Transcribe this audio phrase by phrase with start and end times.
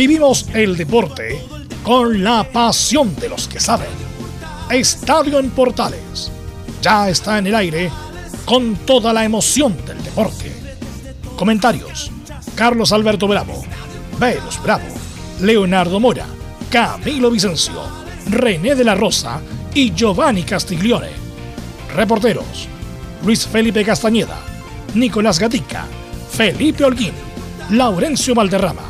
[0.00, 1.44] Vivimos el deporte
[1.82, 3.90] con la pasión de los que saben.
[4.70, 6.32] Estadio en Portales
[6.80, 7.90] ya está en el aire
[8.46, 10.54] con toda la emoción del deporte.
[11.36, 12.10] Comentarios:
[12.54, 13.62] Carlos Alberto Bravo,
[14.18, 14.86] Venus Bravo,
[15.42, 16.24] Leonardo Mora,
[16.70, 17.82] Camilo Vicencio,
[18.30, 19.42] René de la Rosa
[19.74, 21.10] y Giovanni Castiglione.
[21.94, 22.68] Reporteros:
[23.22, 24.38] Luis Felipe Castañeda,
[24.94, 25.84] Nicolás Gatica,
[26.32, 27.12] Felipe Holguín,
[27.68, 28.89] Laurencio Valderrama,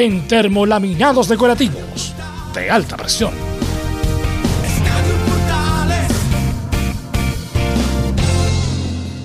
[0.00, 2.14] en termolaminados decorativos
[2.54, 3.32] de alta presión.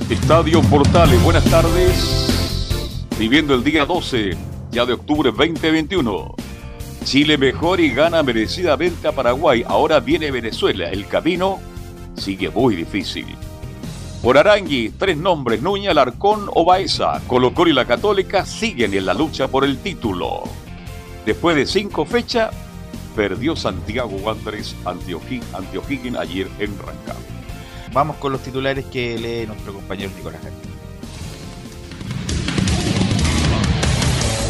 [0.10, 3.08] Estadio Portales, buenas tardes.
[3.18, 4.38] Viviendo el día 12
[4.72, 6.36] ya de octubre 2021.
[7.06, 9.64] Chile mejor y gana merecidamente a Paraguay.
[9.66, 10.90] Ahora viene Venezuela.
[10.90, 11.60] El camino
[12.18, 13.28] sigue muy difícil.
[14.22, 17.22] Por Arangui, tres nombres, Núñez, Alarcón o Baeza.
[17.28, 20.65] Colo Colo y la Católica siguen en la lucha por el título.
[21.26, 22.54] Después de cinco fechas,
[23.16, 27.22] perdió Santiago Wanderers ante O'Higgins ayer en Rancagua.
[27.94, 30.42] Vamos con los titulares que lee nuestro compañero Nicolás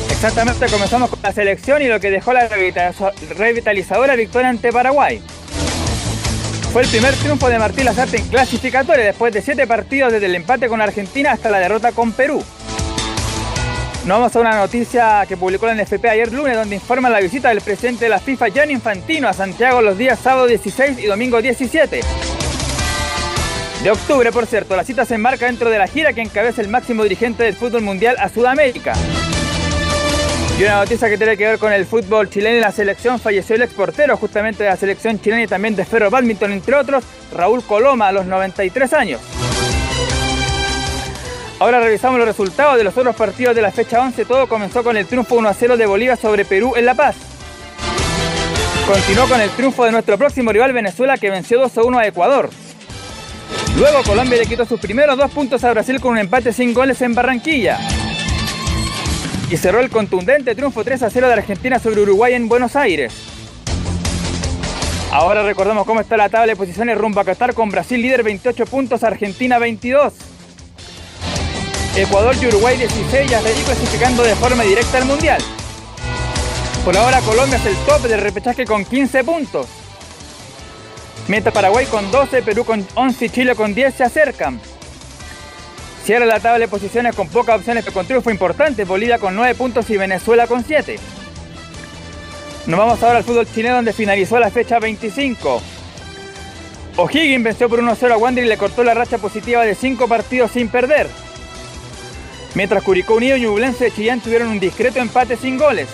[0.10, 5.22] Exactamente, comenzamos con la selección y lo que dejó la revitalizadora victoria ante Paraguay.
[6.74, 10.36] Fue el primer triunfo de Martín Lazarte en clasificatoria después de siete partidos desde el
[10.36, 12.44] empate con Argentina hasta la derrota con Perú.
[14.06, 17.50] Nos vamos a una noticia que publicó la NFP ayer lunes donde informa la visita
[17.50, 21.42] del presidente de la FIFA Gianni Infantino a Santiago los días sábado 16 y domingo
[21.42, 22.02] 17
[23.82, 24.76] de octubre, por cierto.
[24.76, 27.82] La cita se enmarca dentro de la gira que encabeza el máximo dirigente del fútbol
[27.82, 28.94] mundial a Sudamérica.
[30.60, 33.20] Y una noticia que tiene que ver con el fútbol chileno y la selección.
[33.20, 37.04] Falleció el exportero justamente de la selección chilena y también de Ferro Badminton, entre otros,
[37.34, 39.22] Raúl Coloma, a los 93 años.
[41.58, 44.26] Ahora revisamos los resultados de los otros partidos de la fecha 11.
[44.26, 47.16] Todo comenzó con el triunfo 1 0 de Bolivia sobre Perú en La Paz.
[48.86, 52.50] Continuó con el triunfo de nuestro próximo rival Venezuela que venció 2 1 a Ecuador.
[53.78, 57.02] Luego Colombia le quitó sus primeros dos puntos a Brasil con un empate sin goles
[57.02, 57.80] en Barranquilla.
[59.50, 63.14] Y cerró el contundente triunfo 3 a 0 de Argentina sobre Uruguay en Buenos Aires.
[65.12, 68.66] Ahora recordamos cómo está la tabla de posiciones rumbo a Qatar con Brasil líder 28
[68.66, 70.35] puntos, Argentina 22.
[71.96, 75.42] Ecuador y Uruguay 16 ya ahí clasificando de forma directa al Mundial.
[76.84, 79.68] Por ahora Colombia es el top del repechaje con 15 puntos.
[81.30, 84.60] Mientras Paraguay con 12, Perú con 11 y Chile con 10 se acercan.
[86.04, 88.84] Cierra la tabla de posiciones con pocas opciones pero con triunfo importante.
[88.84, 91.00] Bolivia con 9 puntos y Venezuela con 7.
[92.68, 95.62] Nos vamos ahora al fútbol chileno donde finalizó la fecha 25.
[96.98, 100.52] O'Higgins venció por 1-0 a Wander y le cortó la racha positiva de 5 partidos
[100.52, 101.08] sin perder.
[102.56, 105.90] Mientras Curicó Unido y Ñublense de Chillán tuvieron un discreto empate sin goles.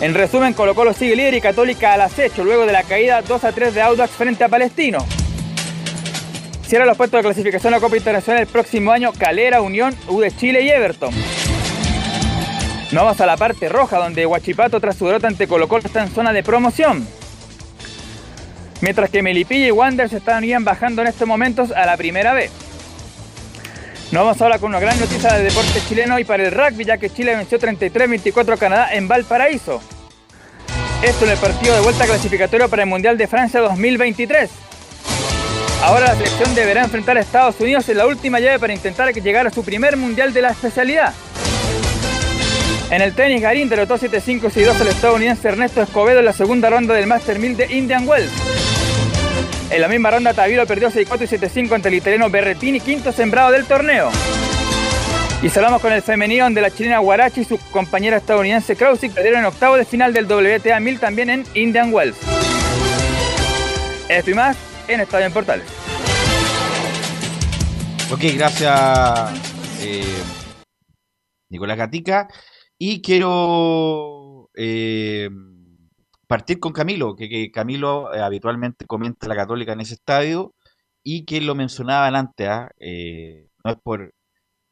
[0.00, 3.44] En resumen, Colo Colo sigue líder y Católica al acecho luego de la caída 2
[3.44, 4.98] a 3 de Audax frente a Palestino.
[6.66, 10.20] Cierra los puestos de clasificación a la Copa Internacional el próximo año Calera, Unión, U
[10.20, 11.14] de Chile y Everton.
[12.92, 16.02] Nos vamos a la parte roja donde Huachipato tras su derrota ante Colo Colo está
[16.02, 17.06] en zona de promoción.
[18.82, 22.50] Mientras que Melipilla y Wander se están bajando en estos momentos a la primera vez.
[24.10, 26.98] Nos vamos ahora con una gran noticia del deporte chileno y para el rugby, ya
[26.98, 29.80] que Chile venció 33-24 a Canadá en Valparaíso.
[31.02, 34.50] Esto en el partido de vuelta clasificatorio para el Mundial de Francia 2023.
[35.82, 39.46] Ahora la selección deberá enfrentar a Estados Unidos en la última llave para intentar llegar
[39.46, 41.12] a su primer Mundial de la especialidad.
[42.90, 47.06] En el tenis, Garín derrotó 7-5-6-2 al estadounidense Ernesto Escobedo en la segunda ronda del
[47.06, 48.32] Master 1000 de Indian Wells.
[49.70, 53.50] En la misma ronda, Tavilo perdió 6-4 y 7-5 ante el italiano Berretini, quinto sembrado
[53.50, 54.10] del torneo.
[55.42, 59.40] Y salamos con el femenino donde la chilena Guarachi y su compañera estadounidense Krausik perdieron
[59.40, 62.16] en octavo de final del WTA 1000 también en Indian Wells.
[64.08, 64.56] Esto y más
[64.88, 65.66] en Estadio en Portales.
[68.10, 69.30] Ok, gracias
[69.82, 70.22] eh,
[71.50, 72.28] Nicolás Gatica.
[72.78, 75.28] Y quiero eh,
[76.34, 80.52] partir con Camilo, que, Camilo eh, habitualmente comenta la Católica en ese estadio
[81.04, 82.70] y que lo mencionaba antes, ¿ah?
[83.64, 84.12] no es por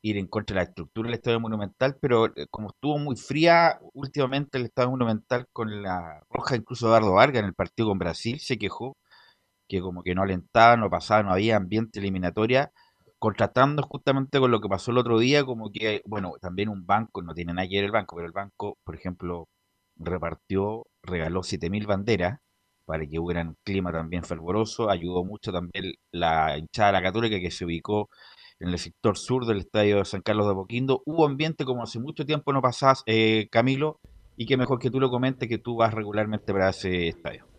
[0.02, 3.78] ir en contra de la estructura del Estadio Monumental, pero eh, como estuvo muy fría
[3.94, 8.40] últimamente el Estadio Monumental con la roja, incluso Eduardo Vargas en el partido con Brasil
[8.40, 8.96] se quejó
[9.68, 12.72] que como que no alentaba, no pasaba, no había ambiente eliminatoria,
[13.18, 17.22] contrastando justamente con lo que pasó el otro día, como que, bueno, también un banco,
[17.22, 19.48] no tiene nada que ver el banco, pero el banco, por ejemplo,
[19.96, 22.38] repartió, regaló 7.000 banderas
[22.84, 27.50] para que hubiera un clima también fervoroso, ayudó mucho también la hinchada la católica que
[27.50, 28.08] se ubicó
[28.60, 31.02] en el sector sur del estadio de San Carlos de Boquindo.
[31.06, 34.00] Hubo ambiente como hace mucho tiempo no pasás, eh, Camilo,
[34.36, 37.51] y que mejor que tú lo comentes que tú vas regularmente para ese estadio.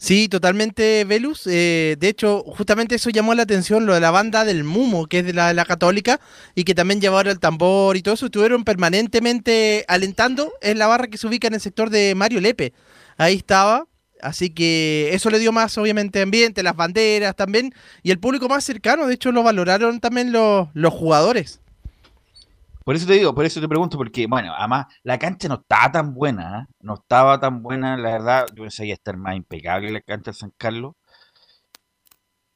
[0.00, 1.46] Sí, totalmente, Velus.
[1.46, 5.18] Eh, de hecho, justamente eso llamó la atención, lo de la banda del Mumo, que
[5.18, 6.20] es de la, católica,
[6.54, 8.26] y que también llevaron el tambor y todo eso.
[8.26, 12.72] Estuvieron permanentemente alentando en la barra que se ubica en el sector de Mario Lepe.
[13.18, 13.86] Ahí estaba.
[14.22, 18.64] Así que eso le dio más, obviamente, ambiente, las banderas también, y el público más
[18.64, 19.06] cercano.
[19.06, 21.60] De hecho, lo valoraron también los, los jugadores.
[22.84, 25.92] Por eso te digo, por eso te pregunto, porque, bueno, además la cancha no estaba
[25.92, 26.74] tan buena, ¿eh?
[26.80, 30.36] no estaba tan buena, la verdad, yo pensé que estar más impecable la cancha de
[30.36, 30.94] San Carlos.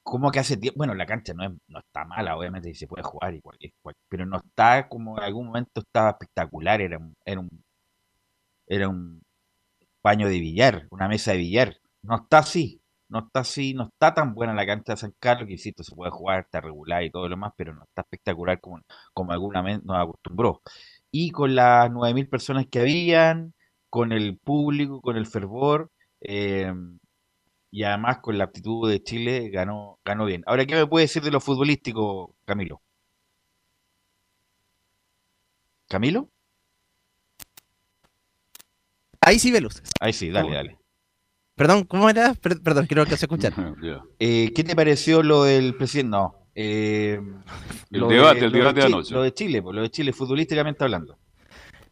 [0.02, 2.86] Como que hace tiempo, bueno, la cancha no, es, no está mala, obviamente, y se
[2.86, 3.56] puede jugar igual,
[4.08, 7.64] pero no está como en algún momento estaba espectacular, era era un,
[8.66, 9.22] era un
[10.02, 11.76] baño de billar, una mesa de billar.
[12.02, 12.82] No está así,
[13.14, 15.94] no está así, no está tan buena la cancha de San Carlos, que insisto, se
[15.94, 18.82] puede jugar, está regular y todo lo demás, pero no está espectacular como,
[19.12, 20.62] como alguna vez nos acostumbró.
[21.12, 23.54] Y con las 9.000 personas que habían,
[23.88, 26.98] con el público, con el fervor, em,
[27.70, 30.42] y además con la actitud de Chile, ganó, ganó bien.
[30.46, 32.82] Ahora, ¿qué me puede decir de lo futbolístico, Camilo?
[35.88, 36.30] ¿Camilo?
[39.20, 39.82] Ahí sí, Velus.
[40.00, 40.83] Ahí sí, dale, dale.
[41.56, 42.34] Perdón, ¿cómo era?
[42.34, 43.52] Perdón, quiero que se escuchar.
[44.18, 46.10] Eh, ¿Qué te pareció lo del presidente?
[46.10, 46.34] No.
[46.54, 47.20] Eh,
[47.90, 49.14] el debate, el debate de, anoche.
[49.14, 51.18] Lo de Chile, pues, lo de Chile, futbolísticamente hablando.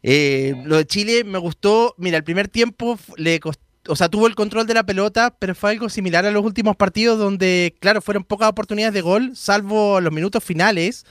[0.02, 1.94] Eh, lo de Chile me gustó.
[1.98, 3.40] Mira, el primer tiempo le
[3.88, 6.76] o sea, tuvo el control de la pelota, pero fue algo similar a los últimos
[6.76, 11.04] partidos donde, claro, fueron pocas oportunidades de gol, salvo los minutos finales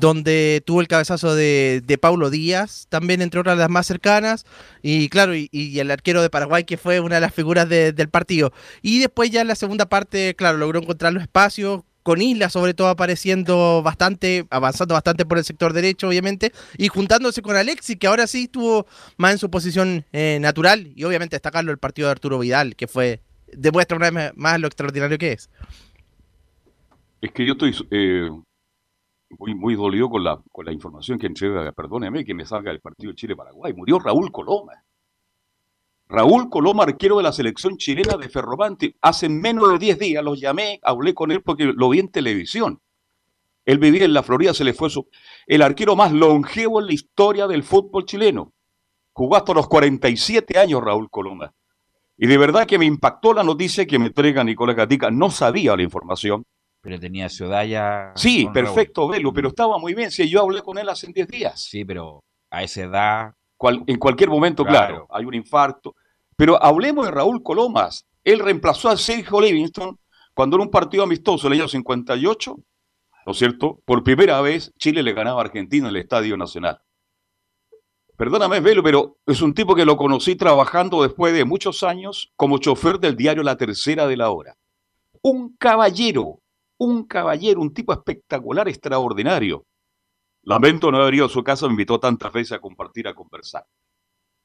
[0.00, 4.44] donde tuvo el cabezazo de, Paulo Díaz, también entre otras las más cercanas,
[4.82, 5.48] y claro, y,
[5.78, 8.52] el arquero de Paraguay, que fue una de las figuras del partido.
[8.82, 12.74] Y después ya en la segunda parte, claro, logró encontrar los espacios, con Isla sobre
[12.74, 18.06] todo apareciendo bastante, avanzando bastante por el sector derecho, obviamente, y juntándose con Alexis, que
[18.06, 18.86] ahora sí estuvo
[19.16, 22.86] más en su posición eh, natural, y obviamente destacarlo el partido de Arturo Vidal, que
[22.86, 23.20] fue,
[23.50, 25.48] demuestra una vez más lo extraordinario que es.
[27.22, 28.28] Es que yo estoy eh,
[29.38, 32.80] muy, muy dolido con la, con la información que entrega, perdóneme que me salga del
[32.80, 33.72] partido Chile-Paraguay.
[33.72, 34.84] Murió Raúl Coloma.
[36.08, 38.96] Raúl Coloma, arquero de la selección chilena de Ferrobante.
[39.00, 42.80] Hace menos de 10 días los llamé, hablé con él porque lo vi en televisión.
[43.64, 45.08] Él vivía en la Florida, se le fue su,
[45.46, 48.52] el arquero más longevo en la historia del fútbol chileno.
[49.12, 51.54] Jugó hasta los 47 años Raúl Coloma.
[52.16, 55.10] Y de verdad que me impactó la noticia que me entrega Nicolás Gatica.
[55.10, 56.44] No sabía la información.
[56.84, 58.12] Pero tenía ciudad ya.
[58.14, 60.10] Sí, perfecto, Velo, pero estaba muy bien.
[60.10, 61.62] Si yo hablé con él hace 10 días.
[61.62, 63.32] Sí, pero a esa edad.
[63.86, 65.06] en cualquier momento, claro.
[65.10, 65.94] hay un infarto.
[66.36, 68.06] Pero hablemos de Raúl Colomas.
[68.22, 69.98] Él reemplazó a Sergio Livingston
[70.34, 72.54] cuando en un partido amistoso, el año 58,
[73.24, 73.80] ¿no es cierto?
[73.86, 76.82] Por primera vez Chile le ganaba a Argentina en el Estadio Nacional.
[78.18, 82.58] Perdóname, Velo, pero es un tipo que lo conocí trabajando después de muchos años como
[82.58, 84.54] chofer del diario La Tercera de la Hora.
[85.22, 86.40] Un caballero,
[86.78, 89.64] un caballero, un tipo espectacular, extraordinario.
[90.42, 93.64] Lamento no haber ido a su casa, me invitó tantas veces a compartir, a conversar.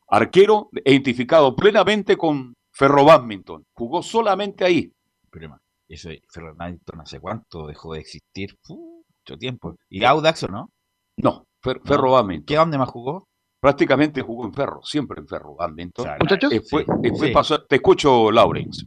[0.08, 3.66] Arquero identificado plenamente con Ferro Badminton.
[3.74, 4.92] Jugó solamente ahí.
[5.30, 5.58] Pero,
[5.88, 8.58] eso Ferro Badminton hace cuánto dejó de existir?
[8.68, 9.76] mucho tiempo.
[9.90, 10.70] ¿Y Audax o no?
[11.18, 12.46] No, Ferro Badminton.
[12.46, 13.28] ¿Qué dónde más jugó?
[13.62, 16.08] Prácticamente jugó en Ferro, siempre en Ferro Badminton.
[16.20, 16.54] Muchachos,
[17.68, 18.86] te escucho, Lawrence.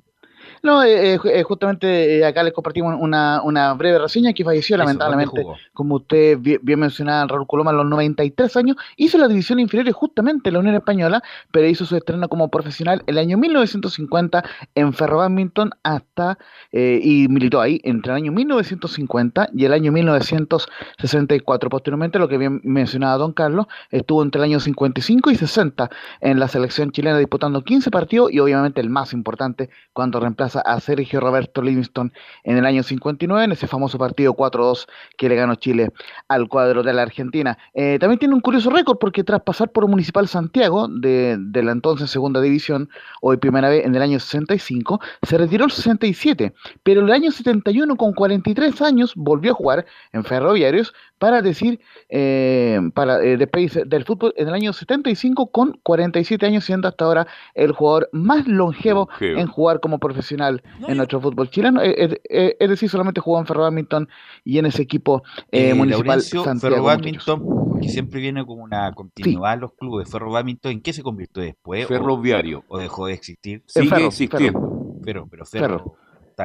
[0.62, 5.44] No, eh, eh, eh, justamente acá les compartimos una, una, breve reseña que falleció lamentablemente,
[5.72, 10.50] como usted bien, mencionaba, Raúl Coloma a los 93 años, hizo la división inferior justamente
[10.50, 14.44] en la Unión Española, pero hizo su estreno como profesional el año 1950
[14.76, 16.38] en Ferro Badminton hasta,
[16.70, 21.70] y militó ahí entre el año 1950 y el año 1964.
[21.70, 25.90] Posteriormente, lo que bien mencionaba Don Carlos, estuvo entre el año 55 y 60
[26.20, 30.80] en la selección chilena disputando 15 partidos y obviamente el más importante cuando reemplaza a
[30.80, 32.12] Sergio Roberto Livingston
[32.44, 35.90] en el año 59, en ese famoso partido 4-2 que le ganó Chile
[36.28, 37.58] al cuadro de la Argentina.
[37.74, 41.72] Eh, también tiene un curioso récord porque tras pasar por Municipal Santiago, de, de, la
[41.72, 42.88] entonces segunda división,
[43.20, 47.30] hoy primera vez en el año 65, se retiró el 67, pero en el año
[47.30, 50.92] 71 con 43 años volvió a jugar en Ferroviarios
[51.22, 51.78] para decir,
[52.08, 57.04] eh, para eh, despedirse del fútbol en el año 75 con 47 años, siendo hasta
[57.04, 61.82] ahora el jugador más longevo, en jugar como profesional en nuestro fútbol chileno.
[61.82, 64.08] Eh, eh, es decir, solamente jugó en Ferro Badminton
[64.44, 65.22] y en ese equipo
[65.52, 66.60] municipal Santiago.
[66.60, 70.10] Ferro Badminton, que siempre viene como una continuidad a los clubes.
[70.10, 71.86] Ferro Badminton, ¿en qué se convirtió después?
[71.86, 72.64] Ferroviario.
[72.68, 73.62] O, dejó de existir?
[73.66, 74.98] Sigue existiendo.
[75.04, 75.96] Pero, pero Ferro,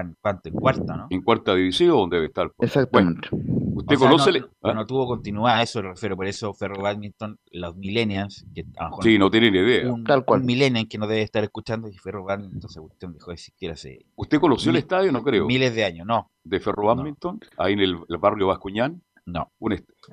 [0.01, 1.07] Está en, en, cuarta, ¿no?
[1.09, 2.51] En cuarta división debe estar.
[2.59, 3.29] Exactamente.
[3.31, 4.43] ¿Usted conoce?
[4.63, 6.15] No, no, tuvo continuidad, a eso me refiero.
[6.15, 9.91] Por eso Ferro Badminton, los millennials, que a lo sí, no tienen idea.
[9.91, 10.41] Un, Tal cual.
[10.41, 12.81] un millennial que no debe estar escuchando, y Ferro Badminton se
[13.13, 14.05] dejó de siquiera hace.
[14.15, 15.11] ¿Usted conoció el estadio?
[15.11, 15.45] No creo.
[15.45, 16.31] Miles de años, no.
[16.43, 17.39] ¿De Ferro Badminton?
[17.57, 19.03] Ahí en el, barrio Vascuñán.
[19.25, 19.51] No.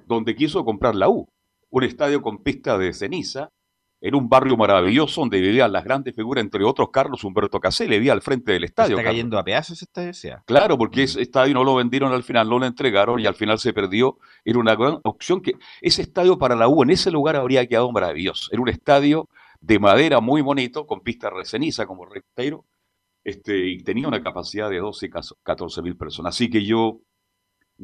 [0.06, 1.28] donde quiso comprar la U.
[1.70, 3.50] Un estadio con pista de ceniza
[4.04, 8.12] en un barrio maravilloso donde vivían las grandes figuras, entre otros Carlos Humberto Caselli, vivía
[8.12, 8.98] al frente del estadio.
[8.98, 10.12] ¿Está cayendo a pedazos estadio?
[10.44, 13.58] Claro, porque ese estadio no lo vendieron al final, no lo entregaron y al final
[13.58, 14.18] se perdió.
[14.44, 17.90] Era una gran opción que ese estadio para la U en ese lugar habría quedado
[17.92, 18.50] maravilloso.
[18.52, 19.30] Era un estadio
[19.62, 22.66] de madera muy bonito, con pista de ceniza como recteiro,
[23.24, 25.08] este, y tenía una capacidad de 12,
[25.42, 26.34] 14 mil personas.
[26.34, 27.00] Así que yo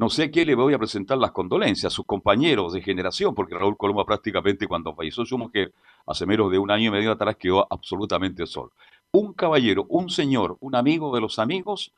[0.01, 3.35] no sé a quién le voy a presentar las condolencias, a sus compañeros de generación,
[3.35, 5.75] porque Raúl Coloma prácticamente cuando falleció su mujer,
[6.07, 8.73] hace menos de un año y medio atrás, quedó absolutamente solo.
[9.13, 11.93] Un caballero, un señor, un amigo de los amigos,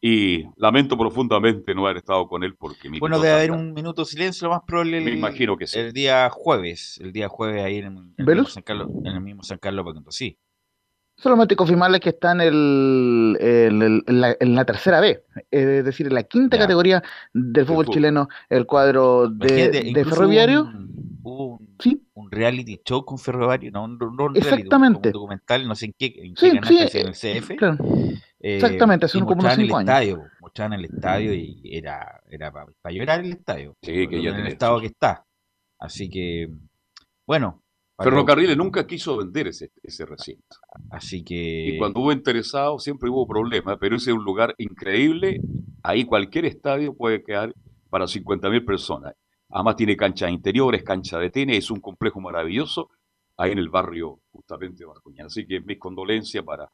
[0.00, 4.00] y lamento profundamente no haber estado con él porque mi Bueno, debe haber un minuto
[4.00, 5.02] de silencio, lo más probable.
[5.02, 5.78] Me imagino que sí.
[5.78, 9.58] El día jueves, el día jueves ahí en, el, San Carlos, en el mismo San
[9.58, 10.38] Carlos, sí.
[11.18, 16.58] Solamente confirmarles que está en, el, en, la, tercera B, es decir, en la quinta
[16.58, 20.70] categoría del fútbol, chileno, el cuadro de, Ferroviario.
[21.22, 22.06] Un, ¿Sí?
[22.14, 25.08] un reality show con Ferroviario, no, un, Exactamente.
[25.08, 27.50] un, documental, no sé en qué, en qué en el CF.
[28.38, 29.88] Eh, Exactamente, hace como unos cinco años.
[29.88, 33.74] Estadio, mostraban el estadio y era, era para, llorar el estadio.
[33.82, 35.24] Sí, que ya en el estado que está.
[35.78, 36.50] Así que,
[37.26, 37.62] bueno,
[37.98, 40.56] Ferrocarriles nunca quiso vender ese, ese recinto.
[40.90, 41.68] Así que.
[41.68, 45.40] Y cuando hubo interesado siempre hubo problemas, pero ese es un lugar increíble.
[45.82, 47.54] Ahí cualquier estadio puede quedar
[47.88, 49.14] para 50.000 personas.
[49.48, 52.90] Además tiene canchas interiores, cancha de tenis, es un complejo maravilloso
[53.36, 55.26] ahí en el barrio justamente de Barcuñán.
[55.26, 56.70] Así que mis condolencias para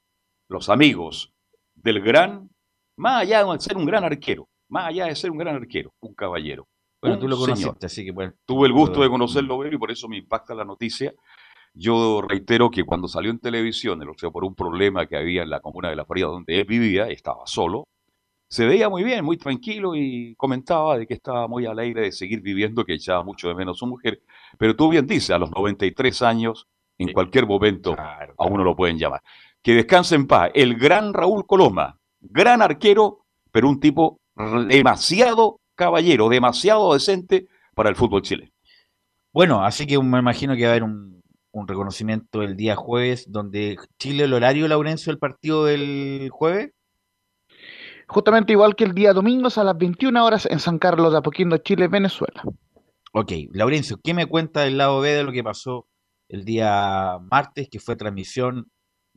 [0.48, 1.32] los amigos
[1.74, 2.48] del gran,
[2.96, 6.14] más allá de ser un gran arquero, más allá de ser un gran arquero, un
[6.14, 6.66] caballero.
[7.02, 8.32] Bueno, tú lo conociste, así que bueno.
[8.46, 11.12] Tuve el gusto de conocerlo, y por eso me impacta la noticia.
[11.74, 15.50] Yo reitero que cuando salió en televisión, o sea, por un problema que había en
[15.50, 17.84] la comuna de La Florida donde él vivía, estaba solo,
[18.48, 22.40] se veía muy bien, muy tranquilo y comentaba de que estaba muy alegre de seguir
[22.40, 24.20] viviendo, que echaba mucho de menos a su mujer.
[24.58, 26.68] Pero tú bien dices, a los 93 años,
[26.98, 29.22] en cualquier momento, a uno lo pueden llamar.
[29.62, 30.50] Que descanse en paz.
[30.54, 34.18] El gran Raúl Coloma, gran arquero, pero un tipo
[34.68, 38.50] demasiado caballero, demasiado decente para el fútbol chileno.
[39.32, 41.22] Bueno, así que me imagino que va a haber un,
[41.66, 46.72] reconocimiento el día jueves, donde Chile, el horario, Laurencio, el partido del jueves.
[48.08, 51.56] Justamente igual que el día domingo a las 21 horas en San Carlos de Apoquindo,
[51.58, 52.42] Chile, Venezuela.
[53.12, 55.86] Ok, Laurencio, ¿qué me cuenta del lado B de lo que pasó
[56.28, 58.70] el día martes, que fue transmisión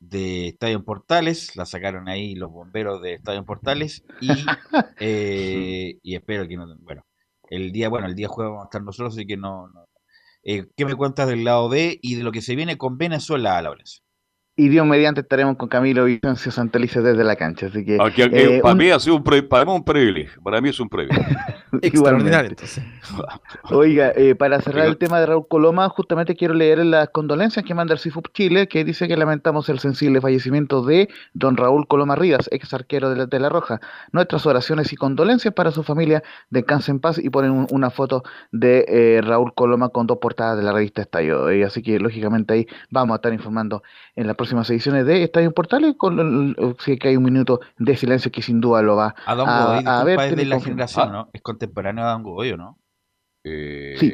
[0.10, 4.30] de Estadio Portales, la sacaron ahí los bomberos de Estadio Portales y,
[5.00, 7.06] eh, y espero que no, bueno,
[7.50, 9.70] el día, bueno, el día jueves vamos a estar nosotros, así que no,
[10.44, 13.58] eh, ¿qué me cuentas del lado B y de lo que se viene con Venezuela
[13.58, 13.72] a la
[14.58, 17.66] y Dios mediante estaremos con Camilo Vicencio Santelice desde la cancha.
[17.66, 20.42] Así que, eh, para, mí ha sido un para mí un privilegio.
[20.42, 21.38] Para mí es un privilegio.
[21.82, 22.82] Extraordinario, entonces.
[23.70, 27.74] Oiga, eh, para cerrar el tema de Raúl Coloma, justamente quiero leer las condolencias que
[27.74, 32.16] manda el CIFUP Chile, que dice que lamentamos el sensible fallecimiento de don Raúl Coloma
[32.16, 33.82] Rivas, ex arquero de la, de la Roja.
[34.14, 38.86] Nuestras oraciones y condolencias para su familia, descanse en paz, y ponen una foto de
[38.88, 41.48] eh, Raúl Coloma con dos portadas de la revista Estadio.
[41.66, 43.84] así que, lógicamente, ahí vamos a estar informando
[44.16, 47.98] en la próxima próximas ediciones de Estadio Portales, con si que hay un minuto de
[47.98, 50.20] silencio que sin duda lo va a, Don a, a ver.
[50.20, 51.30] Es de la generación, ¿no?
[51.34, 52.80] Es contemporáneo de Don Godoy, ¿no?
[53.44, 54.14] Eh, sí.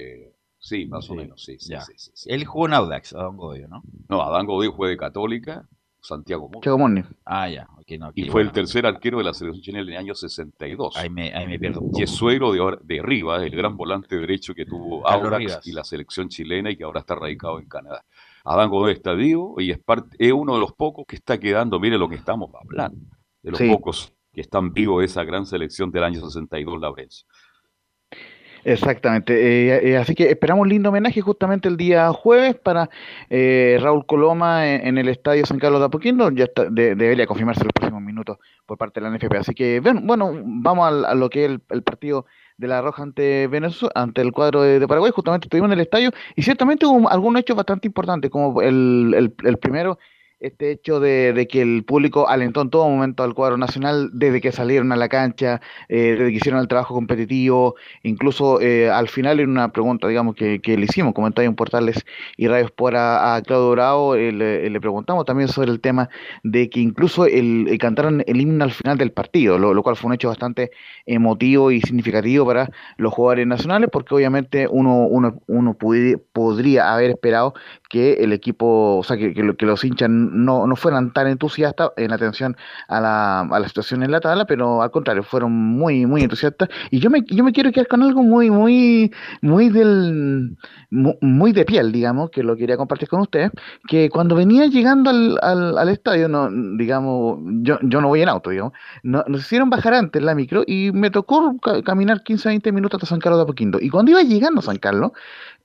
[0.63, 3.81] Sí, más o menos, sí, sí, sí, Él jugó en Audax, Adán Godoy, ¿no?
[4.07, 5.67] No, Adán Godoy fue de Católica,
[6.01, 7.03] Santiago Moni.
[7.25, 7.67] Ah, ya.
[7.79, 10.97] Okay, no, y fue el tercer arquero de la selección chilena en el año 62.
[10.97, 11.81] Ahí me, ahí me pierdo.
[11.93, 15.83] Y es suegro de, de Rivas, el gran volante derecho que tuvo Audax y la
[15.83, 18.05] selección chilena y que ahora está radicado en Canadá.
[18.43, 21.79] Adán Godoy está vivo y es, parte, es uno de los pocos que está quedando,
[21.79, 22.97] mire lo que estamos hablando,
[23.41, 27.27] de los pocos que están vivos de esa gran selección del año 62, Laurencio.
[28.63, 29.33] Exactamente.
[29.33, 32.89] Eh, eh, así que esperamos un lindo homenaje justamente el día jueves para
[33.29, 36.29] eh, Raúl Coloma en, el Estadio San Carlos de Apoquindo.
[36.31, 39.35] Ya está, debería confirmarse en los próximos minutos por parte de la NFP.
[39.37, 42.25] Así que, bueno, bueno vamos a, lo que es el, partido
[42.61, 45.11] de la Roja ante Venezuela, ante el cuadro de, Paraguay.
[45.11, 49.33] Justamente estuvimos en el estadio y ciertamente hubo algunos hechos bastante importantes, como el, el,
[49.43, 49.97] el primero
[50.41, 54.51] este hecho de, que el público alentó en todo momento al cuadro nacional desde que
[54.51, 59.39] salieron a la cancha, eh, desde que hicieron el trabajo competitivo, incluso eh, al final
[59.39, 62.03] en una pregunta, digamos, que, le hicimos, comentario en Portales
[62.37, 66.09] y Radios por a, Claudio Dorado, eh, le, preguntamos también sobre el tema
[66.43, 70.15] de que incluso el, cantaron el himno al final del partido, lo, cual fue un
[70.15, 70.71] hecho bastante
[71.05, 75.77] emotivo y significativo para los jugadores nacionales, porque obviamente uno, uno, uno
[76.33, 77.53] podría haber esperado
[77.91, 82.55] que el equipo, o sea, que, los hinchas no, no fueran tan entusiastas en atención
[82.87, 86.69] a la, a la situación en la tabla, pero al contrario, fueron muy, muy entusiastas.
[86.89, 90.55] Y yo me, yo me quiero quedar con algo muy, muy, muy del,
[90.89, 93.51] muy de piel, digamos, que lo quería compartir con ustedes,
[93.89, 98.51] que cuando venía llegando al, al, estadio, no, digamos, yo, yo no voy en auto,
[98.51, 98.71] digamos,
[99.03, 103.07] no, nos hicieron bajar antes la micro y me tocó caminar 15 20 minutos hasta
[103.07, 103.79] San Carlos de Apoquindo.
[103.81, 105.11] Y cuando iba llegando a San Carlos,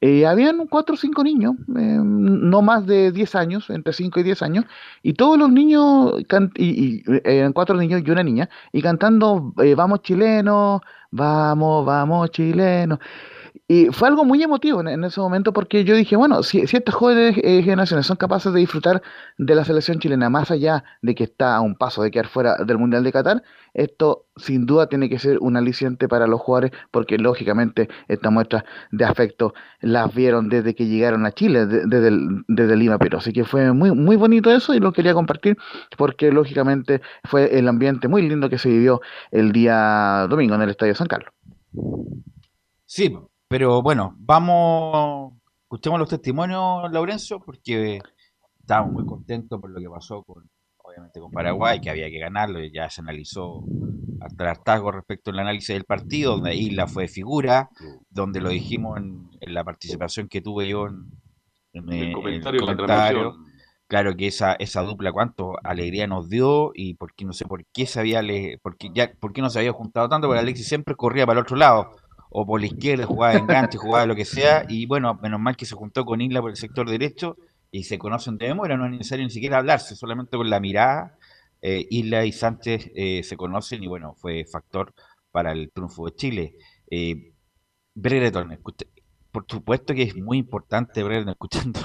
[0.01, 4.23] eh, habían cuatro o cinco niños, eh, no más de 10 años, entre 5 y
[4.23, 4.65] 10 años,
[5.03, 6.15] y todos los niños,
[6.57, 12.99] y, eran cuatro niños y una niña, y cantando eh, Vamos chilenos, vamos, vamos chilenos.
[13.69, 17.37] Y fue algo muy emotivo en, ese momento porque yo dije, bueno, si, estas jóvenes
[17.39, 19.03] eh, generaciones son capaces de disfrutar
[19.39, 22.57] de la selección chilena más allá de que está a un paso de quedar fuera
[22.65, 23.43] del Mundial de Qatar,
[23.75, 28.65] esto sin duda tiene que ser un aliciente para los jugadores porque lógicamente esta muestra
[28.91, 32.11] de afecto las vieron desde que llegaron a Chile, desde,
[32.49, 35.57] desde Lima, pero así que fue muy, muy bonito eso y lo quería compartir
[35.97, 40.71] porque lógicamente fue el ambiente muy lindo que se vivió el día domingo en el
[40.71, 41.33] Estadio San Carlos.
[42.87, 43.13] Sí,
[43.49, 48.01] pero bueno, vamos, escuchemos los testimonios, Laurencio, porque
[48.61, 50.49] estábamos muy contentos por lo que pasó con,
[50.83, 53.65] obviamente, con Paraguay, que había que ganarlo, y ya se analizó
[54.21, 57.71] hasta el hartazgo respecto al análisis del partido, donde Isla fue figura,
[58.11, 63.37] donde lo dijimos en, la participación que tuve yo en, el comentario,
[63.87, 67.87] claro que esa, esa dupla cuánto alegría nos dio y porque no sé por qué
[67.87, 68.23] se había
[68.63, 71.45] porque ya por qué no se había juntado tanto, porque Alexis siempre corría para el
[71.45, 71.91] otro lado
[72.39, 75.57] o por la izquierda, jugaba de enganche, jugaba lo que sea, y bueno, menos mal
[75.57, 77.39] que se juntó con Isla por el sector derecho
[77.71, 81.17] y se conocen de memoria, no es necesario ni siquiera hablarse, solamente con la mirada,
[81.63, 84.93] eh, Isla y Sánchez eh, se conocen y bueno, fue factor
[85.31, 86.57] para el triunfo de Chile.
[86.91, 87.33] Eh,
[89.33, 91.81] por supuesto que es muy importante Brereton escuchando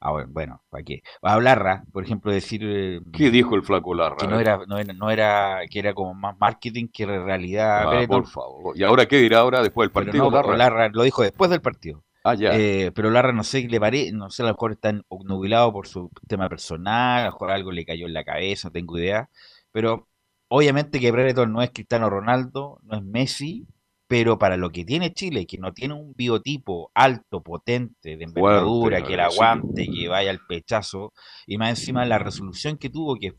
[0.00, 1.02] Ah, bueno, ¿para qué?
[1.22, 2.60] A Larra, por ejemplo, decir...
[2.64, 4.16] Eh, ¿Qué dijo el flaco Larra?
[4.16, 8.02] Que no era, no era, no era, que era como más marketing que realidad.
[8.02, 8.78] Ah, por favor.
[8.78, 10.30] ¿Y ahora qué dirá ahora después del partido?
[10.30, 10.88] No, Larra?
[10.88, 12.04] lo dijo después del partido.
[12.22, 12.50] Ah, ya.
[12.52, 14.92] Eh, pero Larra no sé qué le parece, no sé, a lo mejor está
[15.24, 18.72] nubilado por su tema personal, a lo mejor algo le cayó en la cabeza, no
[18.72, 19.28] tengo idea.
[19.72, 20.08] Pero
[20.48, 23.66] obviamente que Brereton no es Cristiano Ronaldo, no es Messi,
[24.08, 29.04] pero para lo que tiene Chile, que no tiene un biotipo alto, potente, de envergadura,
[29.04, 31.12] que la aguante, que vaya al pechazo,
[31.46, 33.34] y más encima la resolución que tuvo, que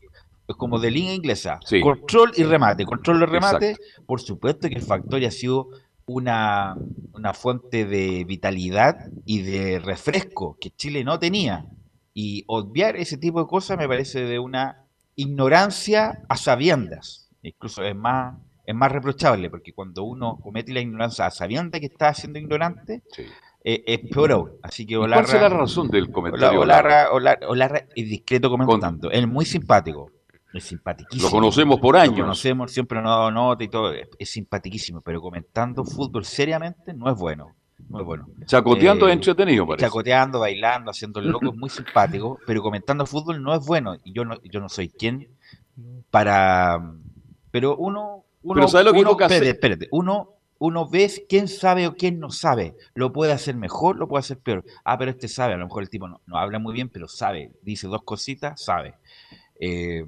[0.46, 4.82] es como de línea inglesa, control y remate, control y remate, por supuesto que el
[4.82, 5.68] Factory ha sido
[6.06, 6.76] una,
[7.12, 11.66] una fuente de vitalidad y de refresco que Chile no tenía.
[12.14, 17.28] Y obviar ese tipo de cosas me parece de una ignorancia a sabiendas.
[17.42, 18.36] Incluso es más
[18.70, 23.02] es más reprochable, porque cuando uno comete la ignorancia sabiendo que está siendo ignorante,
[23.64, 24.50] eh, es peor aún.
[24.62, 26.60] Así que Olarra, ¿Cuál es la razón del comentario?
[26.60, 29.10] Olarra, Olarra, es discreto comentando.
[29.10, 30.12] Es muy simpático.
[30.52, 31.28] Es simpaticísimo.
[31.28, 32.18] Lo conocemos por años.
[32.18, 33.92] Lo conocemos, siempre nos ha dado nota y todo.
[33.92, 37.56] Es, simpaticísimo, pero comentando fútbol seriamente no es bueno.
[37.88, 38.28] No es bueno.
[38.46, 39.86] Chacoteando es eh, entretenido, parece.
[39.86, 43.96] Chacoteando, bailando, haciendo el loco es muy simpático, pero comentando fútbol no es bueno.
[44.04, 45.28] Y yo no, yo no soy quien
[46.10, 46.94] para.
[47.50, 51.94] Pero uno uno, Pero lo que uno, espérate, espérate, uno, uno ve quién sabe o
[51.94, 52.74] quién no sabe.
[52.94, 54.64] Lo puede hacer mejor, lo puede hacer peor.
[54.84, 57.52] Ah, pero este sabe, a lo mejor el tipo no, habla muy bien, pero sabe.
[57.62, 58.94] Dice dos cositas, sabe.
[59.58, 60.04] Eh,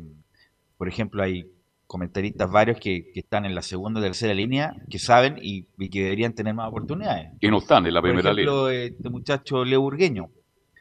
[0.76, 1.46] por ejemplo, hay
[1.86, 6.34] comentaristas varios que, están en la segunda o tercera línea, que saben y, que deberían
[6.34, 7.30] tener más oportunidades.
[7.40, 8.84] Que no están en la primera por ejemplo, línea.
[8.86, 10.30] Este muchacho Leo Burgueño.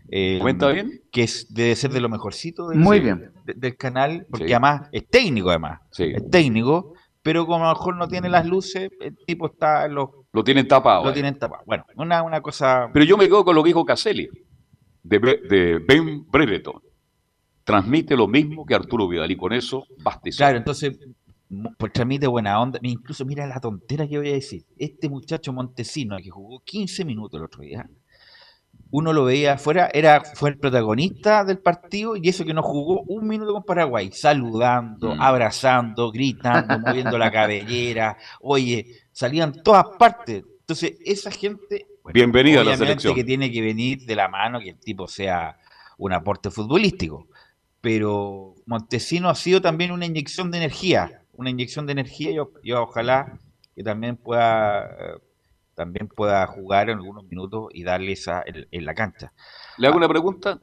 [0.10, 1.02] Eh, ¿Cuenta bien?
[1.12, 3.32] Que es, debe ser de lo mejorcito del, Muy bien.
[3.46, 5.82] del canal, porque además es técnico, además.
[5.98, 9.96] Es técnico pero como a lo mejor no tiene las luces, el tipo está en
[9.96, 10.10] los...
[10.34, 11.04] Lo tienen tapado.
[11.04, 11.14] Lo eh.
[11.14, 11.64] tienen tapado.
[11.66, 12.90] Bueno, una, una cosa...
[12.94, 14.30] Pero yo me quedo con lo que dijo Caselli,
[15.04, 16.82] de, de Ben Brereton.
[17.64, 20.30] transmite lo mismo que Arturo Vidal y con eso basta.
[20.36, 20.98] Claro, entonces
[21.78, 22.80] pues transmite buena onda.
[22.82, 24.64] Incluso mira la tontera que voy a decir.
[24.78, 27.90] Este muchacho Montesino que jugó 15 minutos el otro día,
[28.92, 33.02] uno lo veía afuera, era, fue el protagonista del partido y eso que no jugó
[33.08, 35.22] un minuto con Paraguay, saludando, mm.
[35.22, 40.44] abrazando, gritando, moviendo la cabellera, oye, salían todas partes.
[40.60, 43.16] Entonces, esa gente, bienvenida a la selección.
[43.16, 45.58] que tiene que venir de la mano que el tipo sea
[45.98, 47.28] un aporte futbolístico.
[47.80, 52.84] Pero Montesino ha sido también una inyección de energía, una inyección de energía y, yo
[52.84, 53.40] ojalá
[53.74, 54.88] que también pueda
[55.82, 59.34] también pueda jugar en algunos minutos y darle esa en, la cancha.
[59.80, 60.60] Le hago una pregunta.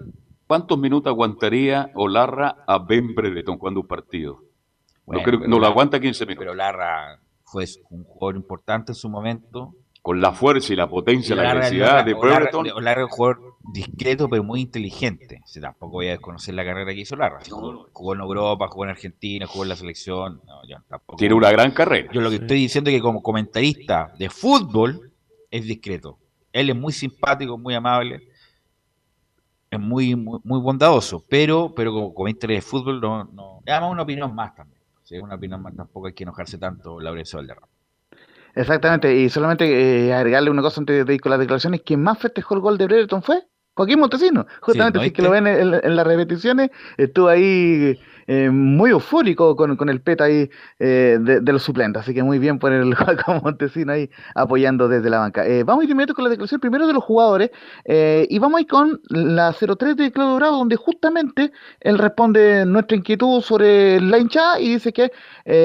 [0.47, 4.45] ¿Cuántos minutos aguantaría Olarra a Ben Brereton cuando un partido?
[5.07, 6.45] no, creo, no lo aguanta 15 minutos.
[6.45, 9.75] Pero Larra fue un jugador importante en su momento.
[10.01, 12.69] Con la fuerza y la potencia, la agresividad de Brereton.
[12.81, 15.43] Larra es un jugador discreto pero muy inteligente.
[15.61, 17.41] tampoco voy a desconocer la carrera que hizo Larra.
[17.93, 20.41] Jugó, en Europa, jugó en Argentina, jugó en la selección.
[21.17, 22.11] Tiene una gran carrera.
[22.13, 25.08] Yo lo que estoy diciendo es que como comentarista de fútbol
[25.51, 26.19] es discreto.
[26.53, 28.29] Él es muy simpático, muy amable,
[29.71, 33.63] es muy, muy, bondadoso, pero, pero como comentarista de fútbol no, no.
[33.67, 34.81] Además una opinión más también.
[35.03, 37.69] Si una opinión más tampoco hay que enojarse tanto Laurencio Valderrama.
[38.55, 42.19] Exactamente, y solamente eh, agregarle una cosa antes de ir con las declaraciones, quien más
[42.19, 43.43] festejó el gol de Brereton fue
[43.79, 49.55] Joaquín Montesino, justamente, si que lo ven en, las repeticiones, estuvo ahí eh, muy eufórico
[49.55, 53.41] con, el peta ahí eh, de, los suplentes, así que muy bien por el Joaquín
[53.41, 55.47] Montesino ahí apoyando desde la banca.
[55.47, 57.51] Eh, vamos a ir inmediato con la declaración primero de los jugadores
[57.87, 62.97] y vamos a ir con la 03 de Claudio Bravo, donde justamente él responde nuestra
[62.97, 65.13] inquietud sobre la hinchada y dice que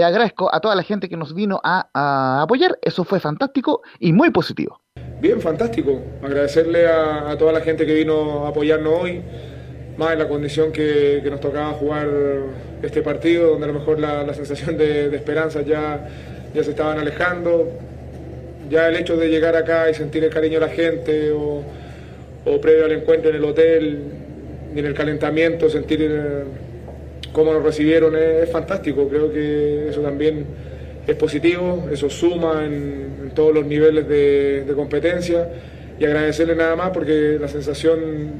[0.03, 4.29] agradezco a toda la gente que nos vino a apoyar, eso fue fantástico y muy
[4.29, 4.82] positivo.
[5.23, 6.01] Bien, fantástico.
[6.21, 9.21] Agradecerle a, toda la gente que vino a apoyarnos hoy,
[9.95, 12.09] más en la condición que, nos tocaba jugar
[12.81, 16.09] este partido, donde a lo mejor la, sensación de, esperanza ya,
[16.53, 17.71] ya se estaban alejando.
[18.69, 21.63] Ya el hecho de llegar acá y sentir el cariño de la gente o,
[22.61, 23.99] previo al encuentro en el hotel
[24.75, 26.43] y en el calentamiento, sentir eh,
[27.31, 29.07] cómo nos recibieron es fantástico.
[29.07, 30.45] Creo que eso también
[31.07, 35.49] es positivo, eso suma en, todos los niveles de, competencia
[35.99, 38.31] y agradecerle nada más porque la sensación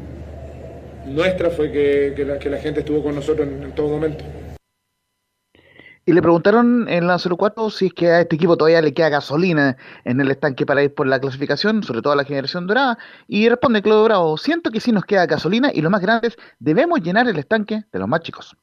[1.08, 4.24] nuestra fue que, la, gente estuvo con nosotros en, todo momento.
[6.06, 9.08] Y le preguntaron en la 04 si es que a este equipo todavía le queda
[9.08, 12.98] gasolina en el estanque para ir por la clasificación, sobre todo a la generación dorada.
[13.26, 16.38] Y responde Claudio Bravo, siento que sí nos queda gasolina y lo más grande es,
[16.60, 18.56] debemos llenar el estanque de los más chicos.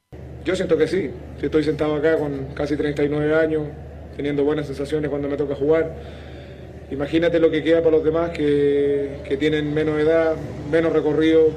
[0.45, 3.63] Yo siento que sí, si estoy sentado acá con casi 39 años,
[4.21, 5.95] teniendo buenas sensaciones cuando me toca jugar.
[6.91, 10.35] Imagínate lo que queda para los demás que, que tienen menos edad,
[10.71, 11.49] menos recorrido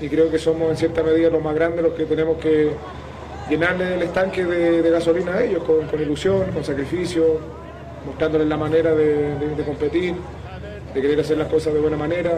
[0.00, 2.70] y creo que somos en cierta medida los más grandes los que tenemos que
[3.50, 7.40] llenarle el estanque de, gasolina a ellos con, ilusión, con sacrificio,
[8.06, 10.14] mostrándoles la manera de, de, competir,
[10.94, 12.30] de querer hacer las cosas de buena manera.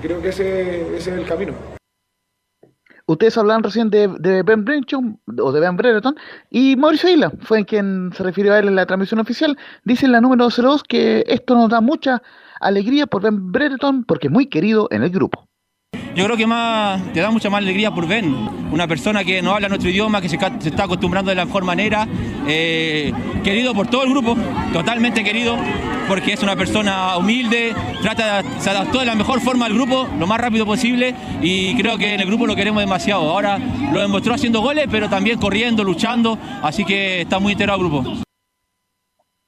[0.00, 1.81] Creo que ese, ese es el camino.
[3.06, 4.06] Ustedes hablaban recién de,
[4.44, 6.16] Ben Brenton o de Ben Brereton
[6.50, 9.58] y Mauricio Isla fue en quien se refirió a él en la transmisión oficial.
[9.84, 12.22] Dice en la número 02 que esto nos da mucha
[12.60, 15.41] alegría por Ben Brereton porque es muy querido en el grupo.
[16.14, 18.34] Yo creo que más te da mucha más alegría por Ben,
[18.70, 22.06] una persona que no habla nuestro idioma, que se, está acostumbrando de la mejor manera,
[22.46, 24.36] eh, querido por todo el grupo,
[24.74, 25.56] totalmente querido,
[26.08, 30.26] porque es una persona humilde, trata, se adaptó de la mejor forma al grupo, lo
[30.26, 33.30] más rápido posible, y creo que en el grupo lo queremos demasiado.
[33.30, 37.88] Ahora lo demostró haciendo goles, pero también corriendo, luchando, así que está muy integrado el
[37.88, 38.22] grupo.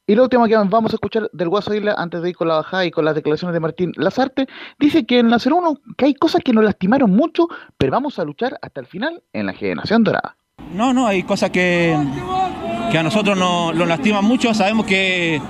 [0.06, 2.56] Y lo último que vamos a escuchar del Guaso Isla antes de ir con la
[2.56, 4.46] bajada y con las declaraciones de Martín Lazarte,
[4.78, 8.24] dice que en la 01 que hay cosas que nos lastimaron mucho, pero vamos a
[8.24, 10.36] luchar hasta el final en la generación dorada.
[10.74, 11.96] No, no, hay cosas que,
[12.92, 15.40] que a nosotros nos, lastiman mucho, sabemos que,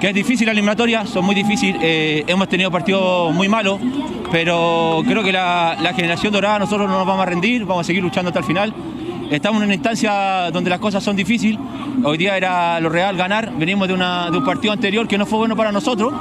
[0.00, 3.80] que, es difícil la eliminatoria, son muy difíciles, eh, hemos tenido partidos muy malos,
[4.30, 7.84] pero creo que la, la generación dorada nosotros no nos vamos a rendir, vamos a
[7.86, 8.74] seguir luchando hasta el final
[9.30, 11.58] Estamos en una instancia donde las cosas son difíciles.
[12.04, 13.52] Hoy día era lo real ganar.
[13.56, 16.12] Venimos de, un partido anterior que no fue bueno para nosotros,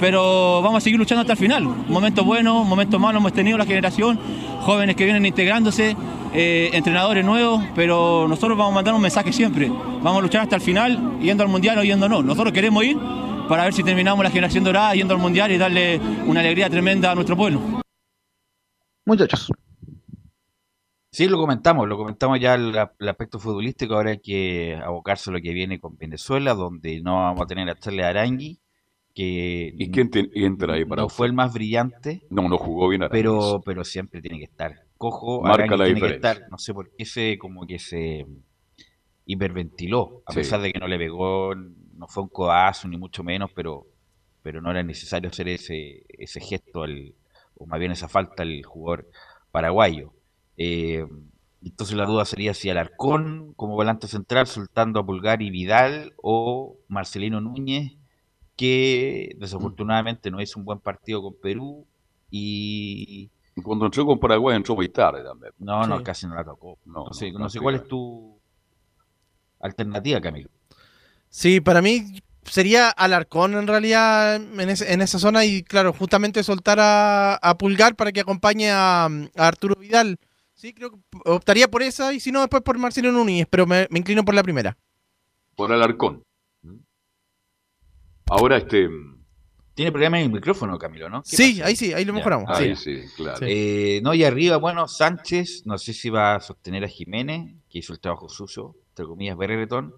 [0.00, 1.64] pero vamos a seguir luchando hasta el final.
[1.64, 4.18] Momentos buenos, momentos malos hemos tenido la generación,
[4.62, 5.96] jóvenes que vienen integrándose,
[6.34, 9.68] eh, entrenadores nuevos, pero nosotros vamos a mandar un mensaje siempre.
[9.68, 12.22] Vamos a luchar hasta el final, yendo al mundial o yendo no.
[12.22, 12.98] Nosotros queremos ir
[13.48, 17.12] para ver si terminamos la generación dorada yendo al mundial y darle una alegría tremenda
[17.12, 17.60] a nuestro pueblo.
[19.06, 19.50] Muchachos.
[21.10, 25.40] Sí, lo comentamos, lo comentamos ya el, aspecto futbolístico, ahora hay que abocarse a lo
[25.40, 28.60] que viene con Venezuela, donde no vamos a tener a Charles Arangui,
[29.14, 32.22] que ¿Y quién entra ahí para no fue el más brillante.
[32.30, 34.84] No, no jugó bien Pero, pero siempre tiene que estar.
[34.96, 36.32] cojo Marca la tiene que diferencia.
[36.32, 38.26] estar, no sé por qué se como que se
[39.24, 40.40] hiperventiló, a Sí.
[40.40, 43.86] pesar de que no le pegó, no fue un codazo ni mucho menos, pero
[44.42, 47.14] pero no era necesario hacer ese ese gesto al,
[47.56, 49.08] o más bien esa falta al jugador
[49.50, 50.12] paraguayo.
[50.58, 51.06] Eh,
[51.64, 56.76] entonces la duda sería si Alarcón como volante central soltando a Pulgar y Vidal o
[56.88, 57.92] Marcelino Núñez
[58.56, 61.86] que desafortunadamente no hizo un buen partido con Perú
[62.30, 63.30] y
[63.62, 65.52] Cuando entró con Paraguay entró muy tarde también.
[65.58, 66.04] no, no, Sí.
[66.04, 66.78] casi no la tocó.
[66.84, 68.38] No, No, sé, no, no sé no cuál es tu
[69.60, 70.48] alternativa, Camilo.
[71.30, 76.42] Sí, para mí sería Alarcón en realidad en, ese- en esa zona y claro, justamente
[76.42, 80.18] soltar a, a Pulgar para que acompañe a, a Arturo Vidal.
[80.58, 83.86] Sí, creo que optaría por esa y si no después por Marcelo Núñez, pero me,
[83.90, 84.76] me inclino por la primera.
[85.54, 86.20] Por Alarcón.
[88.28, 88.88] Ahora este.
[89.74, 91.22] Tiene problema en el micrófono, Camilo, ¿no?
[91.22, 91.66] ¿Qué Sí, pasa?
[91.68, 92.50] ahí sí, ahí lo Ya, mejoramos.
[92.50, 93.00] Ahí sí.
[93.02, 93.38] sí, claro.
[93.38, 93.44] Sí.
[93.48, 97.78] Eh, no, y arriba, bueno, Sánchez, no sé si va a sostener a Jiménez, que
[97.78, 99.94] hizo el trabajo suyo, entre comillas, Berreretón,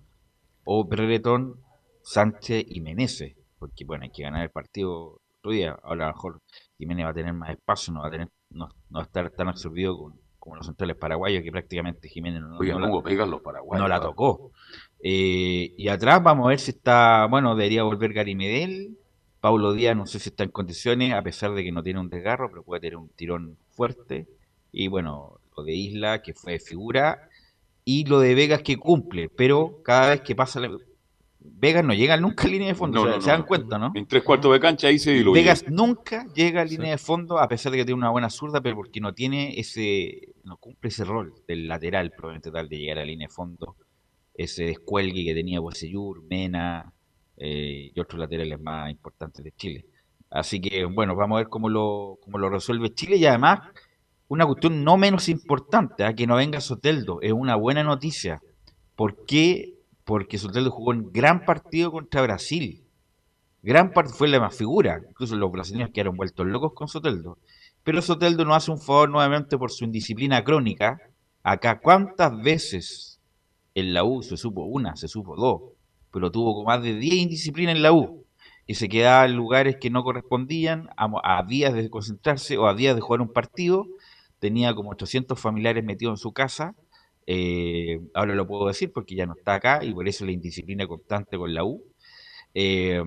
[0.65, 1.59] o Berreretón,
[2.03, 5.79] Sánchez y Menezes, porque bueno, hay que ganar el partido otro día.
[5.83, 6.43] Ahora a lo mejor
[6.77, 9.31] Jiménez va a tener más espacio, no va a tener, no, no va a estar
[9.31, 10.20] tan absorbido con-
[10.51, 13.81] como los centrales paraguayos, que prácticamente Jiménez no, Oigan, no la- ¿cómo pegan los paraguayos?
[13.81, 14.51] no la tocó.
[15.03, 18.97] Eh, y atrás vamos a ver si está, bueno, debería volver Gary Medel.
[19.41, 22.11] Paulo Díaz no sé si está en condiciones, a pesar de que no tiene un
[22.11, 24.27] desgarro, pero puede tener un tirón fuerte.
[24.73, 27.29] Y bueno, lo de Isla, que fue figura,
[27.85, 30.71] y lo de Vegas que cumple, pero cada vez que pasa la...
[31.43, 33.33] Vegas no llega nunca a línea de fondo, No, se, no, se no.
[33.37, 33.93] dan cuenta, ¿no?
[33.95, 35.41] En tres cuartos de cancha ahí se diluye.
[35.41, 38.61] Vegas nunca llega a línea de fondo, a pesar de que tiene una buena zurda,
[38.61, 42.99] pero porque no tiene ese, no cumple ese rol del lateral, probablemente tal, de llegar
[42.99, 43.77] a línea de fondo.
[44.35, 46.93] Ese descuelgue que tenía Boisellur, Mena
[47.37, 49.87] eh, y otros laterales más importantes de Chile.
[50.31, 53.61] Así que, bueno, vamos a ver cómo lo, cómo lo resuelve Chile y además,
[54.29, 56.15] una cuestión no menos importante, ¿ah?
[56.15, 58.41] que no venga Soteldo, es una buena noticia.
[58.95, 59.75] ¿Por qué?
[60.11, 62.83] Porque Soteldo jugó un gran partido contra Brasil
[63.63, 65.01] gran parte fue la más figura.
[65.09, 67.39] Incluso los brasileños quedaron vueltos locos con Soteldo.
[67.85, 70.99] Pero Soteldo nos hace un favor nuevamente por su indisciplina crónica.
[71.45, 73.21] Acá, ¿cuántas veces
[73.77, 75.79] en la U se supo una, se supo dos?
[76.13, 78.27] Pero tuvo más de 10 indisciplinas en la U.
[78.67, 82.75] Que se quedaba en lugares que no correspondían, a, a días de concentrarse o a
[82.75, 83.87] días de jugar un partido.
[84.41, 86.75] Tenía como 800 familiares metidos en su casa.
[87.33, 90.89] Eh, ahora lo puedo decir porque ya no está acá y por eso la indisciplina
[90.89, 91.81] constante con la U.
[92.55, 93.01] Eh,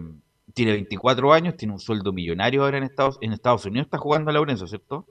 [0.53, 4.29] tiene 24 años, tiene un sueldo millonario ahora en Estados, en Estados Unidos, está jugando
[4.29, 5.05] a Laurenzo, ¿cierto?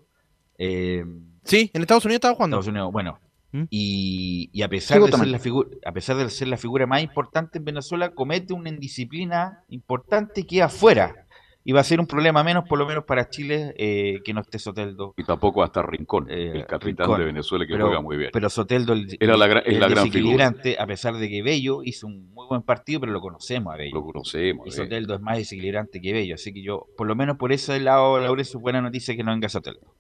[0.56, 1.04] Eh,
[1.44, 2.56] Sí, en Estados Unidos estaba jugando.
[2.56, 3.18] Estados Unidos, bueno.
[3.50, 3.64] ¿Mm?
[3.68, 6.86] Y, y a pesar Sí, de ser la figura, a pesar de ser la figura
[6.86, 11.26] más importante en Venezuela, comete una indisciplina importante y queda afuera.
[11.64, 14.40] Y va a ser un problema menos, por lo menos para Chile, eh, que no
[14.40, 15.14] esté Soteldo.
[15.16, 17.20] Y tampoco hasta Rincón, Eh, el capitán Rincón.
[17.20, 18.30] de Venezuela que Pero- juega muy bien.
[18.32, 21.82] Pero Soteldo el- Era la es el la gran desequilibrante, a pesar de que Bello
[21.84, 23.94] hizo un muy buen partido, pero lo conocemos a Bello.
[23.94, 24.66] Lo conocemos.
[24.66, 24.72] Y eh.
[24.72, 28.18] Soteldo es más desequilibrante que Bello, así que yo, por lo menos por ese lado,
[28.18, 29.94] Laurencio, buena noticia que no venga Soteldo.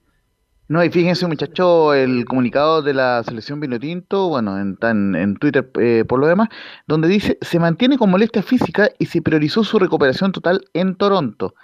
[0.72, 5.70] No, y fíjense, muchachos, el comunicado de la selección Vinotinto, bueno, en, en, en Twitter
[5.78, 6.48] eh, por lo demás,
[6.86, 11.54] donde dice, se mantiene con molestia física y se priorizó su recuperación total en Toronto.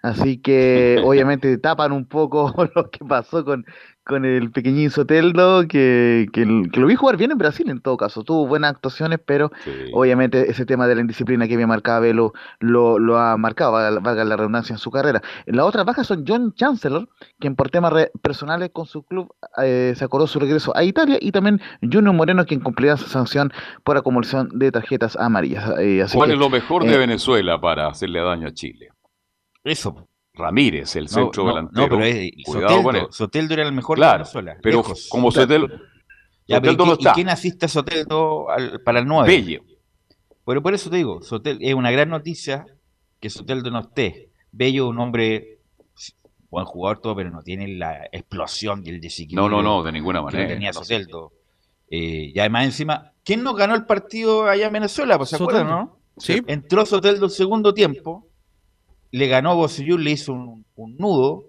[0.00, 3.66] Así que obviamente tapan un poco lo que pasó con,
[4.04, 8.22] con el pequeñín Soteldo, que, que, lo vi jugar bien en Brasil en todo caso,
[8.22, 9.70] tuvo buenas actuaciones, pero Sí.
[9.94, 14.24] Obviamente ese tema de la indisciplina que bien marcaba Velo lo, lo ha marcado, valga,
[14.24, 15.22] la redundancia en su carrera.
[15.46, 19.94] Las otras bajas son John Chancellor, quien por temas re- personales con su club eh,
[19.96, 23.52] se acordó su regreso a Italia, y también Junior Moreno, quien cumplirá su sanción
[23.84, 25.78] por acumulación de tarjetas amarillas.
[25.78, 28.88] Eh, así ¿Cuál que, es lo mejor de eh, Venezuela para hacerle daño a Chile?
[29.62, 30.06] Eso.
[30.34, 31.82] Ramírez, el No, centro no, delantero.
[31.82, 33.00] no, pero es, Cuidado con él.
[33.02, 34.56] Soteldo, Soteldo era el mejor de Claro, Venezuela.
[34.62, 35.06] pero lejos.
[35.08, 35.68] como Soteldo,
[36.46, 37.12] Ya, pero ¿y Soteldo no qui- ¿Y está.
[37.14, 39.28] quién asiste a Soteldo al- para el 9?
[39.28, 39.62] Bello.
[40.44, 42.66] Pero por eso te digo, Sotel, es una gran noticia
[43.20, 44.28] que Soteldo no esté.
[44.52, 45.58] Bello, un hombre,
[46.50, 49.92] buen jugador todo, pero no tiene la explosión y el No, desequilibrio no, no, de
[49.92, 50.42] ninguna que manera.
[50.44, 50.74] lo tenía no.
[50.82, 51.32] Soteldo.
[51.90, 55.16] Eh, y además encima, ¿quién nos ganó el partido allá en Venezuela?
[55.16, 55.84] Pues se acuerdan, Soteldo.
[55.84, 55.98] ¿no?
[56.18, 56.42] Sí.
[56.46, 58.26] Entró Soteldo el segundo tiempo,
[59.16, 61.44] le ganó a Bocellur, le hizo un, un nudo,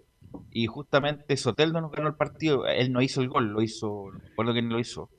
[0.51, 2.67] y justamente Soteldo nos ganó el partido.
[2.67, 5.09] Él no hizo el gol, lo hizo, no recuerdo quién lo hizo.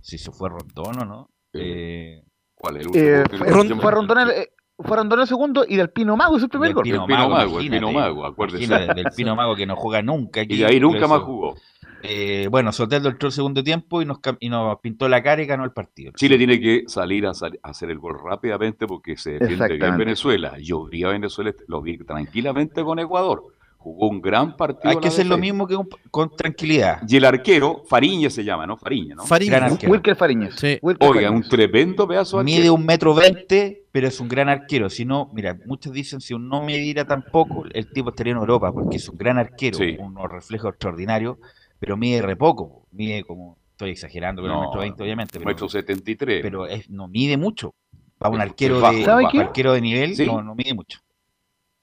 [0.00, 1.30] Si se fue Rondón o no.
[1.52, 2.22] Eh,
[2.54, 3.38] ¿Cuál es el eh, último?
[3.38, 4.48] fue, El- Ron- fue Rondón el, eh,
[4.78, 6.84] fue Rondón el segundo y del Pino Mago es el primer del gol.
[6.84, 8.66] Pino Mago, el imagínate, Pino Mago, acuérdese.
[8.94, 10.42] del Pino Mago que no juega nunca.
[10.42, 11.56] aquí, Y de ahí nunca más jugó.
[12.02, 15.46] Eh, bueno, Soteldo entró el segundo tiempo y nos, y nos pintó la cara y
[15.46, 16.12] ganó el partido.
[16.16, 19.96] Chile tiene que salir a, sal- a hacer el gol rápidamente porque se defiende bien.
[19.96, 20.56] Venezuela.
[20.60, 23.44] Yo vi a Venezuela, lo vi tranquilamente con Ecuador.
[23.82, 24.90] Jugó un gran partido.
[24.90, 25.74] Hay que hacer lo mismo que
[26.10, 27.00] con, tranquilidad.
[27.08, 28.76] Y el arquero, Fariña se llama, ¿no?
[28.76, 29.24] Fariña, ¿no?
[29.24, 29.68] Fariña.
[29.88, 30.54] Wilker Fariñas.
[30.56, 30.78] Sí.
[30.82, 34.90] Oiga, un tremendo pedazo Mide un metro veinte, pero es un gran arquero.
[34.90, 38.96] Si no, mira, muchos dicen si no midiera tampoco, el tipo estaría en Europa, porque
[38.98, 41.38] es un gran arquero, unos reflejos extraordinarios,
[41.80, 42.86] pero mide re poco.
[42.92, 45.38] Mide como, estoy exagerando, pero un metro veinte, obviamente.
[45.38, 46.42] Pero, metro setenta y tres.
[46.42, 47.74] Pero es, no mide mucho.
[48.18, 49.04] Para un arquero de,
[49.40, 51.00] arquero de nivel, no, no mide mucho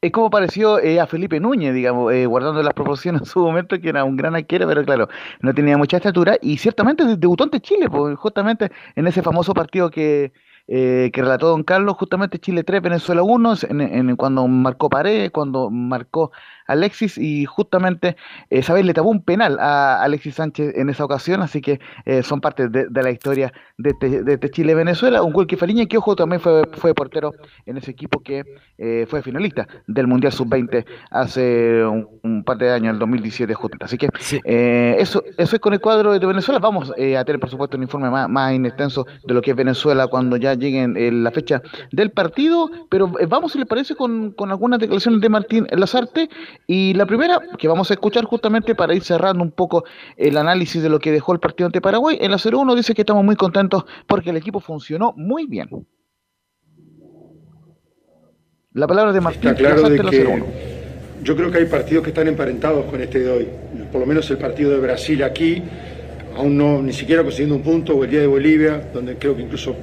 [0.01, 3.79] es como pareció eh, a Felipe Núñez, digamos, eh, guardando las proporciones en su momento,
[3.79, 5.07] que era un gran arquero, pero claro,
[5.41, 9.89] no tenía mucha estatura, y ciertamente debutó ante Chile, pues, justamente en ese famoso partido
[9.89, 10.33] que,
[10.67, 15.69] eh, que relató don Carlos, justamente Chile 3, Venezuela 1, en, cuando marcó Paredes, cuando
[15.69, 16.31] marcó
[16.67, 18.15] Alexis y justamente
[18.49, 22.41] eh, le tapó un penal a Alexis Sánchez en esa ocasión, así que eh, son
[22.41, 25.23] parte de, la historia de este, de este Chile-Venezuela.
[25.23, 27.34] Un gol que Fariña, que ojo, también fue, fue portero
[27.65, 28.43] en ese equipo que
[28.77, 33.86] eh, fue finalista del Mundial Sub-20 hace un, par de años, en el 2017 justamente.
[33.86, 34.10] Así que
[34.43, 36.60] eh, eso, eso es con el cuadro de Venezuela.
[36.60, 40.08] Vamos a tener, por supuesto, un informe más, más extenso de lo que es Venezuela
[40.08, 44.80] cuando ya lleguen la fecha del partido, pero vamos, si le parece, con, con algunas
[44.80, 46.30] declaraciones de Martín Lazarte
[46.65, 49.84] y la primera, que vamos a escuchar justamente para ir cerrando un poco
[50.15, 53.02] el análisis de lo que dejó el partido ante Paraguay, en la 0-1 dice que
[53.04, 55.70] estamos muy contentos porque el equipo funcionó muy bien.
[58.74, 59.50] La palabra de Martín.
[59.50, 60.43] Está claro de que
[61.24, 63.48] yo creo que hay partidos que están emparentados con este de hoy.
[63.91, 65.63] Por lo menos el partido de Brasil aquí,
[66.36, 69.41] aún no ni siquiera consiguiendo un punto, o el día de Bolivia, donde creo que
[69.41, 69.76] incluso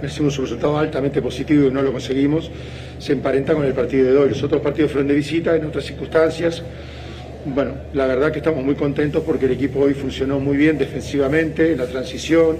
[0.00, 2.50] merecimos un resultado altamente positivo y no lo conseguimos
[2.98, 4.28] se emparenta con el partido de hoy.
[4.30, 6.62] Los otros partidos fueron de visita en otras circunstancias.
[7.44, 11.72] Bueno, la verdad que estamos muy contentos porque el equipo hoy funcionó muy bien defensivamente,
[11.72, 12.58] en la transición,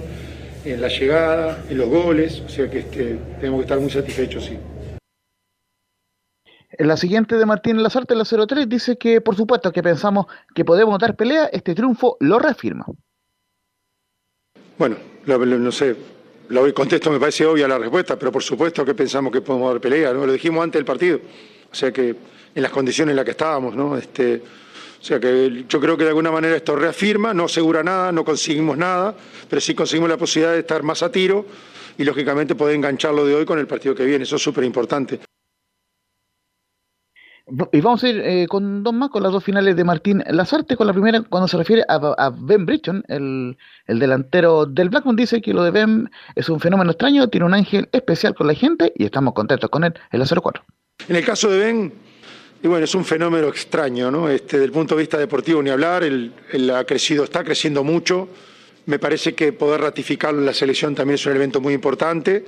[0.65, 4.45] en la llegada, en los goles, o sea que este, tenemos que estar muy satisfechos,
[4.45, 4.57] sí.
[6.71, 10.63] En la siguiente de Martín Lazarte, la 03, dice que por supuesto que pensamos que
[10.63, 12.85] podemos dar pelea, este triunfo lo reafirma.
[14.77, 14.95] Bueno,
[15.27, 15.97] no sé,
[16.49, 19.81] lo contesto me parece obvia la respuesta, pero por supuesto que pensamos que podemos dar
[19.81, 20.25] pelea, ¿no?
[20.25, 21.19] Lo dijimos antes del partido.
[21.71, 22.15] O sea que
[22.55, 23.95] en las condiciones en las que estábamos, ¿no?
[23.95, 24.41] Este,
[24.99, 28.25] o sea que yo creo que de alguna manera esto reafirma, no asegura nada, no
[28.25, 29.15] conseguimos nada,
[29.47, 31.45] pero sí conseguimos la posibilidad de estar más a tiro
[31.97, 34.23] y lógicamente poder engancharlo de hoy con el partido que viene.
[34.23, 35.19] Eso es súper importante.
[37.71, 40.75] Y vamos a ir eh, con dos más, con las dos finales de Martín Lazarte.
[40.75, 43.57] Con la primera, cuando se refiere a, Ben Bridgeton, el,
[43.87, 47.89] delantero del Blackburn, dice que lo de Ben es un fenómeno extraño, tiene un ángel
[47.91, 50.63] especial con la gente y estamos contentos con él en la 04.
[51.07, 51.93] En el caso de Ben,
[52.61, 54.29] y bueno, es un fenómeno extraño, ¿no?
[54.29, 56.33] Este, desde el punto de vista deportivo, ni hablar, él
[56.75, 58.29] ha crecido, está creciendo mucho
[58.85, 62.43] me parece que poder ratificarlo en la selección también es un evento muy importante.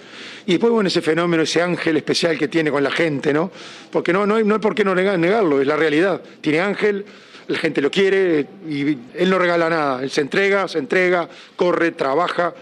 [0.45, 3.51] Y después, bueno, ese fenómeno, ese ángel especial que tiene con la gente, ¿no?
[3.91, 6.21] Porque no, no, hay, no hay por qué no negarlo, es la realidad.
[6.41, 7.05] Tiene ángel,
[7.47, 10.03] la gente lo quiere y él no regala nada.
[10.03, 12.53] Él se entrega, se entrega, corre, trabaja.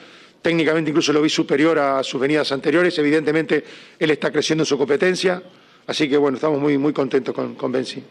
[0.41, 2.97] Técnicamente incluso lo vi superior a sus venidas anteriores.
[2.97, 3.63] Evidentemente,
[3.97, 5.41] él está creciendo en su competencia.
[5.87, 7.73] Así que, bueno, estamos muy, muy contentos con, con.
[7.75, 8.03] Oye,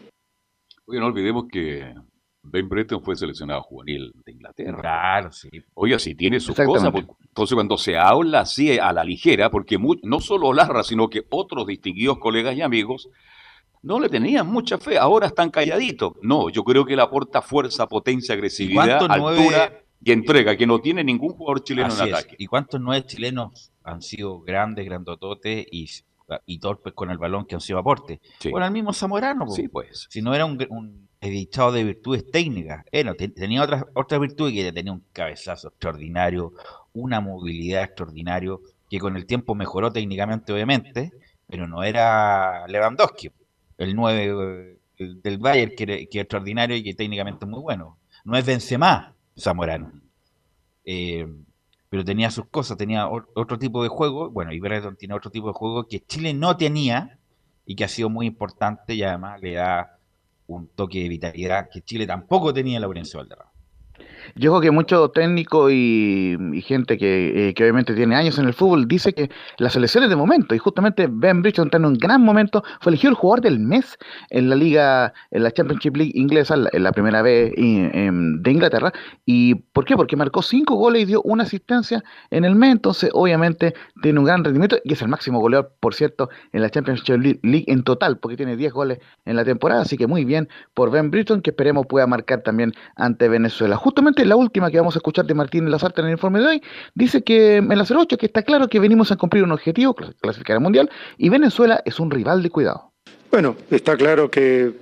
[0.99, 1.93] no olvidemos que
[2.41, 4.79] Ben Breton fue seleccionado juvenil de Inglaterra.
[4.79, 5.49] Claro, sí.
[5.73, 6.93] Oye, si tiene sus cosas.
[6.95, 11.67] Entonces, cuando se habla así a la ligera, porque no solo Larra, sino que otros
[11.67, 13.09] distinguidos colegas y amigos
[13.81, 14.97] no le tenían mucha fe.
[14.97, 16.13] Ahora están calladitos.
[16.21, 21.03] No, yo creo que le aporta fuerza, potencia, agresividad, altura y entrega, que no tiene
[21.03, 22.35] ningún jugador chileno en ataque.
[22.37, 25.87] ¿Y cuántos nueve chilenos han sido grandes, grandototes y,
[26.45, 28.21] y torpes con el balón que han sido aporte?
[28.51, 29.47] Bueno, el mismo Zamorano.
[29.49, 30.07] Sí, pues.
[30.09, 32.85] Si no era un editado de virtudes técnicas.
[33.35, 36.53] tenía otras, otras virtudes que tenía un cabezazo extraordinario,
[36.93, 38.51] una movilidad extraordinaria,
[38.89, 41.11] que con el tiempo mejoró técnicamente, obviamente,
[41.47, 43.31] pero no era Lewandowski,
[43.77, 47.97] el 9 del Bayern, que, que es extraordinario y que técnicamente es muy bueno.
[48.23, 49.91] No es Benzema, Zamorano.
[50.85, 51.27] Eh,
[51.89, 55.47] pero tenía sus cosas, tenía otro tipo de juego, bueno, y Breton tiene otro tipo
[55.47, 57.17] de juego que Chile no tenía
[57.65, 59.97] y que ha sido muy importante y además le da
[60.47, 63.48] un toque de vitalidad que Chile tampoco tenía en Laurencio Valderrama.
[64.35, 68.87] Yo creo que mucho técnico y, gente eh, que, obviamente tiene años en el fútbol
[68.87, 72.63] dice que las selecciones de momento, y justamente Ben Bridgton está en un gran momento,
[72.81, 73.97] fue elegido el jugador del mes
[74.29, 78.91] en la liga, en la Championship League inglesa, en la primera vez em, de Inglaterra.
[79.25, 79.95] ¿Y por qué?
[79.95, 84.25] Porque marcó cinco goles y dio una asistencia en el mes, entonces obviamente tiene un
[84.25, 88.17] gran rendimiento y es el máximo goleador, por cierto, en la Championship League en total,
[88.19, 91.51] porque tiene 10 goles en la temporada, así que muy bien por Ben Bridgton, que
[91.51, 93.75] esperemos pueda marcar también ante Venezuela.
[93.75, 96.61] Justamente la última que vamos a escuchar de Martín Lazarte en el informe de hoy,
[96.95, 100.57] dice que en la 08 que está claro que venimos a cumplir un objetivo, clasificar
[100.57, 102.91] al Mundial, y Venezuela es un rival de cuidado.
[103.31, 104.73] Bueno, está claro que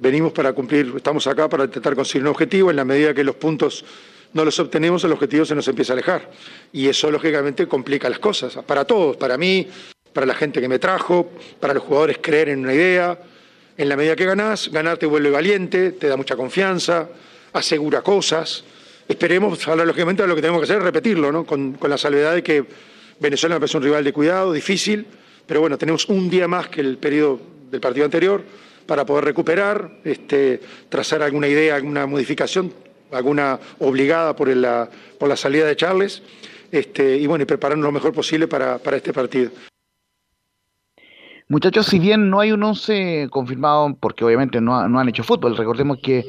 [0.00, 2.70] venimos para cumplir, estamos acá para intentar conseguir un objetivo.
[2.70, 3.84] En la medida que los puntos
[4.32, 6.30] no los obtenemos, el objetivo se nos empieza a alejar.
[6.72, 8.56] Y eso, lógicamente, complica las cosas.
[8.64, 9.66] Para todos, para mí,
[10.12, 13.18] para la gente que me trajo, para los jugadores creer en una idea.
[13.76, 17.08] En la medida que ganás, ganar te vuelve valiente, te da mucha confianza,
[17.52, 18.64] asegura cosas.
[19.08, 21.44] Esperemos, ahora lógicamente lo que tenemos que hacer es repetirlo, ¿no?
[21.44, 22.64] con, con la salvedad de que
[23.18, 25.06] Venezuela me parece un rival de cuidado, difícil,
[25.46, 27.40] pero bueno, tenemos un día más que el periodo
[27.70, 28.42] del partido anterior
[28.86, 32.72] para poder recuperar, este, trazar alguna idea, alguna modificación,
[33.12, 34.88] alguna obligada por la,
[35.18, 36.22] por la salida de Charles,
[36.72, 39.50] este, y bueno, y prepararnos lo mejor posible para, para este partido.
[41.48, 45.56] Muchachos, si bien no hay un 11 confirmado, porque obviamente no, no han hecho fútbol,
[45.56, 46.24] recordemos que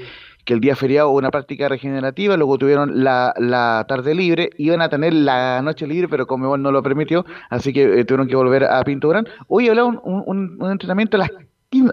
[0.45, 4.81] que el día feriado hubo una práctica regenerativa, luego tuvieron la, la tarde libre, iban
[4.81, 8.35] a tener la noche libre, pero como no lo permitió, así que eh, tuvieron que
[8.35, 9.27] volver a Pinto Gran.
[9.47, 11.31] Hoy hablaron un, un, un entrenamiento a las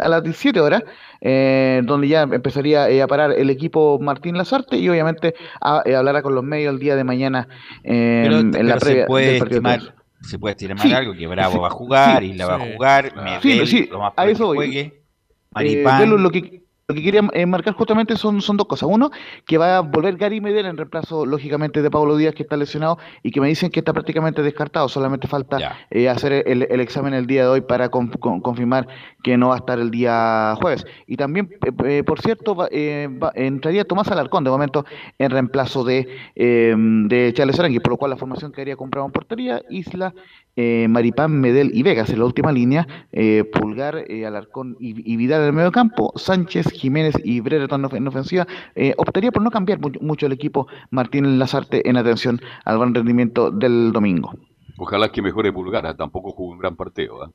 [0.01, 0.83] a las 17 horas,
[1.21, 5.95] eh, donde ya empezaría eh, a parar el equipo Martín Lazarte y obviamente a, eh,
[5.95, 7.47] hablará con los medios el día de mañana
[7.85, 9.81] eh, Pero, en pero la previa se puede del estimar,
[10.21, 10.93] se puede estimar Sí.
[10.93, 12.31] algo, que Bravo va a jugar, Sí.
[12.31, 14.57] y la va a jugar, Sí, Medel, sí, lo más a eso que voy.
[14.57, 15.01] juegue,
[15.53, 18.89] Maripán, lo que lo que quería eh, marcar justamente son, son dos cosas.
[18.91, 19.11] Uno,
[19.45, 22.97] que va a volver Gary Medel en reemplazo, lógicamente, de Pablo Díaz, que está lesionado
[23.23, 24.89] y que me dicen que está prácticamente descartado.
[24.89, 25.59] Solamente falta
[25.91, 28.89] eh, hacer el, el examen el día de hoy para con- con- confirmar
[29.23, 30.87] que no va a estar el día jueves.
[31.07, 34.87] Y también, eh, eh, por cierto, va- eh, va- entraría Tomás Alarcón de momento
[35.19, 39.13] en reemplazo de, eh, de Charles Arangui, por lo cual la formación quedaría comprada en
[39.13, 40.15] portería, Isla,
[40.61, 45.17] eh, Maripán, Medel y Vegas en la última línea, eh, Pulgar, eh, Alarcón y, y
[45.17, 48.47] Vidal en el medio campo, Sánchez, Jiménez y Brereton en of- en ofensiva.
[48.75, 52.93] Eh, optaría por no cambiar mu- mucho el equipo Martín Lazarte en atención al buen
[52.93, 54.33] rendimiento del domingo.
[54.79, 57.25] Ojalá que mejore Pulgar, tampoco jugó un gran partido.
[57.25, 57.31] ¿eh?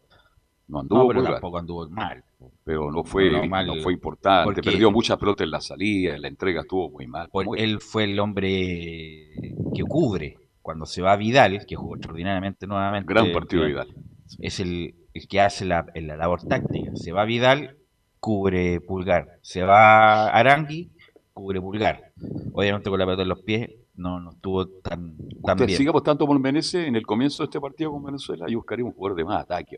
[0.68, 2.24] No anduvo no, pero Pulgar, tampoco anduvo mal.
[2.66, 4.46] pero no fue, No, no, mal, fue importante.
[4.46, 7.30] porque- Perdió mucha pelota en la salida, en la entrega estuvo muy mal.
[7.34, 9.30] Muy- él fue el hombre
[9.74, 10.38] que cubre.
[10.64, 13.14] Cuando se va Vidal, que jugó extraordinariamente nuevamente.
[13.14, 13.94] gran partido Vidal.
[14.40, 16.96] Es el, el que hace la, la labor táctica.
[16.96, 17.78] Se va Vidal,
[18.20, 19.38] cubre Pulgar.
[19.42, 20.90] Se va Arangui,
[21.34, 22.12] cubre Pulgar.
[22.54, 25.78] Obviamente con la pelota en los pies no, no estuvo tan, tan Usted bien.
[25.78, 28.94] sigue apostando por Menezes en el comienzo de este partido con Venezuela y buscaría un
[28.94, 29.78] jugador de más ataque.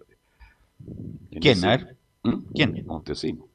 [1.41, 1.65] ¿Quién?
[1.65, 2.38] A ver, ¿Mm?
[2.53, 2.83] ¿quién?
[2.86, 3.47] Montesino.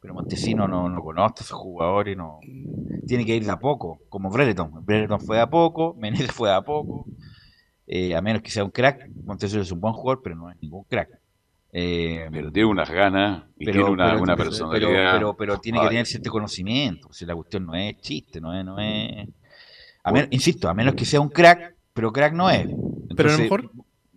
[0.00, 2.38] Pero Montesino no, no conoce a esos jugadores, no.
[3.06, 4.84] Tiene que ir de a poco, como Brereton.
[4.84, 7.04] Brereton fue de a poco, Menezes fue de a poco.
[7.86, 9.08] eh, a menos que sea un crack.
[9.24, 11.08] Montesino es un buen jugador, pero no es ningún crack.
[11.72, 14.88] Eh, Pero tiene unas ganas y pero, tiene una, pero- una personalidad.
[14.88, 17.12] pero, pero, pero tiene que tener cierto conocimiento.
[17.12, 18.64] Si la cuestión no es chiste, no es.
[18.64, 19.28] No es
[20.04, 22.66] a insisto, a menos que sea un crack, pero crack no es.
[22.66, 23.70] Pero a Entonces, lo mejor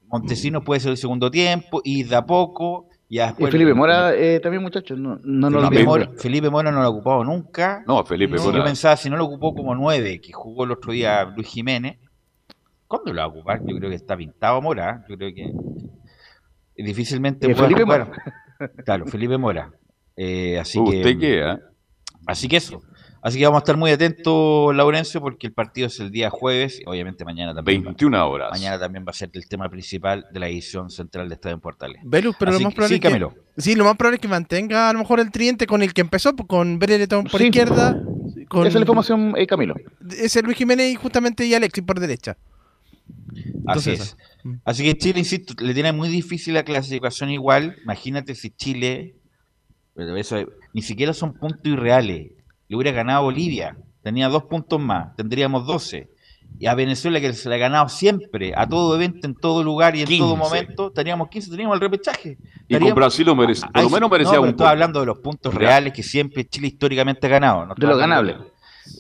[0.08, 2.88] Montesino puede ser el segundo tiempo, y de a poco.
[3.12, 6.00] Y ya Y Felipe Mora eh, también, muchachos, no, no nos Felipe, olvidemos.
[6.08, 7.84] Mora, Felipe Mora no lo ha ocupado nunca.
[7.86, 8.58] No, Felipe Sí, Mora.
[8.60, 11.98] Yo pensaba, si no lo ocupó como nueve, que jugó el otro día Luis Jiménez,
[12.88, 13.60] ¿cuándo lo va a ocupar?
[13.66, 15.02] Yo creo que está pintado Mora.
[15.02, 15.06] ¿eh?
[15.10, 15.52] Yo creo que
[16.82, 18.12] difícilmente Eh, Felipe jugar.
[18.86, 19.72] Claro, Felipe Mora.
[20.16, 21.58] Eh, así Usted que, qué, ¿eh?
[22.28, 22.82] así que eso.
[23.24, 26.80] Así que vamos a estar muy atentos, Laurencio, porque el partido es el día jueves.
[26.80, 27.82] y Obviamente mañana también.
[27.82, 28.50] va- 21 horas.
[28.52, 31.62] Mañana también va a ser el tema principal de la edición central de Estadio en
[31.62, 32.02] Portales.
[32.04, 33.36] Velus, pero Así lo más que- probable sí, es que, Camilo.
[33.58, 36.02] sí, lo más probable es que mantenga a lo mejor el tridente con el que
[36.02, 37.46] empezó, pues, con Brereton por Sí.
[37.48, 38.02] izquierda,
[38.50, 39.76] con Esa es la información, eh, Camilo.
[40.18, 42.38] ese Luis Jiménez y justamente y Alexis por derecha.
[43.68, 44.18] Así es.
[44.44, 44.54] Mm.
[44.66, 47.76] Así que Chile, insisto, le tiene muy difícil la clasificación igual.
[47.84, 49.16] Imagínate si Chile,
[49.94, 50.38] pero eso,
[50.74, 52.32] ni siquiera son puntos irreales.
[52.72, 56.10] Le hubiera ganado a Bolivia, tenía dos puntos más, tendríamos 12.
[56.58, 59.94] Y a Venezuela, que se le ha ganado siempre, a todo evento, en todo lugar
[59.98, 60.38] y en todo 15.
[60.38, 62.38] momento, teníamos 15, teníamos el repechaje.
[62.70, 65.06] Y con Brasil lo merece, por lo menos no, merecía pero un estoy hablando de
[65.06, 65.68] los puntos Real.
[65.68, 67.66] reales que siempre Chile históricamente ha ganado.
[67.66, 68.52] no De lo estoy hablando ganable.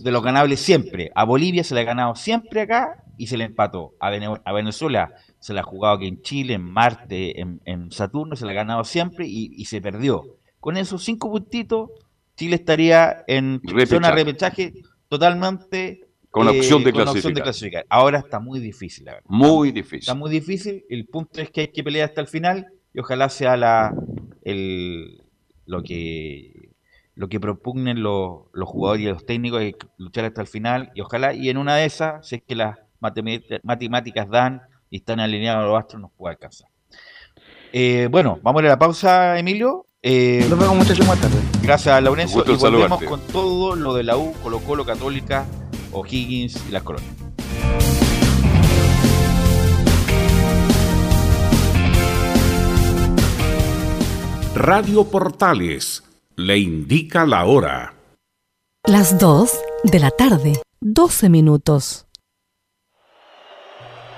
[0.01, 1.09] De lo ganable siempre.
[1.15, 3.93] A Bolivia se le ha ganado siempre acá y se le empató.
[4.01, 7.89] A, Vene- a Venezuela se le ha jugado aquí en Chile, en Marte, en, en
[7.93, 10.23] Saturno, se le ha ganado siempre y, y se perdió.
[10.59, 11.89] Con esos cinco puntitos,
[12.41, 14.73] Chile estaría en zona repechaje
[15.07, 17.85] totalmente Con la eh, opción de con la opción de clasificar.
[17.87, 19.29] Ahora está muy difícil, la verdad.
[19.29, 19.99] Muy difícil.
[19.99, 20.83] Está muy difícil.
[20.89, 22.65] El punto es que hay que pelear hasta el final
[22.95, 23.93] y ojalá sea la
[24.41, 25.21] el,
[25.67, 26.71] lo que
[27.13, 31.01] lo que propugnen los, los jugadores y los técnicos que luchar hasta el final y
[31.01, 32.79] ojalá y en una de esas, si es que las
[33.61, 36.69] matemáticas dan y están alineados los astros, nos pueda alcanzar.
[37.71, 39.85] Eh, bueno, vamos a ir a la pausa, Emilio.
[40.03, 41.37] Eh, Nos vemos, muchachos, más tarde.
[41.61, 43.05] gracias a Laurencio Gusto y volvemos saludarte.
[43.05, 45.45] con todo lo de la U, Colo Colo, Católica,
[45.91, 47.13] O'Higgins y las colonias.
[54.55, 56.03] Radio Portales,
[56.35, 57.93] le indica la hora.
[58.85, 59.51] Las 2
[59.85, 62.05] de la tarde, 12 minutos.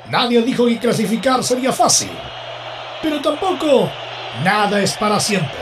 [0.10, 2.10] Nadie dijo que clasificar sería fácil,
[3.02, 3.90] pero tampoco
[4.44, 5.60] nada es para siempre.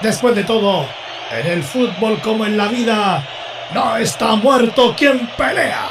[0.00, 0.86] Después de todo,
[1.30, 3.24] en el fútbol como en la vida,
[3.72, 5.88] no está muerto quien pelea.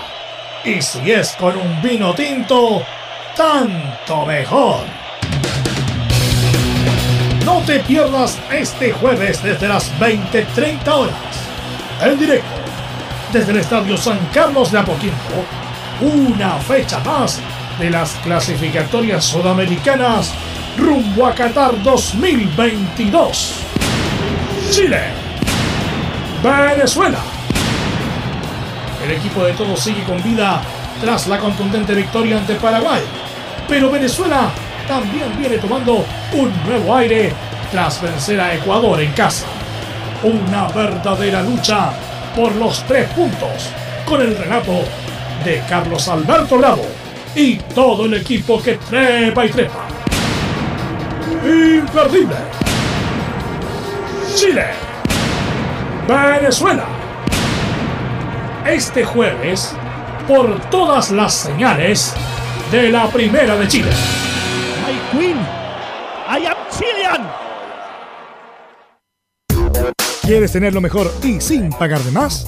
[0.63, 2.83] Y si es con un vino tinto,
[3.35, 4.81] tanto mejor.
[7.45, 11.15] No te pierdas este jueves desde las 20:30 horas.
[12.01, 12.61] En directo,
[13.31, 15.15] desde el Estadio San Carlos de Apoquindo,
[16.01, 17.39] una fecha más
[17.79, 20.33] de las clasificatorias sudamericanas
[20.77, 23.53] rumbo a Qatar 2022.
[24.71, 25.01] Chile.
[26.43, 27.19] Venezuela.
[29.03, 30.61] El equipo de todos sigue con vida
[31.01, 33.01] tras la contundente victoria ante Paraguay.
[33.67, 34.49] Pero Venezuela
[34.87, 37.33] también viene tomando un nuevo aire
[37.71, 39.45] tras vencer a Ecuador en casa.
[40.23, 41.91] Una verdadera lucha
[42.35, 43.69] por los tres puntos
[44.05, 44.83] con el relato
[45.43, 47.00] de Carlos Alberto Bravo
[47.35, 49.87] y todo el equipo que trepa y trepa.
[51.43, 52.35] Imperdible.
[54.35, 54.65] Chile.
[56.07, 56.85] Venezuela.
[58.65, 59.75] Este jueves,
[60.27, 62.13] por todas las señales
[62.71, 63.91] de la Primera de Chile.
[63.91, 65.37] I Queen.
[66.27, 67.31] I am Chilean.
[70.21, 72.47] ¿Quieres tener lo mejor y sin pagar de más?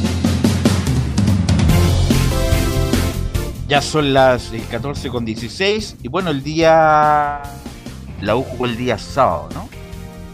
[3.71, 7.41] Ya son las eh, 14 con 16 y bueno, el día...
[8.19, 9.69] La U jugó el día sábado, ¿no?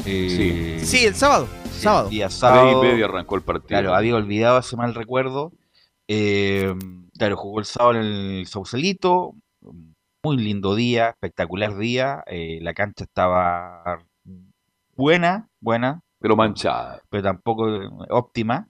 [0.08, 1.48] Eh, Sí, el sábado.
[1.72, 2.06] sí, sábado.
[2.06, 2.82] El día Tres y sábado.
[2.82, 3.68] media arrancó el partido.
[3.68, 5.52] Claro, había olvidado ese mal recuerdo.
[6.08, 6.74] Eh,
[7.16, 8.02] claro, jugó el sábado en
[8.40, 9.36] el Sausalito.
[10.24, 12.24] Muy lindo día, espectacular día.
[12.26, 14.04] eh, la cancha estaba
[14.96, 17.04] buena, buena, Pero manchada.
[17.12, 18.68] pero tampoco eh, óptima.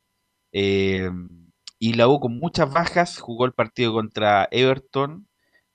[0.51, 1.09] Eh,
[1.79, 5.27] y la U con muchas bajas jugó el partido contra Everton,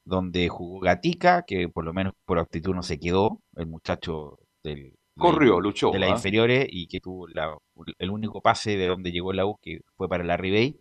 [0.04, 4.94] donde jugó Gatica, que por lo menos por actitud no se quedó, el muchacho del,
[5.16, 5.90] Corrió, de- luchó.
[5.92, 6.14] de las ¿ah?
[6.14, 7.56] inferiores y que tuvo la-
[7.98, 10.80] el único pase de donde llegó la U, que fue para la Ribey.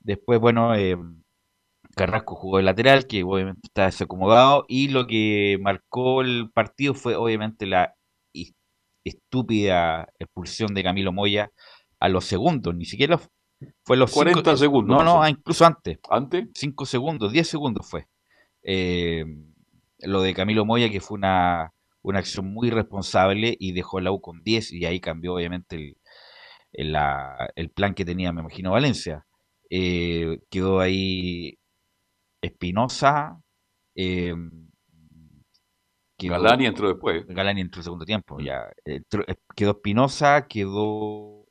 [0.00, 0.96] Después, bueno, eh,
[1.96, 7.16] Carrasco jugó de lateral, que obviamente está desacomodado, y lo que marcó el partido fue
[7.16, 7.94] obviamente la
[9.04, 11.50] estúpida expulsión de Camilo Moya
[12.00, 13.20] a los segundos, ni siquiera
[13.86, 15.30] fue los 40 cinco- segundos No, no, pasó.
[15.30, 16.48] incluso antes, ¿Antes?
[16.54, 18.06] 5 segundos, 10 segundos fue.
[18.62, 19.24] Eh,
[20.00, 21.72] lo de Camilo Moya, que fue una,
[22.02, 25.96] una acción muy responsable y dejó la U con 10 y ahí cambió obviamente el,
[26.72, 29.24] el, la- el plan que tenía, me imagino, Valencia.
[29.70, 31.56] Eh, quedó ahí
[32.42, 33.40] Espinosa,
[33.94, 34.34] eh,
[36.18, 37.26] Galani entró después.
[37.26, 38.64] Galani entró el segundo tiempo, ya.
[38.84, 41.46] Entró- eh, quedó Espinosa, quedó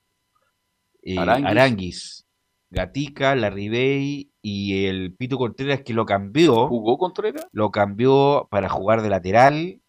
[1.04, 1.46] eh, Aranguis.
[1.52, 2.24] Aranguis,
[2.70, 6.68] Gatica, Larribey y el Pito Contreras que lo cambió.
[6.68, 7.47] ¿Jugó Contreras?
[7.51, 9.82] Lo cambió para jugar de lateral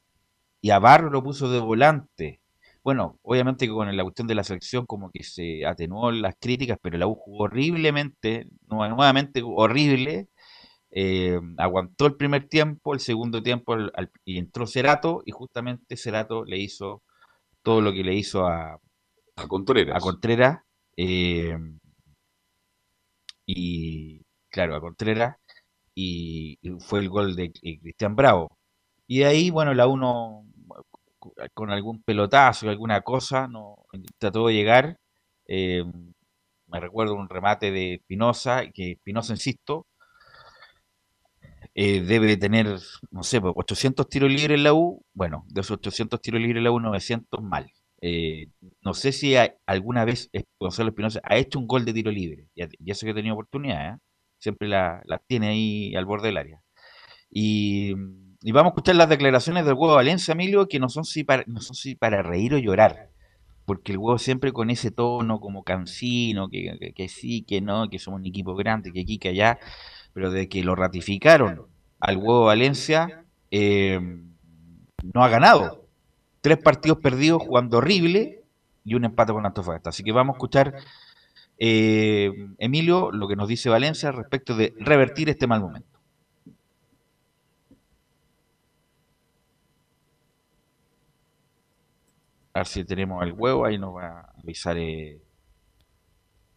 [0.61, 2.41] y a Barro lo puso de volante.
[2.83, 6.79] Bueno, obviamente que con la cuestión de la selección como que se atenuó las críticas,
[6.81, 10.29] pero la U jugó horriblemente, nu- nuevamente horrible.
[10.91, 15.97] eh, aguantó el primer tiempo, el segundo tiempo al- al- y entró Cerato y justamente
[15.97, 17.03] Cerato le hizo
[17.63, 18.81] todo lo que le hizo a,
[19.37, 19.97] A Contreras.
[19.97, 20.61] a Contreras.
[20.97, 21.57] eh,
[23.47, 25.37] y claro, a Contreras.
[25.95, 28.59] Y, fue el gol de Cristian Bravo.
[29.07, 30.45] Y de ahí, bueno, la uno
[31.55, 33.77] con algún pelotazo, alguna cosa, no
[34.19, 34.99] trató de llegar.
[35.49, 35.85] eh,
[36.69, 39.87] me recuerdo un remate de Espinosa, que Espinosa, insisto,
[41.75, 42.67] eh, debe tener,
[43.11, 45.03] no sé, pues, 800 tiros libres en la U.
[45.13, 47.71] Bueno, de esos 800 tiros libres en la U, 900 mal.
[48.01, 48.49] Eh,
[48.83, 50.31] no sé si hay- alguna vez
[50.61, 52.47] Gonzalo Espinosa ha hecho un gol de tiro libre.
[52.55, 53.99] Y, y eso que ha tenido oportunidad, ¿eh?
[54.39, 56.63] Siempre la, la tiene ahí al borde del área.
[57.31, 61.45] Y, vamos a escuchar las declaraciones del huevo Valencia, Emilio, que no son, si para,
[61.47, 63.11] no son si para reír o llorar.
[63.65, 68.21] Porque el huevo siempre con ese tono como cansino, que sí, que no, que somos
[68.21, 69.59] un equipo grande, que aquí, que allá.
[70.15, 71.67] Pero de que lo ratificaron
[72.01, 74.01] al huevo Valencia, eh,
[75.15, 75.86] no ha ganado.
[76.47, 78.45] Tres partidos perdidos jugando horrible
[78.85, 79.91] y un empate con Antofagasta.
[79.91, 80.75] Así que vamos a escuchar,
[81.59, 85.99] eh, Emilio, lo que nos dice Valencia respecto de revertir este mal momento.
[92.53, 95.21] A ver si tenemos el huevo, ahí nos va a avisar eh,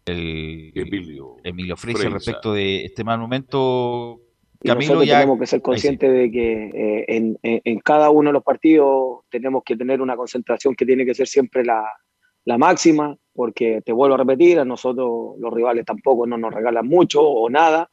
[0.06, 2.14] el Emilio, Emilio Freise Freisa.
[2.14, 4.22] respecto de este mal momento.
[4.62, 5.64] Y Camilo nosotros ya tenemos que ser ahí sí.
[5.64, 10.01] conscientes de que eh, en, en- en cada uno de los partidos tenemos que tener
[10.01, 11.86] una concentración que tiene que ser siempre la,
[12.45, 16.88] la máxima, porque te vuelvo a repetir, a nosotros los rivales tampoco no nos regalan
[16.88, 17.89] mucho o nada,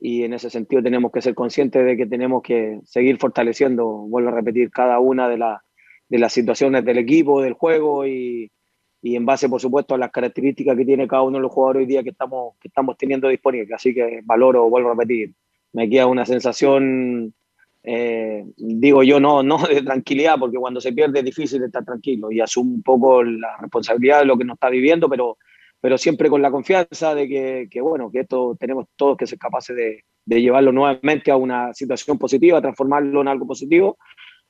[0.00, 4.30] y en ese sentido tenemos que ser conscientes de que tenemos que seguir fortaleciendo, vuelvo
[4.30, 5.62] a repetir, cada una de, la-
[6.08, 8.50] de las situaciones del equipo, del juego y,
[9.02, 11.80] y en base, por supuesto, a las características que tiene cada uno de los jugadores
[11.82, 13.72] hoy día que estamos, que estamos teniendo disponibles.
[13.72, 15.34] Así que valoro, vuelvo a repetir,
[15.72, 17.34] me queda una sensación,
[17.82, 22.30] eh, digo yo, no, no de tranquilidad, porque cuando se pierde es difícil estar tranquilo
[22.30, 25.38] y asumo un poco la responsabilidad de lo que nos está viviendo, pero,
[25.80, 29.38] pero siempre con la confianza de que, que, bueno, que esto tenemos todos que ser
[29.38, 33.98] capaces de, de llevarlo nuevamente a una situación positiva, transformarlo en algo positivo,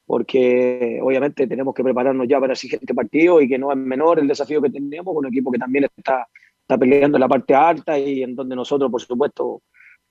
[0.06, 4.18] porque obviamente tenemos que prepararnos ya para el siguiente partido y que no es menor
[4.18, 6.26] el desafío que tenemos con un equipo que también está,
[6.60, 9.62] está peleando en la parte alta y en donde nosotros, por supuesto,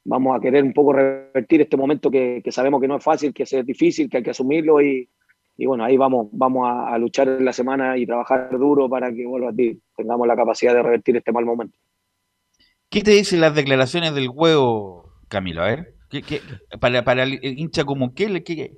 [0.10, 3.34] vamos a querer un poco revertir este momento que, que sabemos que no es fácil,
[3.34, 5.07] que es difícil, que hay que asumirlo y,
[5.55, 9.26] y bueno, ahí vamos, vamos a, luchar en la semana y trabajar duro para que
[9.26, 11.78] vuelva a ti, tengamos la capacidad de revertir este mal momento.
[12.89, 15.62] ¿Qué te dicen las declaraciones del huevo, Camilo?
[15.62, 16.41] A ver, ¿qué- qué-
[16.80, 18.72] para, para el hincha común, ¿qué, le- qué-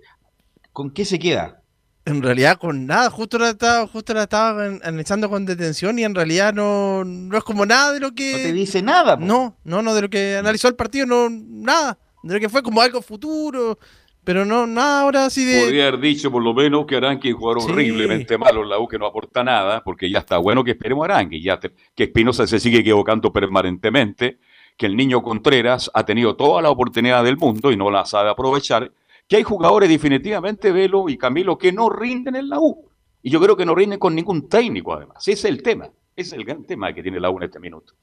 [0.74, 1.61] ¿con qué se queda?
[2.06, 6.04] En realidad con nada, justo la estaba, justo la estaba an- analizando con detención y
[6.04, 8.32] en realidad no, no es como nada de lo que...
[8.32, 9.18] No te dice nada.
[9.20, 9.24] po.
[9.26, 12.00] No, no, no, de lo que analizó el partido, no, nada.
[12.24, 13.78] De lo que fue como algo futuro,
[14.24, 15.62] pero no, nada ahora así de...
[15.62, 17.72] Podría haber dicho por lo menos que Aranqui jugaron Sí.
[17.72, 21.08] horriblemente malo en la U, que no aporta nada, porque ya está bueno que esperemos
[21.08, 24.40] a Aranqui, ya te- que Espinosa se sigue equivocando permanentemente,
[24.78, 28.30] que el niño Contreras ha tenido toda la oportunidad del mundo y no la sabe
[28.32, 28.92] aprovechar,
[29.32, 32.90] que hay jugadores definitivamente, Velo y Camilo, que no rinden en la U.
[33.22, 35.26] Y yo creo que no rinden con ningún técnico, además.
[35.26, 35.86] Ese es el tema.
[36.18, 37.94] Ese es el gran tema que tiene la U en este minuto.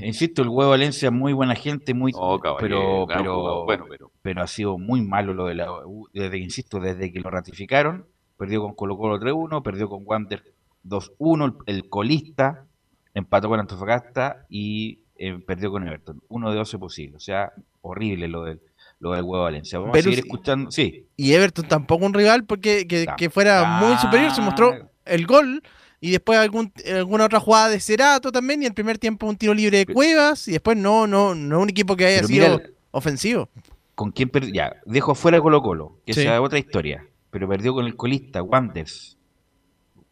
[0.00, 2.12] Insisto, el huevo Valencia es muy buena gente, muy...
[2.12, 6.08] No, pero, pero, jugador, bueno, pero- pero ha sido muy malo lo de la U,
[6.14, 8.06] desde, insisto, desde que lo ratificaron,
[8.38, 10.44] perdió con Colo Colo 3-1, perdió con Wander
[10.86, 12.64] 2-1, el, el colista,
[13.12, 17.52] empató con Antofagasta y eh, perdió con Everton, uno de 12 posible, o sea,
[17.82, 18.62] horrible lo del,
[19.02, 19.80] lo del huevo Valencia.
[19.80, 23.96] Vamos a seguir escuchando, sí, Y Everton tampoco un rival porque que, que fuera muy
[23.98, 25.60] superior, se mostró el gol
[26.00, 29.54] y después algún, alguna otra jugada de Cerato también y el primer tiempo un tiro
[29.54, 33.48] libre de Cuevas y después no, no, no un equipo que haya sido el- ofensivo.
[33.96, 34.54] ¿Con quién perdió?
[34.54, 36.22] Ya, dejo fuera Colo Colo, que Sí.
[36.22, 37.04] sea otra historia.
[37.30, 39.18] Pero perdió con el colista, Wanders.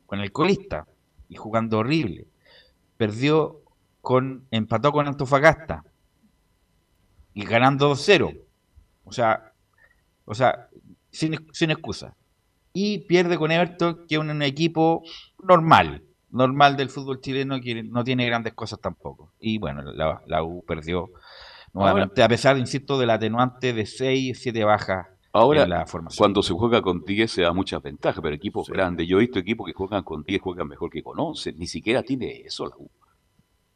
[0.06, 0.86] Con el colista.
[1.28, 2.26] Y jugando horrible.
[2.96, 3.60] Perdió
[4.00, 4.46] con.
[4.50, 5.84] Empató con Antofagasta.
[7.34, 8.36] Y ganando 2-0.
[9.10, 9.52] O sea.
[10.24, 10.68] O sea,
[11.10, 12.16] sin, sin excusa.
[12.72, 15.02] Y pierde con Everton, que es un, equipo
[15.42, 19.32] normal, normal del fútbol chileno, que no tiene grandes cosas tampoco.
[19.40, 21.10] Y bueno, la, U perdió
[21.72, 25.86] nuevamente, a pesar, insisto, del atenuante de 6, 7 bajas Ahora, la
[26.16, 29.38] cuando se juega con 10 se da muchas ventajas, pero equipos grandes, yo he visto
[29.38, 32.76] equipos que juegan con 10, juegan mejor que con 11, ni siquiera tiene eso la
[32.76, 32.90] U.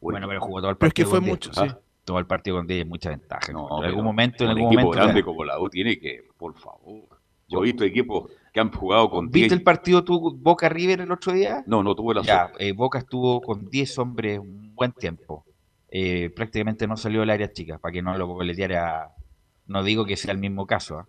[0.01, 0.79] Bueno, pero jugó todo el partido.
[0.79, 1.61] Pero es que fue mucho, sí.
[1.63, 3.53] Ah, todo el partido con 10 mucha ventaja.
[3.53, 5.05] No, en algún momento, en algún equipo momento.
[5.05, 7.21] grande como la U tiene que, por favor.
[7.49, 9.33] Yo he visto equipos que han jugado con 10.
[9.33, 11.63] ¿Viste el partido tu Boca River el otro día?
[11.67, 15.45] No, no tuve la ya, eh, Boca estuvo con 10 hombres un buen tiempo.
[15.91, 19.13] Eh, prácticamente no salió del área chica, para que no lo boleteara.
[19.67, 21.05] No digo que sea el mismo caso, ¿eh?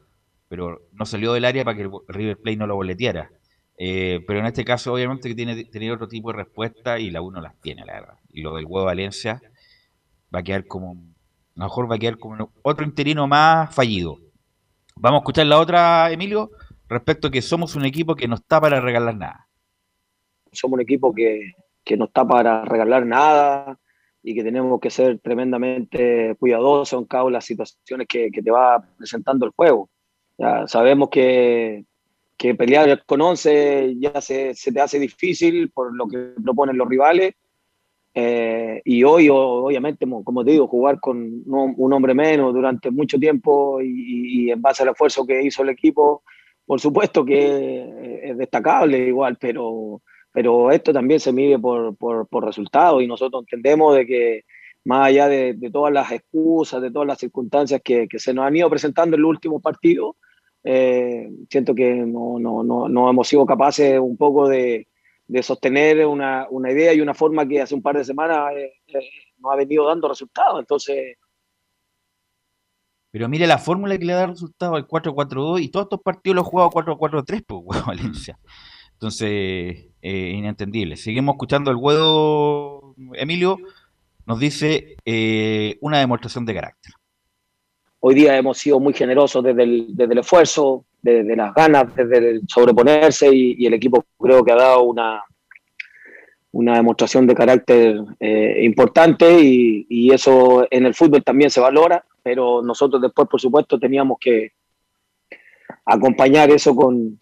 [0.47, 3.31] pero no salió del área para que el River Plate no lo boleteara.
[3.77, 7.21] Eh, pero en este caso, obviamente, que tiene tener otro tipo de respuesta y la
[7.21, 8.15] uno las tiene, la verdad.
[8.29, 9.41] Y lo del huevo Valencia
[10.36, 10.97] va a quedar como,
[11.55, 14.19] mejor va a quedar como otro interino más fallido.
[14.97, 16.51] Vamos a escuchar la otra, Emilio,
[16.89, 19.47] respecto a que somos un equipo que no está para regalar nada.
[20.51, 23.79] Somos un equipo que, que no está para regalar nada
[24.23, 28.41] y que tenemos que ser tremendamente cuidadosos en cada una de las situaciones que, que
[28.41, 29.89] te va presentando el juego.
[30.38, 31.86] Ya sabemos que,
[32.38, 36.89] que pelear con 11 ya se, se, te hace difícil por lo que proponen los
[36.89, 37.36] rivales.
[38.18, 43.82] Eh, y hoy, obviamente, como te digo, jugar con un hombre menos durante mucho tiempo
[43.82, 46.24] y, en base al esfuerzo que hizo el equipo,
[46.66, 50.01] por supuesto que es destacable igual, pero,
[50.32, 54.45] pero esto también se mide por, por, por resultados y nosotros entendemos de que
[54.86, 58.45] más allá de, de, todas las excusas, de todas las circunstancias que, que se nos
[58.45, 60.16] han ido presentando en el último partido,
[60.63, 64.88] eh, siento que no, no, no, no, hemos sido capaces un poco de,
[65.28, 68.73] de sostener una, una, idea y una forma que hace un par de semanas eh,
[68.88, 69.09] eh,
[69.39, 70.59] nos ha venido dando resultados.
[70.59, 71.17] Entonces.
[73.11, 76.47] Pero mire la fórmula que le da resultado al 4-4-2 y todos estos partidos los
[76.47, 78.38] jugado 4-4-3, pues, Valencia.
[78.93, 80.95] Entonces, inentendible.
[80.95, 83.57] Seguimos escuchando el huevo, Emilio.
[84.26, 84.95] Nos dice
[85.82, 86.93] una demostración de carácter.
[87.99, 92.18] Hoy día hemos sido muy generosos desde el, desde el esfuerzo, desde las ganas, desde
[92.18, 95.24] el sobreponerse y, el equipo creo que ha dado una,
[96.51, 102.62] una demostración de carácter eh, importante y, eso en el fútbol también se valora, pero
[102.64, 104.53] nosotros después, por supuesto, teníamos que
[105.86, 107.20] acompañar eso con,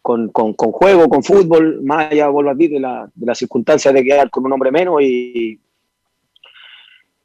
[0.00, 3.92] con, con, juego, con fútbol, más allá, vuelvo a decir, de la, de la circunstancia
[3.92, 5.60] de quedar con un hombre menos y,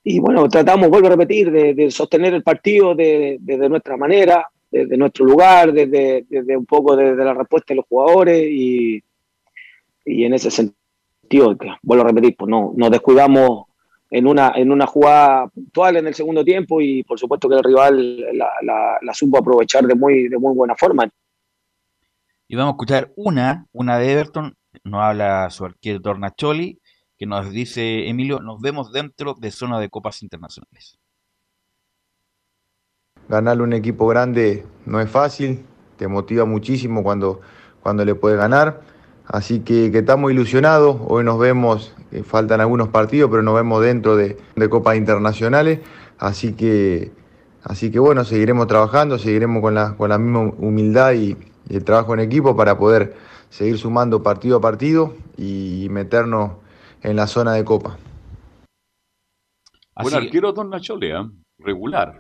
[0.04, 4.98] y bueno, tratamos, vuelvo a repetir, de, sostener el partido desde de, nuestra manera, desde
[4.98, 6.26] nuestro lugar, desde,
[6.58, 9.04] un poco desde la respuesta de los jugadores y,
[10.06, 13.66] en ese sentido, vuelvo a repetir, pues no, nos descuidamos
[14.10, 17.64] en una, en una jugada puntual en el segundo tiempo y por supuesto que el
[17.64, 21.10] rival la, la, la supo aprovechar de muy, de muy buena forma.
[22.48, 26.80] Y vamos a escuchar una, una de Everton, nos habla su arquero Tornacholi,
[27.18, 31.01] que nos dice Emilio, nos vemos dentro de zona de copas internacionales.
[33.30, 35.64] Ganarle un equipo grande no es fácil,
[35.98, 37.42] te motiva muchísimo cuando,
[37.82, 38.82] cuando le puedes ganar.
[39.26, 40.98] Así que, estamos ilusionados.
[41.08, 44.38] Hoy nos vemos, eh, faltan algunos partidos, pero nos vemos dentro de,
[44.70, 45.80] copas internacionales.
[46.18, 47.12] Así que,
[47.64, 51.38] así que bueno, seguiremos trabajando, seguiremos con la, con la misma humildad y,
[51.70, 53.16] el trabajo en equipo para poder
[53.50, 56.54] seguir sumando partido a partido y meternos
[57.02, 57.98] en la zona de Copa.
[60.02, 61.30] Buen arquero Don Nachole, ¿eh?
[61.60, 62.20] regular.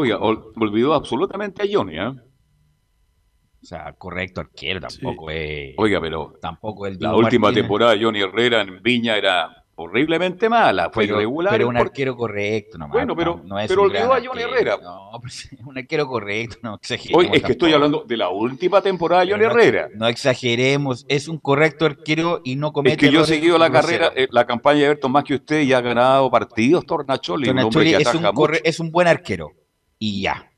[0.00, 2.06] Oiga, olvidó absolutamente a Johnny, ¿eh?
[2.06, 5.74] O sea, correcto arquero tampoco es.
[5.76, 11.02] Oiga, pero tampoco el la última temporada Johnny Herrera en Viña era horriblemente mala, fue
[11.02, 11.52] pero, irregular.
[11.52, 12.92] Pero un arquero correcto nomás.
[12.92, 14.78] Bueno, pero, no, pero olvidó a Johnny Herrera.
[14.80, 17.24] No, pues, un arquero correcto, no exageremos.
[17.24, 19.88] Oye, es que estoy hablando de la última temporada de Johnny Herrera.
[19.96, 23.68] No exageremos, es un correcto arquero y no comete Es que yo he seguido la
[23.68, 27.96] carrera, eh, la campaña de Everton más que usted y ha ganado partidos Tornacholi, Tornacholi
[27.96, 28.30] un es, un
[28.62, 29.57] es un buen arquero
[29.98, 30.50] y ya.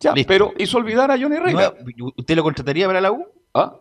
[0.00, 1.72] Ya, pero hizo olvidar a Johnny Herrera.
[2.16, 3.26] ¿Usted lo contrataría para la U?
[3.54, 3.80] ¿Ah?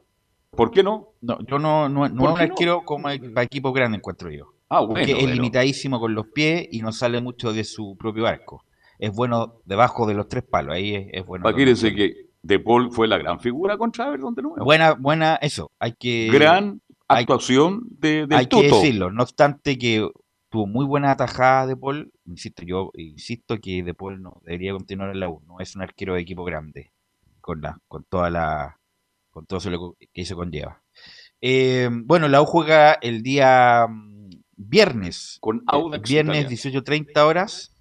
[0.51, 1.09] ¿Por qué no?
[1.21, 4.53] No, yo no, no, no un arquero como para equipo grande encuentro yo.
[4.69, 8.63] Ah, porque es limitadísimo con los pies y no sale mucho de su propio arco.
[8.97, 11.47] Es bueno debajo de los tres palos, ahí es, bueno.
[11.49, 14.63] Imagínense que De Paul fue la gran figura contra Everton de nuevo.
[14.63, 15.71] Buena, buena, eso.
[15.79, 16.29] Hay que.
[16.31, 20.09] Gran actuación de, Hay que decirlo, no obstante que
[20.55, 22.13] tuvo muy buena atajada De Paul.
[22.25, 25.41] Insisto, yo insisto que De Paul no debería continuar en la U.
[25.45, 26.93] No es un arquero de equipo grande
[27.41, 28.79] con la, con toda la,
[29.31, 30.81] con todo eso que eso conlleva.
[31.41, 33.85] Eh, bueno, la U juega el día
[34.55, 35.39] viernes.
[35.41, 37.73] Con Audax Viernes 18.30 horas.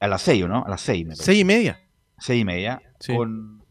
[0.00, 0.64] A las 6, ¿no?
[0.64, 1.86] A las 6, 6 y media.
[2.18, 2.80] 6 y media.
[3.14, 3.62] Con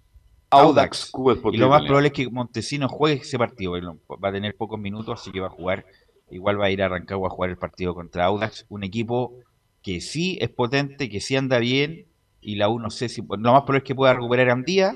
[0.52, 1.12] Audax.
[1.52, 3.74] y lo más probable es que Montesino juegue ese partido.
[3.74, 5.84] Va a tener pocos minutos, así que va a jugar.
[6.30, 8.66] Igual va a ir a Rancagua a jugar el partido contra Audax.
[8.70, 9.36] Un equipo
[9.82, 12.06] que sí es potente, que sí anda bien.
[12.42, 13.22] Y la U no sé si.
[13.22, 14.96] Lo más probable es que pueda recuperar a Andía.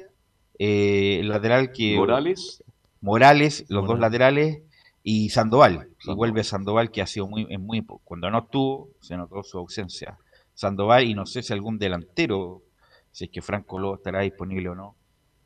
[0.57, 1.95] Eh, el lateral que.
[1.95, 2.63] Morales.
[3.01, 4.61] Morales, los dos laterales.
[5.03, 5.89] Y Sandoval.
[6.03, 7.85] Y vuelve Sandoval, que ha sido muy, muy.
[8.03, 10.17] Cuando no estuvo, se notó su ausencia.
[10.53, 12.63] Sandoval y no sé si algún delantero,
[13.11, 14.95] si es que Franco Lobo estará disponible o no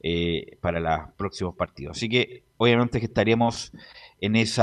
[0.01, 1.95] eh, para los próximos partidos.
[1.95, 3.71] Así que obviamente que estaremos
[4.19, 4.61] en ese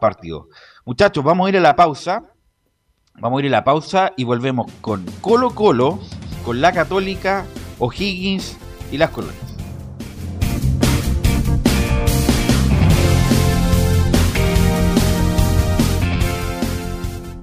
[0.00, 0.48] partido.
[0.84, 2.24] Muchachos, vamos a ir a la pausa.
[3.20, 6.00] Vamos a ir a la pausa y volvemos con Colo Colo,
[6.44, 7.44] con la Católica,
[7.78, 8.56] O'Higgins
[8.90, 9.38] y las colonias.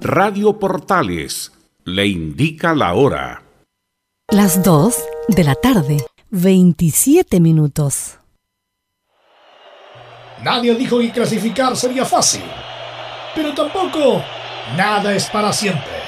[0.02, 1.52] Radio Portales
[1.84, 3.44] le indica la hora.
[4.32, 4.96] Las 2
[5.28, 5.98] de la tarde.
[6.32, 8.19] 27 minutos.
[10.42, 12.44] Nadie dijo que clasificar sería fácil,
[13.36, 14.24] pero tampoco
[14.78, 16.00] nada es para siempre.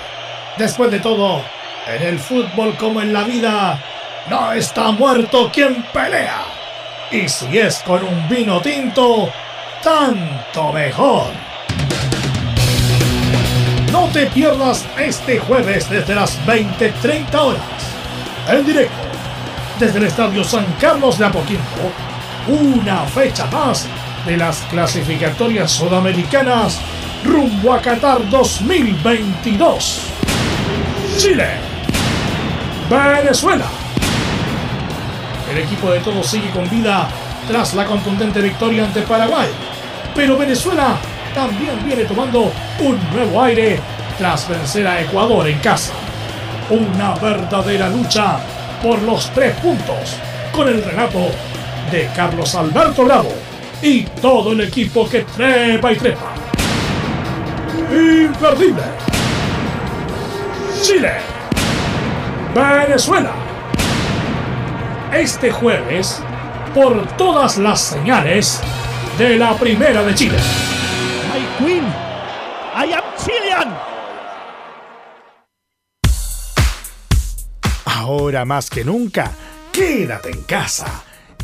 [0.58, 1.42] Después de todo,
[1.86, 3.78] en el fútbol como en la vida,
[4.30, 6.46] no está muerto quien pelea.
[7.12, 9.30] Y si es con un vino tinto,
[9.84, 11.28] tanto mejor.
[13.92, 17.62] No te pierdas este jueves desde las 20:30 horas,
[18.48, 18.96] en directo
[19.78, 21.92] desde el Estadio San Carlos de Apoquindo,
[22.48, 23.86] una fecha más
[24.26, 26.80] de las clasificatorias sudamericanas
[27.24, 30.02] rumbo a Qatar 2022.
[31.18, 31.48] Chile.
[32.90, 33.66] Venezuela.
[35.52, 37.08] El equipo de todos sigue con vida
[37.48, 39.50] tras la contundente victoria ante Paraguay.
[40.16, 40.98] Pero Venezuela
[41.34, 43.80] también viene tomando un nuevo aire
[44.18, 45.94] tras vencer a Ecuador en casa.
[46.70, 48.40] Una verdadera lucha
[48.84, 50.16] por los tres puntos
[50.52, 51.32] con el relato
[51.92, 53.51] de Carlos Alberto Bravo
[53.82, 56.34] y todo el equipo que trepa y trepa.
[57.92, 58.84] Imperdible.
[60.82, 61.14] Chile.
[62.54, 63.34] Venezuela.
[65.14, 66.22] Este jueves,
[66.74, 68.62] por todas las señales
[69.18, 70.38] de la Primera de Chile.
[71.34, 71.84] My Queen,
[72.76, 73.78] I am Chilean.
[77.86, 79.32] Ahora más que nunca,
[79.72, 81.04] quédate en casa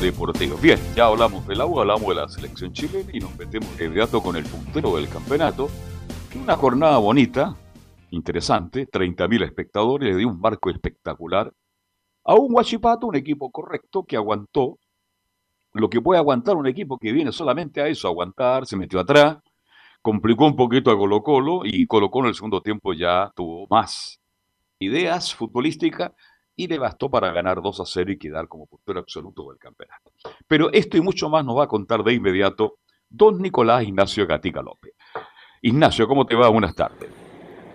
[0.00, 0.56] deportivo.
[0.58, 4.22] Bien, ya hablamos del agua, hablamos de la selección chilena y nos metemos de inmediato
[4.22, 5.68] con el puntero del campeonato.
[6.40, 7.56] Una jornada bonita,
[8.10, 11.52] interesante, 30.000 espectadores, le dio un marco espectacular
[12.24, 14.78] a un Huachipato, un equipo correcto que aguantó
[15.76, 19.38] lo que puede aguantar un equipo que viene solamente a eso, aguantar, se metió atrás,
[20.00, 23.66] complicó un poquito a Colo Colo y Colo Colo en el segundo tiempo ya tuvo
[23.68, 24.20] más
[24.78, 26.12] ideas futbolísticas
[26.56, 30.10] y le bastó para ganar 2 a 0 y quedar como puntero absoluto del campeonato.
[30.48, 32.78] Pero esto y mucho más nos va a contar de inmediato
[33.08, 34.94] don Nicolás Ignacio Gatica López.
[35.62, 36.48] Ignacio, ¿cómo te va?
[36.48, 37.10] Buenas tardes.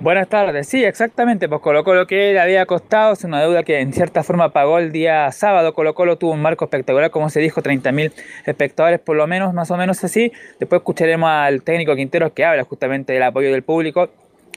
[0.01, 3.81] Buenas tardes, sí, exactamente, pues Colo Colo que le había costado, es una deuda que
[3.81, 7.39] en cierta forma pagó el día sábado, Colo Colo tuvo un marco espectacular, como se
[7.39, 8.11] dijo, 30.000
[8.47, 12.63] espectadores por lo menos, más o menos así, después escucharemos al técnico Quinteros que habla
[12.63, 14.09] justamente del apoyo del público,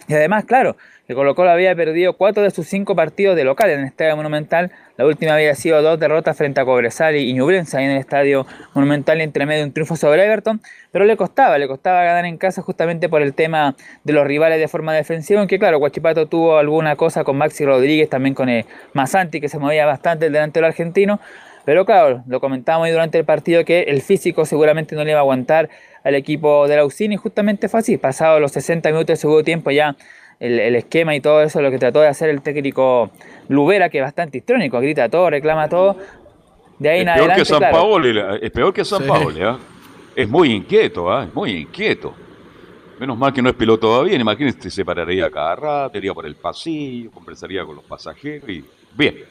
[0.08, 0.76] y además, claro,
[1.06, 4.16] que Colo Colo había perdido cuatro de sus cinco partidos de local en el Estadio
[4.16, 4.72] Monumental.
[4.96, 9.20] La última había sido dos derrotas frente a Cobresal y Ñublense en el Estadio Monumental
[9.20, 10.62] entre medio de un triunfo sobre Everton.
[10.92, 14.58] Pero le costaba, le costaba ganar en casa justamente por el tema de los rivales
[14.58, 15.40] de forma defensiva.
[15.40, 19.58] Aunque claro, Guachipato tuvo alguna cosa con Maxi Rodríguez, también con el Masanti que se
[19.58, 21.20] movía bastante el delantero argentino.
[21.64, 25.20] Pero claro, lo comentábamos ahí durante el partido que el físico seguramente no le iba
[25.20, 25.70] a aguantar
[26.02, 27.96] al equipo de la y justamente fue así.
[27.96, 29.96] Pasado los 60 minutos de segundo tiempo ya
[30.38, 33.10] el, esquema y todo eso, lo que trató de hacer el técnico
[33.48, 35.96] Lubera, que es bastante histrónico, grita todo, reclama todo.
[36.78, 37.76] De ahí es en peor adelante, que San claro.
[37.76, 39.58] Paoli, es peor que San Paoli, ¿ah?
[40.14, 41.24] Es muy inquieto, ¿ah?
[41.24, 42.14] Es muy inquieto.
[43.00, 46.36] Menos mal que no es piloto todavía, imagínate, se pararía cada rato, iría por el
[46.36, 49.24] pasillo, conversaría con los pasajeros y bien.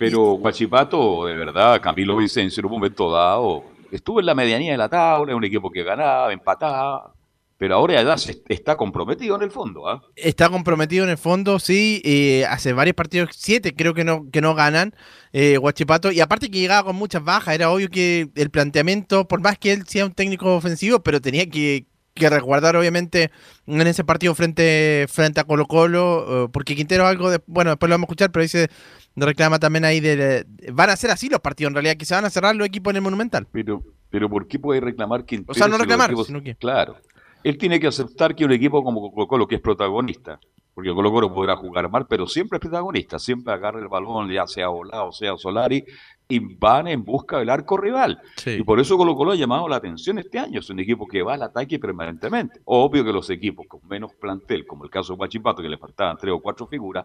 [0.00, 4.78] Pero Guachipato, de verdad, Camilo Vicencio en un momento dado estuvo en la medianía de
[4.78, 7.12] la tabla, un equipo que ganaba, empataba,
[7.58, 9.86] pero ahora ya se está comprometido en el fondo.
[9.86, 10.02] ¿ah?
[10.16, 12.00] Está comprometido en el fondo, sí.
[12.02, 14.94] eh, hace varios partidos, siete creo que no, que no ganan
[15.34, 16.10] eh, Guachipato.
[16.12, 19.74] Y aparte que llegaba con muchas bajas, era obvio que el planteamiento, por más que
[19.74, 21.84] él sea un técnico ofensivo, pero tenía que,
[22.20, 23.30] que resguardar obviamente
[23.66, 27.88] en ese partido frente, frente a Colo Colo, eh, porque Quintero algo, de, bueno, después
[27.88, 28.68] lo vamos a escuchar, pero dice,
[29.16, 32.24] reclama también ahí de, van a ser así los partidos en realidad, que se van
[32.24, 33.46] a cerrar los equipos en el Monumental.
[33.50, 35.50] Pero, pero ¿por qué puede reclamar Quintero?
[35.52, 36.96] O sea, no si reclamar, equipos- sino que- Claro.
[37.42, 40.38] Él tiene que aceptar que un equipo como Colo Colo, que es protagonista,
[40.74, 44.46] porque Colo Colo podrá jugar mal, pero siempre es protagonista, siempre agarra el balón, ya
[44.46, 45.82] sea Volado, sea Solari,
[46.30, 48.20] y van en busca del arco rival.
[48.60, 50.60] Y por eso Colo Colo ha llamado la atención este año.
[50.60, 52.60] Es un equipo que va al ataque permanentemente.
[52.64, 56.16] Obvio que los equipos con menos plantel, como el caso de Guachipato, que le faltaban
[56.18, 57.04] tres o cuatro figuras,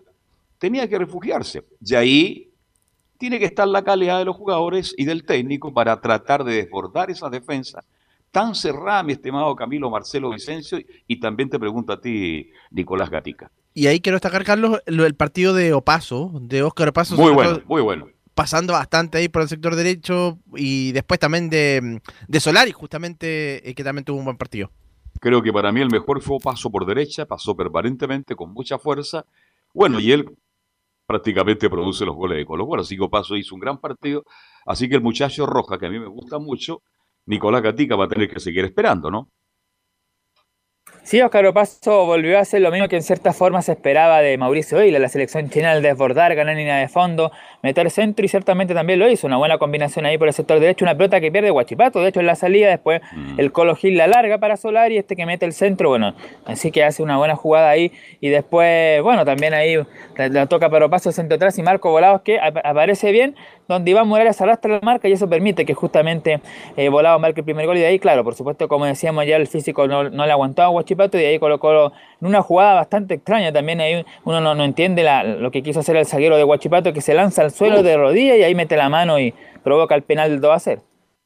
[0.58, 1.64] tenía que refugiarse.
[1.86, 2.50] Y ahí
[3.18, 7.10] tiene que estar la calidad de los jugadores y del técnico para tratar de desbordar
[7.10, 7.84] esa defensa
[8.32, 13.50] tan cerrada, mi estimado Camilo Marcelo Vicencio, y también te pregunto a ti, Nicolás Gatica.
[13.74, 17.16] Y ahí quiero destacar, Carlos, lo- el partido de Opaso, de Óscar Opaso.
[17.16, 18.08] Muy bueno, muy bueno.
[18.36, 23.74] Pasando bastante ahí por el sector derecho y después también de, de Solari, justamente, eh,
[23.74, 24.70] que también tuvo un buen partido.
[25.20, 29.26] Creo que para mí el mejor fue paso por derecha, pasó permanentemente con mucha fuerza.
[29.74, 30.26] Bueno, y él
[31.06, 34.24] prácticamente produce los goles de Colo Colo, así que Paso hizo un gran partido.
[34.66, 36.82] Así que el muchacho Roja, que a mí me gusta mucho,
[37.26, 39.30] Nicolás Gatica va a tener que seguir esperando, ¿no?
[41.06, 44.40] Sí, Oscar Opaso volvió a hacer lo mismo que en cierta forma se esperaba de
[44.40, 47.32] Mauricio Isla, la selección chilena al desbordar, ganar línea de fondo,
[47.62, 49.28] meter centro y ciertamente también lo hizo.
[49.28, 52.22] Una buena combinación ahí por el sector derecho, una pelota que pierde Guachipato, de hecho
[52.22, 53.02] en la salida, después
[53.38, 56.72] el Colo Gil la larga para Solar y este que mete el centro, bueno, así
[56.72, 57.92] que hace una buena jugada ahí.
[58.20, 59.76] Y después, bueno, también ahí
[60.18, 63.36] la, la toca para Opaso centro atrás y Marco Volados que ap- aparece bien,
[63.68, 66.42] donde Iván Morales arrastra la marca y eso permite que justamente
[66.76, 69.38] eh, Volado marque el primer gol y de ahí, claro, por supuesto, como decíamos ya,
[69.38, 72.76] el físico no, no le aguantó a Guachipato y de ahí colocó en una jugada
[72.76, 75.06] bastante extraña también ahí uno no, no entiende
[75.40, 78.38] lo que quiso hacer el zaguero de Guachipato que se lanza al suelo de rodillas
[78.38, 80.82] y ahí mete la mano y provoca el penal del 2 a 0.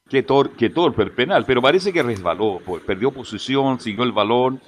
[0.08, 4.60] Qué, tor qué torpe el penal, pero parece que resbaló, perdió posición, siguió el balón,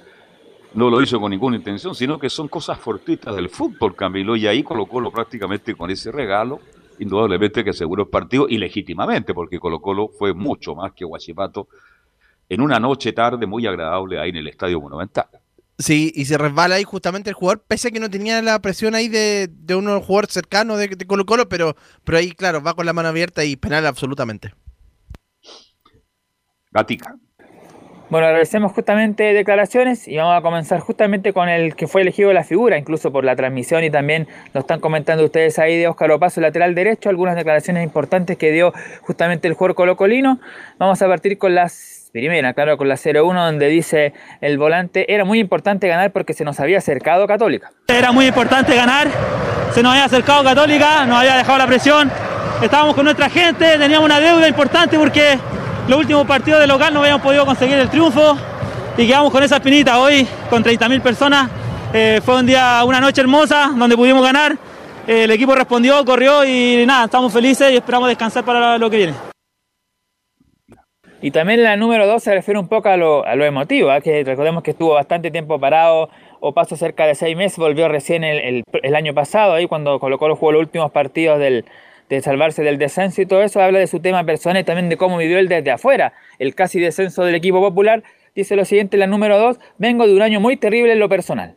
[0.73, 4.47] no lo hizo con ninguna intención, sino que son cosas fortuitas del fútbol, Camilo, y
[4.47, 6.59] ahí Colo Colo prácticamente con ese regalo,
[6.99, 11.67] indudablemente que aseguró el partido y legítimamente, porque Colo Colo fue mucho más que Guachipato
[12.49, 15.27] en una noche tarde muy agradable ahí en el Estadio Monumental.
[15.79, 18.93] Sí, y se resbala ahí justamente el jugador, pese a que no tenía la presión
[18.93, 22.75] ahí de, de un jugador cercano de, de Colo Colo, pero, pero ahí, claro, va
[22.75, 24.53] con la mano abierta y penal absolutamente.
[26.71, 27.17] Gatica.
[28.13, 32.43] Bueno, agradecemos justamente declaraciones y vamos a comenzar justamente con el que fue elegido la
[32.43, 36.39] figura, incluso por la transmisión y también lo están comentando ustedes ahí de Óscar Opaso,
[36.39, 40.39] lateral derecho, algunas declaraciones importantes que dio justamente el jugador colocolino.
[40.77, 45.25] Vamos a partir con las primeras, claro, con la 0-1 donde dice el volante, era
[45.25, 47.71] muy importante ganar porque se nos había acercado Católica.
[47.87, 49.07] Era muy importante ganar,
[49.71, 52.11] se nos había acercado Católica, nos había dejado la presión,
[52.61, 55.39] estábamos con nuestra gente, teníamos una deuda importante porque
[55.87, 58.37] los últimos partidos de local no habíamos podido conseguir el triunfo
[58.97, 59.99] y quedamos con esa espinita.
[59.99, 61.49] Hoy, con 30.000 personas,
[61.93, 64.53] eh, fue un día, una noche hermosa donde pudimos ganar.
[65.07, 68.97] Eh, el equipo respondió, corrió y nada, estamos felices y esperamos descansar para lo que
[68.97, 69.13] viene.
[71.21, 74.01] Y también la número 2 se refiere un poco a lo, emotivo, ¿eh?
[74.01, 76.09] que recordemos que estuvo bastante tiempo parado
[76.41, 78.63] o pasó cerca de seis meses, volvió recién el,
[78.93, 81.63] año pasado, ahí cuando colocó los juegos los últimos partidos del,
[82.09, 84.97] de salvarse del descenso y todo eso, habla de su tema personal y también de
[84.97, 88.03] cómo vivió él desde afuera, el casi descenso del equipo popular.
[88.35, 91.53] Dice lo siguiente, la número 2, vengo de un año muy terrible en lo personal.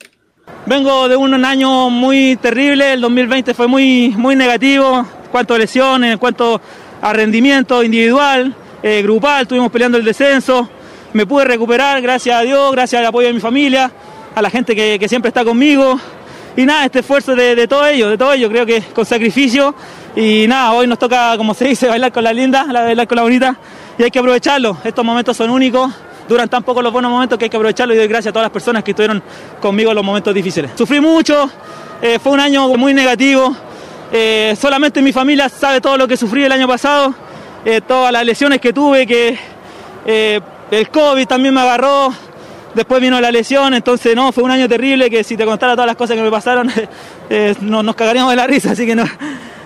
[0.67, 5.59] Vengo de un año muy terrible, el 2020 fue muy, muy negativo, en cuanto a
[5.59, 6.61] lesiones, en cuanto
[7.01, 10.69] a rendimiento individual, eh, grupal, estuvimos peleando el descenso,
[11.13, 13.91] me pude recuperar, gracias a Dios, gracias al apoyo de mi familia,
[14.35, 15.99] a la gente que, siempre está conmigo.
[16.57, 19.75] Y nada, este esfuerzo de, todo ello, de todo ello, creo que con sacrificio.
[20.17, 23.23] Y nada, hoy nos toca, como se dice, bailar con la linda, bailar con la
[23.23, 23.57] bonita,
[23.99, 24.79] y hay que aprovecharlo.
[24.83, 25.93] Estos momentos son únicos,
[26.27, 27.93] duran tan poco los buenos momentos que hay que aprovecharlo.
[27.93, 29.23] Y doy gracias a todas las personas que estuvieron
[29.61, 30.71] conmigo en los momentos difíciles.
[30.77, 31.51] Sufrí mucho,
[32.01, 33.55] eh, fue un año muy negativo,
[34.11, 37.15] eh, solamente mi familia sabe todo lo que sufrí el año pasado.
[37.67, 39.39] Eh, todas las lesiones que tuve, que
[40.71, 42.15] el COVID también me agarró,
[42.77, 45.87] después vino la lesión, entonces no, fue un año terrible que si te contara todas
[45.87, 46.71] las cosas que me pasaron,
[47.31, 49.05] eh, nos cagaríamos de la risa, así que no.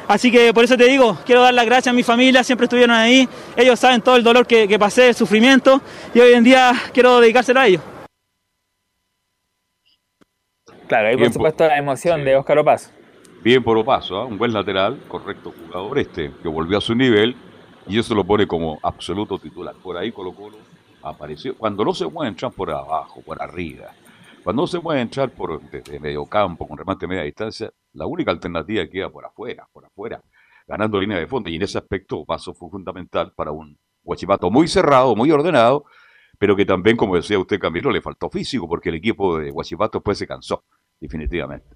[0.09, 2.97] Así que por eso te digo, quiero dar las gracias a mi familia, siempre estuvieron
[2.97, 5.83] ahí, ellos saben todo el dolor que, pasé, el sufrimiento,
[6.15, 7.83] y hoy en día quiero dedicárselo a ellos.
[10.89, 12.91] Claro, y por supuesto la emoción de Óscar Opaso.
[13.43, 17.37] Bien por Opaso, un buen lateral, correcto jugador este, que volvió a su nivel
[17.87, 19.75] y eso lo pone como absoluto titular.
[19.81, 20.57] Por ahí Colo Colo
[21.03, 21.57] apareció.
[21.57, 23.92] Cuando no se puede entrar por abajo, por arriba,
[24.42, 28.30] cuando no se puede entrar por desde medio campo, con remate media distancia, la única
[28.30, 30.22] alternativa queda por afuera, por afuera,
[30.66, 31.51] ganando línea de fondo.
[31.51, 35.84] Y en ese aspecto Paso fue fundamental para un Guachipato muy cerrado, muy ordenado,
[36.38, 39.98] pero que también, como decía usted, Camilo, le faltó físico, porque el equipo de Guachipato
[39.98, 40.64] después se cansó,
[40.98, 41.66] definitivamente.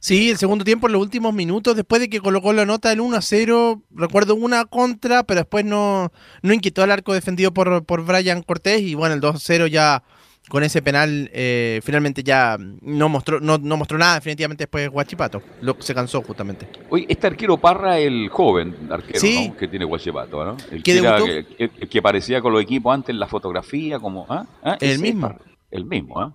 [0.00, 3.02] Sí, el segundo tiempo, en los últimos minutos, después de que colocó la nota del
[3.02, 7.84] 1 a 0, recuerdo una contra, pero después no, no inquietó al arco defendido por,
[7.84, 10.02] por Brian Cortés y bueno, el 2 a 0 ya
[10.48, 15.42] con ese penal eh, finalmente ya no mostró no, no, mostró nada definitivamente después Guachipato,
[15.60, 16.66] lo, se cansó justamente.
[16.88, 20.56] Oye, este arquero Parra, el joven arquero que tiene Guachipato, ¿no?
[20.70, 24.24] El que, que, parecía con los equipos antes en la fotografía, como...
[24.30, 24.46] ¿ah?
[24.64, 24.78] ¿Ah?
[24.80, 25.36] El mismo.
[25.70, 26.34] el mismo, ¿ah?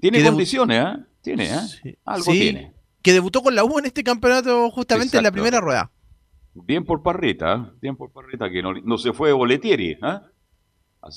[0.00, 0.98] Tiene condiciones, ¿ah?
[1.20, 1.66] Tiene, ¿ah?
[2.06, 2.72] Algo tiene
[3.02, 5.90] que debutó con la U en este campeonato justamente en la primera rueda.
[6.54, 7.78] Bien por Parrita, ¿eh?
[7.80, 9.92] bien por Parrita, que no, se fue Boletieri.
[9.92, 10.20] ¿eh?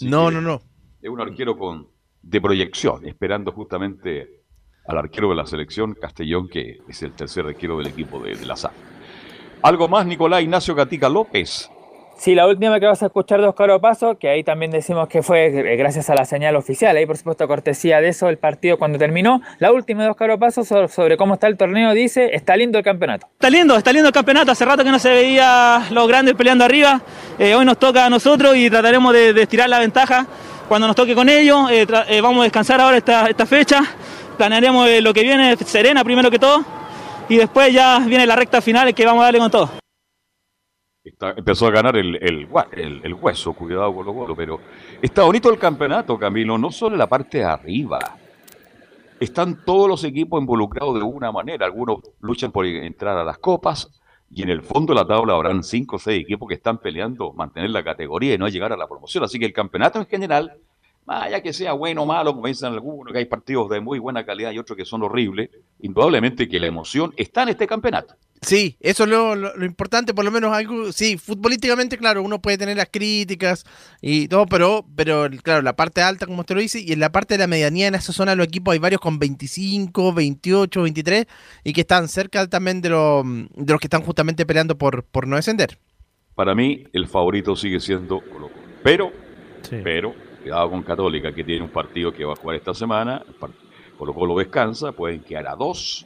[0.02, 0.62] no, no, no.
[1.02, 1.88] Es un arquero con
[2.22, 4.44] de proyección, esperando justamente
[4.88, 8.46] al arquero de la selección, Castellón, que es el tercer arquero del equipo de, de
[8.46, 8.74] la SAF.
[9.62, 11.70] ¿Algo más, Nicolás Ignacio Gatica López?
[12.18, 13.70] Sí, la última que vas a escuchar de Oscar
[14.18, 17.46] que ahí también decimos que fue eh, gracias a la señal oficial, ahí por supuesto
[17.48, 19.42] cortesía de eso el partido cuando terminó.
[19.60, 23.28] La última de Oscar Opaso sobre, cómo está el torneo dice, está lindo el campeonato.
[23.34, 26.64] Está lindo, está lindo el campeonato, hace rato que no se veía los grandes peleando
[26.64, 27.02] arriba,
[27.38, 30.26] eh, hoy nos toca a nosotros y trataremos de, estirar la ventaja.
[30.70, 31.86] Cuando nos toque con ellos, eh,
[32.22, 33.84] vamos a descansar ahora esta, esta fecha,
[34.38, 36.64] planearemos lo que viene, serena primero que todo,
[37.30, 39.85] y después ya viene la recta final que vamos a darle con todo
[41.06, 44.60] empezó a ganar el, el, hueso, cuidado con los golos, pero
[45.02, 48.00] está bonito el campeonato, Camilo, no solo en la parte de arriba.
[49.20, 51.66] Están todos los equipos involucrados de alguna manera.
[51.66, 53.90] Algunos luchan por entrar a las copas
[54.30, 57.32] y en el fondo de la tabla habrán cinco o seis equipos que están peleando
[57.34, 59.24] mantener la categoría y no llegar a la promoción.
[59.24, 60.58] Así que el campeonato en general,
[61.06, 64.26] más que sea bueno o malo, como dicen algunos, que hay partidos de muy buena
[64.26, 65.50] calidad y otros que son horribles,
[65.80, 68.16] indudablemente que la emoción está en este campeonato.
[68.46, 72.78] Sí, eso es lo, importante, por lo menos algo, sí, futbolísticamente, claro, uno puede tener
[72.78, 73.66] las críticas
[74.04, 77.12] y todo, pero, pero claro, la parte alta, como usted lo dice, y en la
[77.12, 81.26] parte de la medianía, en esa zona, los equipos hay varios con 25, 28, 23,
[81.64, 85.38] y que están cerca también de, de los que están justamente peleando por, por no
[85.38, 85.80] descender.
[86.36, 89.12] Para mí, el favorito sigue siendo Colo Colo, pero,
[89.84, 90.14] pero,
[90.44, 93.26] cuidado con Católica, que tiene un partido que va a jugar esta semana,
[93.98, 96.06] Colo Colo descansa, pueden quedar a dos,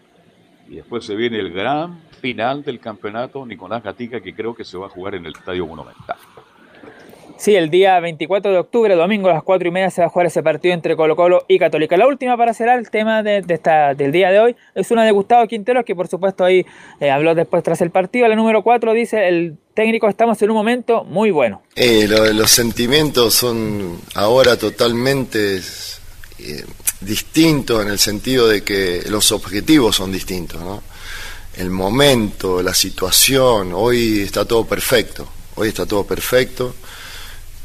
[0.70, 4.78] y después se viene el gran final del campeonato Nicolás Gatica, que creo que se
[4.78, 6.18] va a jugar en el Estadio Monumental.
[7.38, 10.10] Sí, el día 24 de octubre, domingo a las 4 y media, se va a
[10.10, 11.96] jugar ese partido entre Colo Colo y Católica.
[11.96, 15.12] La última para cerrar el tema de, esta, del día de hoy es una de
[15.12, 16.66] Gustavo Quinteros, que por supuesto ahí
[17.00, 18.28] eh, habló después tras el partido.
[18.28, 21.62] La número 4 dice, el técnico, estamos en un momento muy bueno.
[21.78, 25.60] Eh, los sentimientos son ahora totalmente
[26.40, 26.66] eh,
[27.02, 30.84] distintos en el sentido de que los objetivos son distintos, ¿no?
[31.60, 36.76] el momento, la situación, hoy está todo perfecto, hoy está todo perfecto.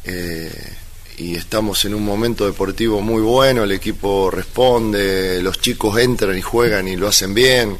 [0.05, 0.75] Eh,
[1.17, 6.43] y estamos en un momento deportivo muy bueno, el equipo responde, los chicos entran y
[6.43, 7.79] juegan y lo hacen bien.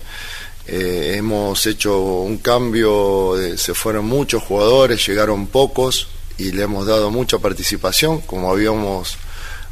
[0.67, 6.07] Eh, hemos hecho un cambio, se fueron muchos jugadores, llegaron pocos
[6.39, 9.17] y le hemos dado mucha participación, como habíamos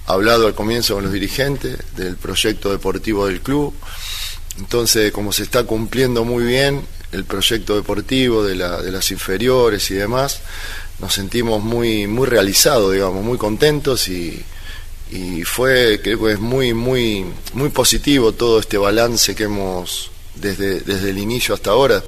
[0.06, 3.74] hablado al comienzo con los dirigentes del proyecto deportivo del club.
[4.58, 9.90] Entonces, como se está cumpliendo muy bien el proyecto deportivo de, la, de las inferiores
[9.90, 10.40] y demás,
[10.98, 14.44] nos sentimos muy, muy realizados, digamos, muy contentos y,
[15.10, 20.80] y fue, creo que es muy, muy, muy positivo todo este balance que hemos desde,
[20.80, 22.02] desde el inicio hasta ahora.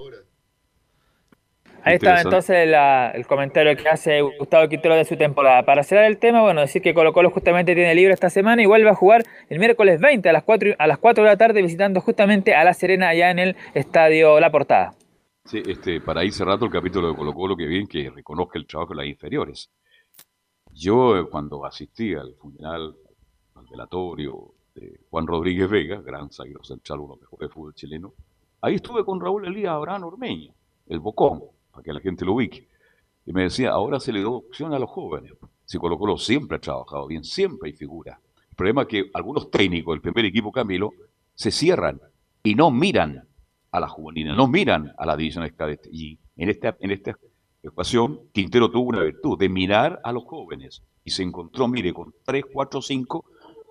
[1.85, 2.67] Ahí está entonces
[3.15, 5.65] el comentario que hace Gustavo Quintero de su temporada.
[5.65, 8.67] Para cerrar el tema, bueno, decir que Colo Colo justamente tiene libre esta semana y
[8.67, 11.61] vuelve a jugar el miércoles 20 a las 4, a las 4 de la tarde
[11.61, 14.95] visitando justamente a La Serena allá en el Estadio La Portada.
[15.45, 18.67] Sí, este, para ir cerrando el capítulo de Colo Colo, que bien que reconozca el
[18.67, 19.71] trabajo de las inferiores.
[20.73, 22.97] Yo eh, cuando asistí al funeral,
[23.55, 28.15] al velatorio de Juan Rodríguez Vega, gran zaguero central, uno de fútbol chileno,
[28.63, 30.55] ahí estuve con Raúl Elías Abraham Ormeño,
[30.87, 31.43] el Bocón,
[31.75, 32.69] para que la gente lo ubique.
[33.27, 35.33] Y me decía, ahora se le da opción a los jóvenes.
[35.65, 38.21] Si Colo Colo siempre ha trabajado bien, siempre hay figura.
[38.51, 40.93] El problema es que algunos técnicos del primer equipo Camilo
[41.35, 42.01] se cierran
[42.43, 43.27] y no miran
[43.73, 45.89] a la juvenil, no miran a la división cadete.
[45.91, 47.19] Y en esta, en esta
[47.63, 52.15] ecuación, Quintero tuvo una virtud de mirar a los jóvenes y se encontró, mire, con
[52.25, 53.25] 3, 4, 5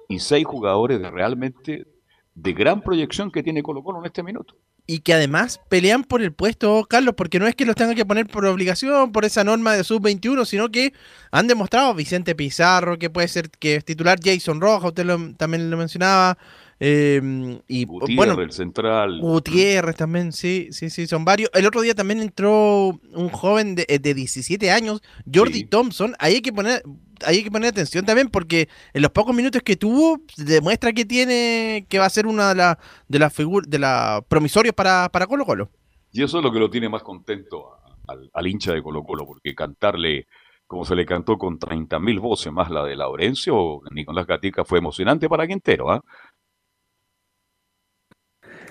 [0.10, 1.88] y 6 jugadores de realmente
[2.36, 4.56] de gran proyección que tiene Colo Colo en este minuto.
[4.86, 8.06] Y que además pelean por el puesto, Carlos, porque no es que los tengan que
[8.06, 10.94] poner por obligación, por esa norma de sub-21, sino que
[11.32, 15.08] han demostrado Vicente Pizarro, que puede ser que es titular, Jason Roja, usted
[15.38, 16.38] también lo mencionaba,
[16.86, 19.22] eh, y Gutiérrez, bueno, el central.
[19.22, 21.50] Gutiérrez también, sí, sí, sí, son varios.
[21.54, 25.02] El otro día también entró un joven de, de 17 años,
[25.34, 26.14] Jordi Thompson.
[26.20, 26.84] Ahí hay que poner,
[27.26, 31.86] hay que poner atención también porque en los pocos minutos que tuvo demuestra que tiene,
[31.88, 32.78] que va a ser una de las
[33.08, 35.72] de las figuras, de las promisorios para, para Colo Colo.
[36.12, 37.78] Y eso es lo que lo tiene más contento
[38.10, 40.28] al, al hincha de Colo Colo, porque cantarle
[40.68, 45.30] como se le cantó con 30.000 voces más la de Laurencio, Nicolás Gatica fue emocionante
[45.30, 46.02] para Quintero, ¿ah?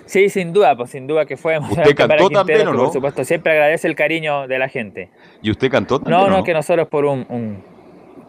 [0.05, 2.83] Sí, sin duda, pues sin duda que fue ¿Usted cantó también o no?
[2.85, 5.09] Por supuesto, siempre agradece el cariño de la gente.
[5.41, 6.19] ¿Y usted cantó también?
[6.19, 7.63] No, no, que nosotros por un,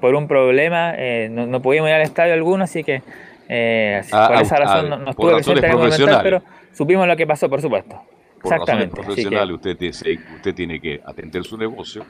[0.01, 3.03] por un problema eh, no, pudimos ir al estadio alguno, así que
[3.49, 6.43] eh, Ah, por esa ah, razón ah, no, no estuve razones presente en el pero
[6.73, 8.01] supimos lo que pasó, por supuesto.
[8.41, 8.95] Por razones Exactamente.
[8.97, 12.05] que- profesionales, usted, tiene- usted tiene que atender su negocio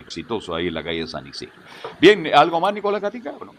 [0.00, 1.54] exitoso ahí en la calle de San Isidro.
[2.00, 3.34] Bien, ¿algo más, Nicolás Gatica?
[3.38, 3.54] o no?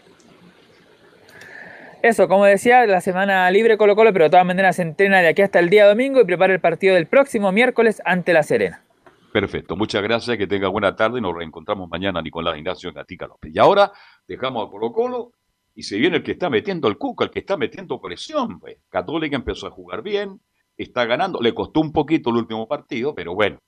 [2.02, 5.28] Eso, como decía, la semana libre Colo Colo, pero de todas maneras se entrena de
[5.28, 8.84] aquí hasta el día domingo y prepara el partido del próximo miércoles ante La Serena.
[9.32, 13.52] Perfecto, muchas gracias, que tenga buena tarde y nos reencontramos mañana, Nicolás Ignacio Gatica López.
[13.52, 13.90] Y ahora
[14.28, 15.32] dejamos a Colo Colo
[15.74, 18.60] y se viene el que está metiendo el cuco, el que está metiendo presión.
[18.60, 18.76] Pues.
[18.88, 20.40] Católica empezó a jugar bien,
[20.76, 23.58] está ganando, le costó un poquito el último partido, pero bueno,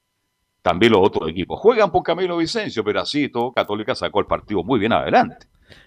[0.63, 4.63] también los otros equipos juegan por Camilo Vicencio, pero así todo Católica sacó el partido
[4.63, 5.47] muy bien adelante.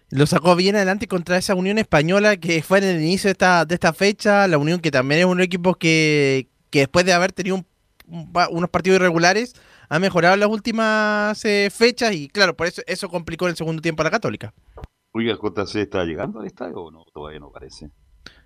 [0.10, 3.65] Lo sacó bien adelante contra esa Unión Española que fue en el inicio de esta,
[3.65, 4.47] de esta fecha.
[4.47, 7.65] La Unión que también es un equipo que, que después de haber tenido un-
[8.07, 9.53] un pa- unos partidos irregulares
[9.89, 13.81] ha mejorado en las últimas eh, fechas y claro, por eso eso complicó el segundo
[13.81, 14.53] tiempo a la Católica.
[15.14, 17.05] Oiga, ¿el JC está llegando al estadio o no?
[17.14, 17.89] Todavía no parece.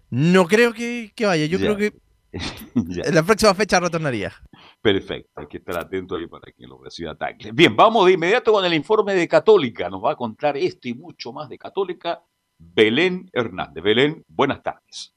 [0.09, 1.65] No creo que, que vaya, yo Ya.
[1.73, 1.93] creo que
[2.75, 4.33] en la próxima fecha retornaría.
[4.81, 7.51] Perfecto, hay que estar atento ahí para que lo reciba Tagle.
[7.51, 9.89] Bien, vamos de inmediato con el informe de Católica.
[9.89, 12.23] Nos va a contar esto y mucho más de Católica
[12.57, 13.83] Belén Hernández.
[13.83, 15.13] Belén, buenas tardes.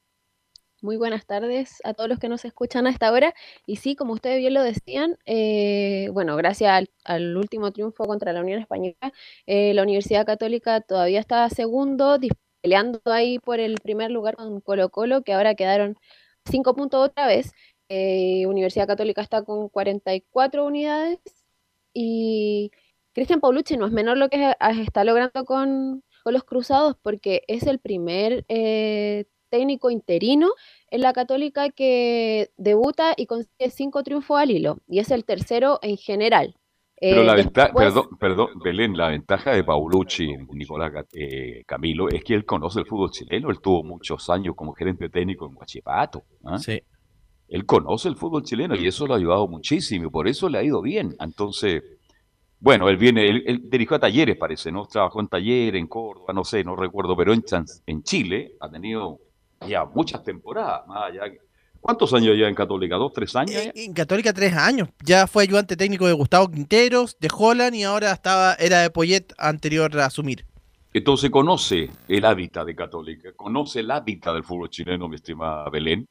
[0.81, 3.35] Muy buenas tardes a todos los que nos escuchan a esta hora.
[3.67, 8.41] Y sí, como ustedes bien lo decían, eh, bueno, gracias al, último triunfo contra la
[8.41, 9.13] Unión Española,
[9.45, 12.17] eh, la Universidad Católica todavía está segundo,
[12.61, 15.97] peleando ahí por el primer lugar con Colo Colo, que ahora quedaron
[16.45, 17.53] cinco puntos otra vez.
[17.93, 21.19] Eh, Universidad Católica está con 44 unidades
[21.93, 22.71] y
[23.11, 27.63] Cristian Paulucci no es menor lo que está logrando con, con los Cruzados porque es
[27.67, 30.53] el primer eh, técnico interino
[30.89, 35.79] en la Católica que debuta y consigue cinco triunfos al hilo y es el tercero
[35.81, 36.55] en general.
[36.97, 42.23] Pero Eh, la ventaja, perdón, perdón, Belén, la ventaja de Paulucci, Nicolás eh, Camilo, es
[42.23, 43.49] que él conoce el fútbol chileno.
[43.49, 46.23] Él tuvo muchos años como gerente técnico en Huachipato.
[46.45, 46.57] ¿ah?
[47.51, 50.57] Él conoce el fútbol chileno y eso lo ha ayudado muchísimo y por eso le
[50.57, 51.15] ha ido bien.
[51.19, 51.83] Entonces,
[52.59, 54.85] bueno, él viene, él, él dirigió a Talleres, parece, ¿no?
[54.85, 57.43] Trabajó en Talleres, en Córdoba, no sé, no recuerdo, pero en,
[57.85, 59.19] en Chile ha tenido
[59.67, 61.39] ya muchas temporadas, más allá que-
[61.81, 62.95] ¿Cuántos años ya en Católica?
[62.95, 63.55] ¿Dos, tres años?
[63.55, 64.89] En, en, Católica tres años.
[65.03, 69.33] Ya fue ayudante técnico de Gustavo Quinteros, de Holland y ahora estaba era de Poyet
[69.39, 70.45] anterior a asumir.
[70.93, 76.05] Entonces conoce el hábitat de Católica, conoce el hábitat del fútbol chileno, mi estimada Belén,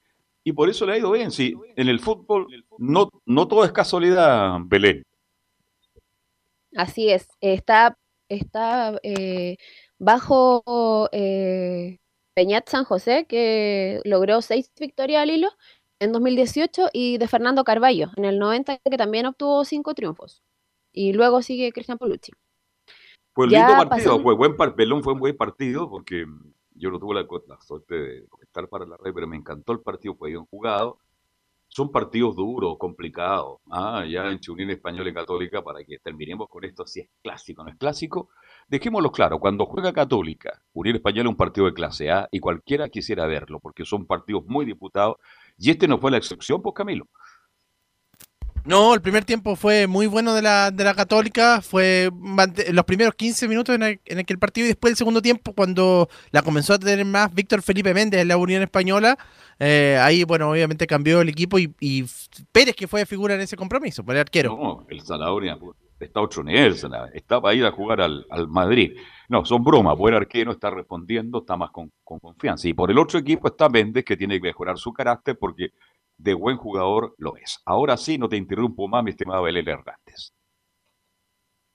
[0.44, 1.30] y por eso le ha ido bien.
[1.30, 2.46] Sí, en el fútbol
[2.78, 5.02] no, no todo es casualidad, Belén.
[6.76, 7.98] Así es, está,
[8.28, 9.56] está eh,
[9.98, 11.98] bajo eh,
[12.34, 15.48] Peñat San José, que logró seis victorias al hilo
[15.98, 20.42] en 2018, y de Fernando Carballo en el 90, que también obtuvo cinco triunfos.
[20.92, 22.32] Y luego sigue Cristian Polucci.
[23.36, 26.26] Un lindo partido, fue buen Belón fue un buen partido porque
[26.74, 29.80] yo no tuve la, la suerte de estar para la red, pero me encantó el
[29.80, 30.98] partido, fue bien jugado.
[31.68, 33.60] Son partidos duros, complicados.
[33.70, 37.62] Ah, ya en Unión Española y Católica, para que terminemos con esto, si es clásico
[37.62, 38.28] no es clásico,
[38.66, 42.88] dejémoslo claro, cuando juega Católica, Unión Española es un partido de clase A y cualquiera
[42.88, 45.16] quisiera verlo, porque son partidos muy disputados,
[45.58, 47.06] y este no fue la excepción, pues Camilo.
[48.64, 52.10] No, el primer tiempo fue muy bueno de la, de la Católica, fue
[52.72, 56.08] los primeros 15 minutos en el, en el partido y después el segundo tiempo cuando
[56.30, 59.16] la comenzó a tener más Víctor Felipe Méndez en la Unión Española,
[59.58, 62.04] eh, ahí bueno, obviamente cambió el equipo y,
[62.52, 64.56] Pérez que fue figura en ese compromiso, por el arquero.
[64.56, 65.58] No, el Zanahoria
[65.98, 66.74] está otro nivel,
[67.14, 68.96] está para ir a jugar al, al Madrid.
[69.28, 72.68] No, son bromas, buen arquero, está respondiendo, está más con, con confianza.
[72.68, 75.70] Y por el otro equipo está Méndez que tiene que mejorar su carácter porque
[76.22, 77.60] de buen jugador lo es.
[77.64, 80.32] Ahora sí, no te interrumpo más, mi estimado Belén Hernández.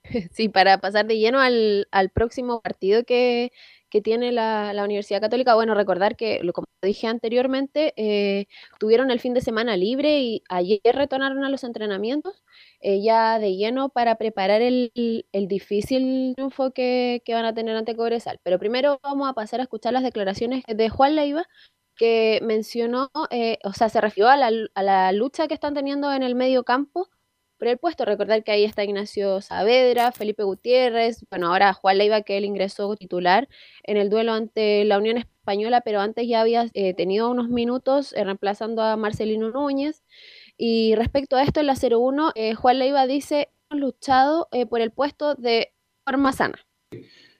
[0.32, 3.50] Sí, para pasar de lleno al, al próximo partido que,
[3.90, 8.46] que tiene la, la, Universidad Católica, bueno, recordar que, como dije anteriormente, eh,
[8.78, 12.44] tuvieron el fin de semana libre y ayer retornaron a los entrenamientos
[12.80, 14.92] eh, ya de lleno para preparar el,
[15.32, 18.38] el difícil triunfo que, que, van a tener ante Cobresal.
[18.42, 21.46] Pero primero vamos a pasar a escuchar las declaraciones de Juan Leiva,
[21.96, 26.12] que mencionó, eh, o sea, se refirió a la, a la, lucha que están teniendo
[26.12, 27.08] en el medio campo
[27.58, 28.04] por el puesto.
[28.04, 32.94] Recordar que ahí está Ignacio Saavedra, Felipe Gutiérrez, bueno, ahora Juan Leiva, que él ingresó
[32.96, 33.48] titular
[33.82, 38.12] en el duelo ante la Unión Española, pero antes ya había eh, tenido unos minutos
[38.14, 40.02] eh, reemplazando a Marcelino Núñez.
[40.58, 45.34] Y respecto a esto, en la 0-1, Juan Leiva dice, hemos luchado por el puesto
[45.34, 45.72] de
[46.04, 46.66] forma sana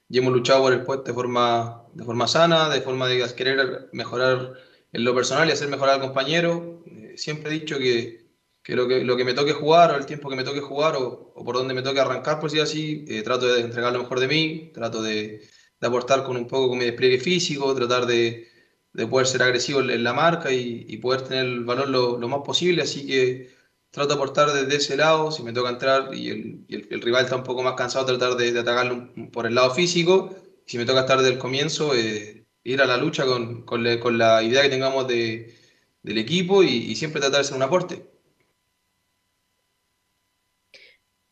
[0.08, 3.88] y hemos luchado por el puesto de forma, de forma sana, de forma de querer
[3.92, 4.54] mejorar
[4.92, 6.82] en lo personal y hacer mejorar al compañero.
[6.86, 8.30] Eh, siempre he dicho que,
[8.62, 10.96] que, lo que lo que me toque jugar o el tiempo que me toque jugar
[10.96, 14.00] o, o por donde me toque arrancar, por si así, eh, trato de entregar lo
[14.00, 15.42] mejor de mí, trato de,
[15.80, 18.48] de, aportar con un poco con mi despliegue físico, tratar de,
[18.92, 22.28] de poder ser agresivo en, la marca y, y, poder tener el valor lo, lo
[22.28, 22.82] más posible.
[22.82, 23.55] Así que
[23.96, 27.24] trato de aportar desde ese lado, si me toca entrar y el, el, el rival
[27.24, 30.34] está un poco más cansado, tratar de, de atacarlo por el lado físico,
[30.66, 33.82] si me toca estar desde el comienzo, eh, ir a la lucha con, con,
[34.18, 35.54] la idea que tengamos de,
[36.02, 38.04] del equipo y, siempre tratar de ser un aporte.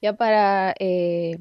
[0.00, 1.38] Ya para eh,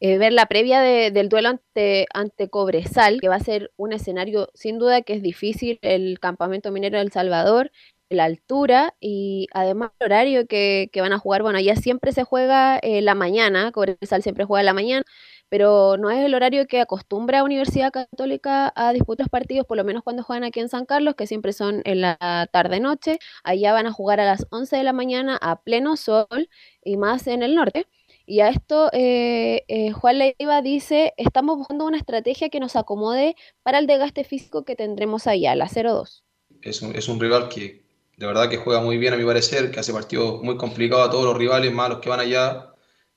[0.00, 3.92] eh, ver la previa de, del duelo ante, ante Cobresal, que va a ser un
[3.92, 7.70] escenario sin duda que es difícil, el campamento minero del Salvador,
[8.08, 11.42] la altura y además el horario que, que, van a jugar.
[11.42, 15.04] Bueno, ya siempre se juega eh, la mañana, Cobresal siempre juega la mañana,
[15.48, 19.84] pero no es el horario que acostumbra a Universidad Católica a disputar partidos, por lo
[19.84, 23.18] menos cuando juegan aquí en San Carlos, que siempre son en la tarde-noche.
[23.42, 26.48] Allá van a jugar a las 11 de la mañana a pleno sol
[26.82, 27.86] y más en el norte.
[28.26, 33.36] Y a esto eh, eh, Juan Leiva dice, estamos buscando una estrategia que nos acomode
[33.62, 36.22] para el desgaste físico que tendremos allá, la 0-2.
[36.62, 37.83] Es un, es un rival que,
[38.16, 41.10] de verdad que juega muy bien a mi parecer, que hace partidos muy complicados a
[41.10, 42.72] todos los rivales, más los que van allá.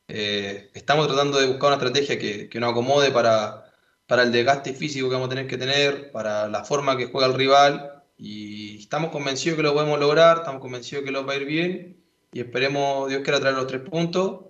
[0.08, 3.72] Eh, estamos tratando de buscar una estrategia que, que nos acomode para,
[4.08, 7.28] para el desgaste físico que vamos a tener que tener, para la forma que juega
[7.28, 11.38] el rival y estamos convencidos que lo podemos lograr, estamos convencidos que lo va a
[11.38, 14.46] ir bien y esperemos, Dios quiera, traer los tres puntos.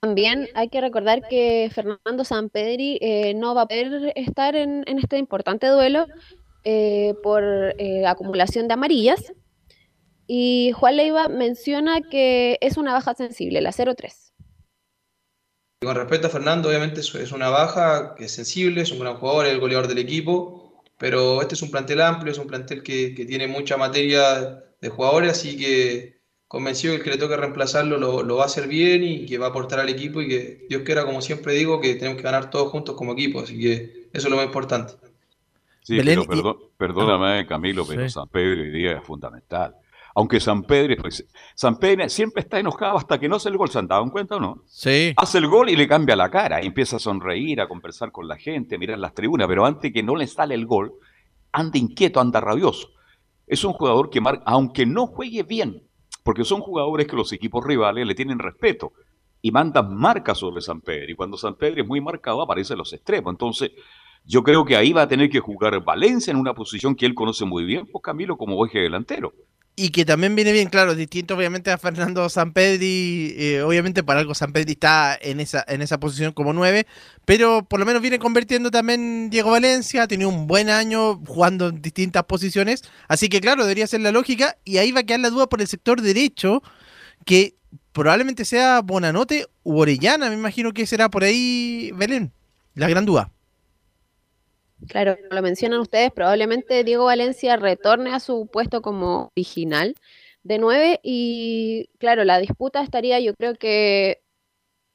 [0.00, 4.98] También hay que recordar que Fernando Sampedri eh, no va a poder estar en, en
[4.98, 6.06] este importante duelo
[6.70, 7.42] eh, por
[7.78, 9.32] eh, acumulación de amarillas.
[10.26, 14.34] Y Juan Leiva menciona que es una baja sensible, la 0-3.
[15.82, 19.46] Con respecto a Fernando, obviamente es una baja que es sensible, es un gran jugador,
[19.46, 23.14] es el goleador del equipo, pero este es un plantel amplio, es un plantel que,
[23.14, 27.96] que tiene mucha materia de jugadores, así que convencido que el que le toque reemplazarlo
[27.96, 30.66] lo, lo, va a hacer bien y que va a aportar al equipo y que
[30.68, 34.10] Dios quiera, como siempre digo, que tenemos que ganar todos juntos como equipo, así que
[34.12, 35.07] eso es lo más importante.
[35.88, 36.76] Sí, Belén, pero perdón, y...
[36.76, 38.10] perdóname, Camilo, pero sí.
[38.10, 39.74] San Pedro hoy día es fundamental.
[40.14, 43.70] Aunque San Pedro, pues, San Pedro siempre está enojado hasta que no hace el gol,
[43.70, 44.64] ¿se han dado cuenta o no?
[44.66, 45.14] Sí.
[45.16, 48.28] Hace el gol y le cambia la cara, y empieza a sonreír, a conversar con
[48.28, 50.92] la gente, a mirar las tribunas, pero antes que no le sale el gol,
[51.52, 52.90] anda inquieto, anda rabioso.
[53.46, 55.84] Es un jugador que marca, aunque no juegue bien,
[56.22, 58.92] porque son jugadores que los equipos rivales le tienen respeto
[59.40, 61.12] y mandan marcas sobre San Pedro.
[61.12, 63.32] Y cuando San Pedro es muy marcado, aparecen los extremos.
[63.32, 63.70] Entonces,
[64.28, 67.14] yo creo que ahí va a tener que jugar Valencia en una posición que él
[67.14, 69.32] conoce muy bien, pues Camilo, como eje delantero
[69.80, 74.34] y que también viene bien, claro, distinto obviamente a Fernando Sampedri, eh, obviamente para algo
[74.34, 76.84] Sampedri está en esa, en esa posición como nueve,
[77.24, 81.68] pero por lo menos viene convirtiendo también Diego Valencia, ha tenido un buen año jugando
[81.68, 85.20] en distintas posiciones, así que claro, debería ser la lógica, y ahí va a quedar
[85.20, 86.60] la duda por el sector derecho,
[87.24, 87.54] que
[87.92, 92.32] probablemente sea Bonanote u Orellana, me imagino que será por ahí Belén,
[92.74, 93.30] la gran duda.
[94.86, 99.94] Claro, lo mencionan ustedes, probablemente Diego Valencia retorne a su puesto como original
[100.44, 104.22] de nueve y claro, la disputa estaría yo creo que,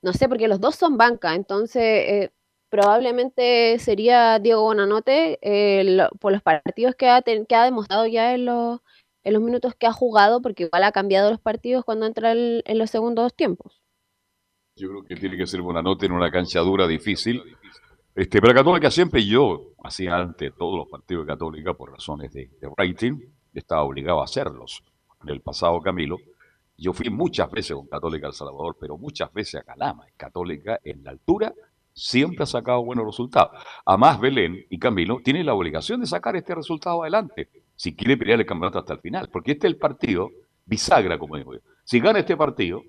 [0.01, 2.31] no sé, porque los dos son banca, entonces eh,
[2.69, 8.45] probablemente sería Diego Bonanote eh, por los partidos que ha, que ha demostrado ya en
[8.45, 8.80] los,
[9.23, 12.77] en los minutos que ha jugado, porque igual ha cambiado los partidos cuando entra en
[12.77, 13.81] los segundos tiempos.
[14.76, 17.43] Yo creo que tiene que ser Bonanote en una cancha dura, difícil
[18.15, 22.49] este, pero Católica siempre yo hacía antes todos los partidos de Católica por razones de,
[22.77, 23.19] rating,
[23.53, 24.84] estaba obligado a hacerlos.
[25.23, 26.18] En el pasado, Camilo,
[26.77, 30.06] yo fui muchas veces con Católica El Salvador, pero muchas veces a Calama.
[30.18, 31.53] Católica en la altura
[31.94, 33.52] siempre ha sacado buenos resultados.
[33.85, 38.40] Además, Belén y Camilo tienen la obligación de sacar este resultado adelante si quiere pelear
[38.40, 40.30] el campeonato hasta el final, porque este es el partido
[40.65, 41.60] bisagra, como digo yo.
[41.84, 42.84] Si gana este partido,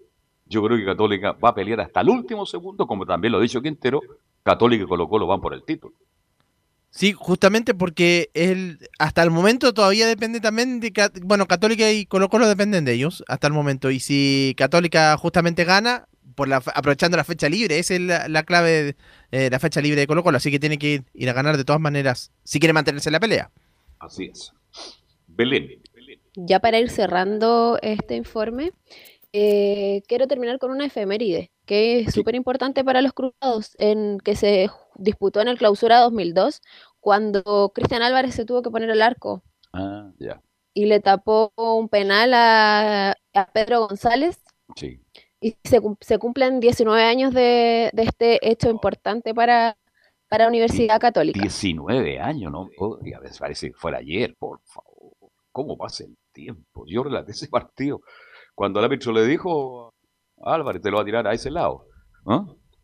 [0.47, 3.43] yo creo que Católica va a pelear hasta el último segundo, como también lo ha
[3.43, 4.01] dicho Quintero,
[4.45, 5.95] Católica y Colo Colo van por el título.
[6.91, 10.93] Sí, justamente porque él, hasta el momento todavía depende también de,
[11.23, 13.91] bueno, Católica y Colo Colo dependen de ellos hasta el momento.
[13.91, 16.07] Y si Católica justamente gana,
[16.37, 18.97] por la, aprovechando la fecha libre, esa es la, clave de
[19.33, 21.65] eh, la fecha libre de Colo Colo, así que tiene que ir, a ganar de
[21.65, 23.51] todas maneras si quiere mantenerse en la pelea.
[23.99, 24.53] Así es.
[25.27, 25.83] Belén.
[26.37, 28.73] Ya para ir cerrando este informe,
[29.33, 34.37] eh, quiero terminar con una efeméride que es súper importante para los cruzados, en que
[34.37, 36.61] se disputó en el clausura 2002,
[37.01, 39.43] cuando Cristian Álvarez se tuvo que poner el arco.
[39.73, 40.41] Ah, ya.
[40.73, 43.15] Y le tapó un penal a,
[43.53, 44.41] Pedro González.
[44.77, 45.01] Sí.
[45.41, 49.77] Y se, se cumplen 19 años de, este hecho importante para,
[50.29, 51.41] para Universidad Católica.
[51.41, 52.69] 19 años, ¿no?
[52.79, 55.13] Oh, a veces parece que fuera ayer, por favor.
[55.53, 56.85] ¿Cómo pasa el tiempo?
[56.87, 58.01] Yo relaté ese partido.
[58.55, 59.94] Cuando el árbitro le dijo
[60.45, 61.87] Álvarez te lo va a tirar a ese lado.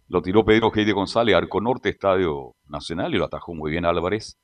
[0.09, 4.39] Lo tiró Pedro Heide González, Arco Norte, Estadio Nacional, y lo atajó muy bien Álvarez.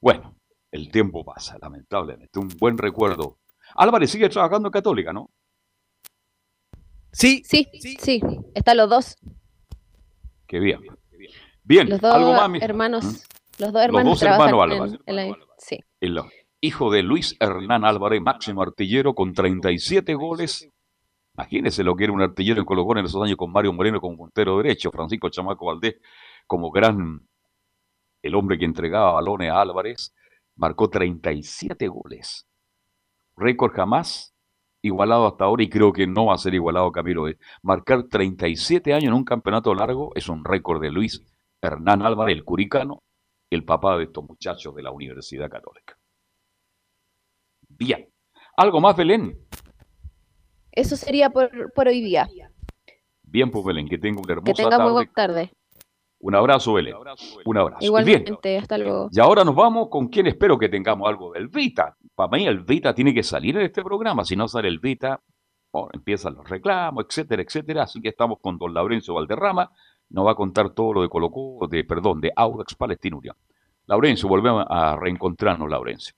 [0.00, 0.36] Bueno,
[0.70, 2.38] el tiempo pasa, lamentablemente.
[2.38, 3.38] Un buen recuerdo.
[3.74, 5.30] Álvarez sigue trabajando en Católica, ¿no?
[7.12, 7.66] Sí, sí,
[7.98, 8.20] sí,
[8.54, 9.16] están los dos.
[10.46, 10.80] Qué bien.
[11.64, 12.62] Bien, los dos algo más.
[12.62, 13.26] Hermanos,
[13.58, 15.00] los dos hermanos, los dos hermanos Álvarez.
[15.06, 15.80] En, sí.
[16.00, 16.20] El
[16.60, 20.69] hijo de Luis Hernán Álvarez, máximo artillero, con 37 goles
[21.40, 24.14] Imagínense lo que era un artillero en Colo en esos años con Mario Moreno como
[24.18, 25.96] puntero derecho, Francisco Chamaco Valdés
[26.46, 27.26] como gran,
[28.20, 30.14] el hombre que entregaba balones a Álvarez,
[30.56, 32.46] marcó 37 goles.
[33.36, 34.34] Récord jamás
[34.82, 37.26] igualado hasta ahora y creo que no va a ser igualado Camilo.
[37.26, 37.38] Eh.
[37.62, 41.24] Marcar 37 años en un campeonato largo es un récord de Luis
[41.62, 43.02] Hernán Álvarez, el curicano,
[43.48, 45.96] el papá de estos muchachos de la Universidad Católica.
[47.66, 48.12] Bien.
[48.58, 49.48] ¿Algo más, Belén?
[50.72, 51.50] Eso sería por,
[51.88, 52.28] hoy día.
[53.22, 55.50] Bien, pues Belén, que tenga una hermosa Que tenga muy buena tarde.
[56.20, 56.94] Un abrazo, Belén.
[57.44, 57.84] Un abrazo.
[57.84, 59.08] Igualmente, hasta luego.
[59.10, 61.96] Y ahora nos vamos con quien espero que tengamos algo del Vita.
[62.14, 64.24] Para mí el Vita tiene que salir en este programa.
[64.24, 65.20] Si no sale el Vita,
[65.92, 67.84] empiezan los reclamos, etcétera, etcétera.
[67.84, 69.70] Así que estamos con don Laurencio Valderrama.
[70.10, 73.36] Nos va a contar todo lo de Colocó, de, perdón, de Audax Palestina Unión.
[73.86, 76.14] Laurencio, volvemos a reencontrarnos, Laurencio.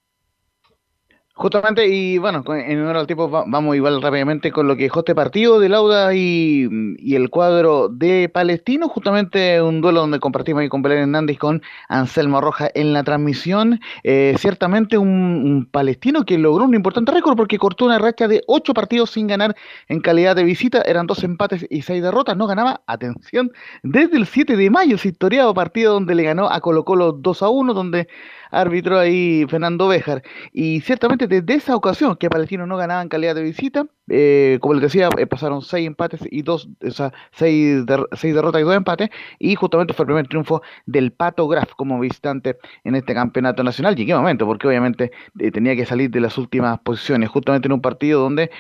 [1.35, 5.15] Justamente, y bueno, en honor al tiempo vamos igual rápidamente con lo que dejó este
[5.15, 6.69] partido de Lauda y,
[7.15, 12.43] el cuadro de Palestino, justamente un duelo donde compartimos ahí con Belén Hernández con Anselmo
[12.43, 13.81] Roja en la transmisión.
[14.05, 18.75] Eh, ciertamente un, palestino que logró un importante récord porque cortó una racha de ocho
[18.75, 19.57] partidos sin ganar
[19.89, 23.51] en calidad de visita, eran dos empates y seis derrotas, no ganaba, atención,
[23.83, 27.43] desde el 7 de mayo, ese historiado partido donde le ganó a Colo Colo 2
[27.43, 28.07] a 1, donde
[28.53, 30.23] arbitró ahí Fernando Béjar.
[30.53, 34.75] Y ciertamente desde esa ocasión que Palestino no ganaba en calidad de visita, eh, como
[34.75, 38.75] les decía, eh, pasaron seis empates y dos, o sea, seis, seis derrotas y dos
[38.75, 43.63] empates, y justamente fue el primer triunfo del Pato Graf como visitante en este campeonato
[43.63, 43.99] nacional.
[43.99, 44.47] ¿Y en qué momento?
[44.47, 48.51] Porque obviamente eh, tenía que salir de las últimas posiciones, justamente en un partido donde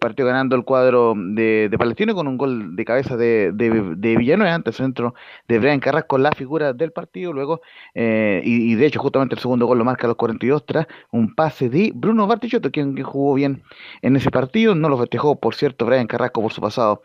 [0.00, 4.54] partió ganando el cuadro de, de, Palestino con un gol de cabeza de, de, Villanueva
[4.54, 5.14] ante el centro
[5.48, 7.60] de Brian Carrasco, la figura del partido, luego,
[7.94, 11.68] y, de hecho justamente el segundo gol lo marca a los 42 tras un pase
[11.68, 13.62] de Bruno Bartichotto, quien, quien jugó bien
[14.02, 17.02] en ese partido, no lo festejó, por cierto, Brian Carrasco por su pasado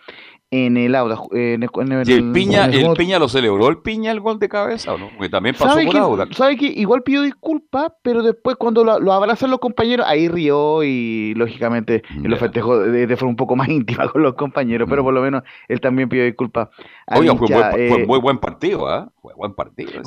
[0.51, 1.17] en el Auda.
[1.31, 1.69] En el,
[2.05, 5.09] ¿Y el Piña, el, Piña lo celebró el Piña el gol de cabeza o no?
[5.09, 6.27] Porque también pasó por Auda.
[6.31, 10.83] ¿Sabe que Igual pidió disculpas, pero después cuando lo, lo, abrazan los compañeros, ahí rió
[10.83, 15.05] y lógicamente lo festejó de, forma un poco más íntima con los compañeros, pero mm.
[15.05, 16.69] por lo menos él también pidió disculpas.
[17.07, 19.09] Oiga, fue, fue, eh, muy buen partido, ¿ah?
[19.21, 20.01] Fue buen partido.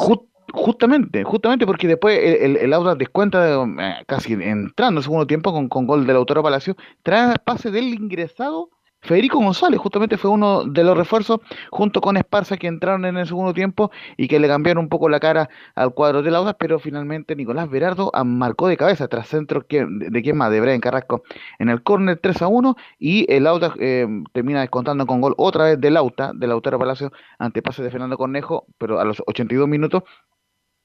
[0.55, 5.69] Justamente, justamente porque después el, el, Auda descuenta eh, casi entrando en segundo tiempo con,
[5.69, 8.71] con gol del autor Palacio, trae pase del ingresado
[9.05, 11.41] Federico González, justamente fue uno de los refuerzos
[11.71, 15.11] junto con Esparza que entraron en el segundo tiempo y que le cambiaron un poco
[15.11, 19.67] la cara al cuadro del Auda, pero finalmente Nicolás Berardo marcó de cabeza tras centro
[19.69, 21.23] de, de quién más, de Brian Carrasco
[21.59, 25.65] en el córner 3 a 1 y el Auda eh, termina descontando con gol otra
[25.65, 29.69] vez del Auta, del Lautaro Palacio ante pase de Fernando Cornejo, pero a los 82
[29.69, 30.05] minutos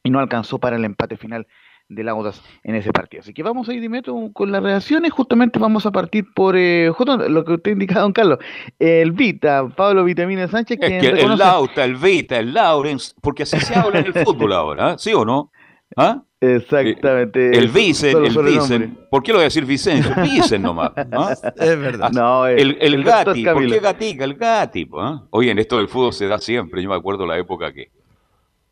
[0.03, 1.47] y no alcanzó para el empate final
[1.89, 3.21] de Laudas en ese partido.
[3.21, 5.11] Así que vamos a ir de con las reacciones.
[5.11, 8.37] Justamente vamos a partir por eh, justo lo que usted indica, don Carlos.
[8.77, 10.77] El Vita, Pablo Vitamina Sánchez.
[10.81, 14.53] Es que el Lauta, el Vita, el Laurens, porque así se habla en el fútbol
[14.53, 15.51] ahora, ¿sí o no?
[15.97, 16.21] ¿Ah?
[16.41, 17.57] Exactamente.
[17.57, 18.97] El Vicen, el Vicen.
[19.09, 20.13] ¿Por qué lo voy a decir Vicencio?
[20.23, 20.91] Vicen nomás.
[20.95, 21.33] ¿ah?
[21.57, 22.11] Es verdad.
[22.11, 23.43] No, el, el, Gati.
[23.43, 24.23] ¿Por qué Gatica?
[24.23, 24.87] El Gati.
[24.97, 25.23] ¿ah?
[25.31, 26.81] Oye, en esto del fútbol se da siempre.
[26.81, 27.91] Yo me acuerdo la época que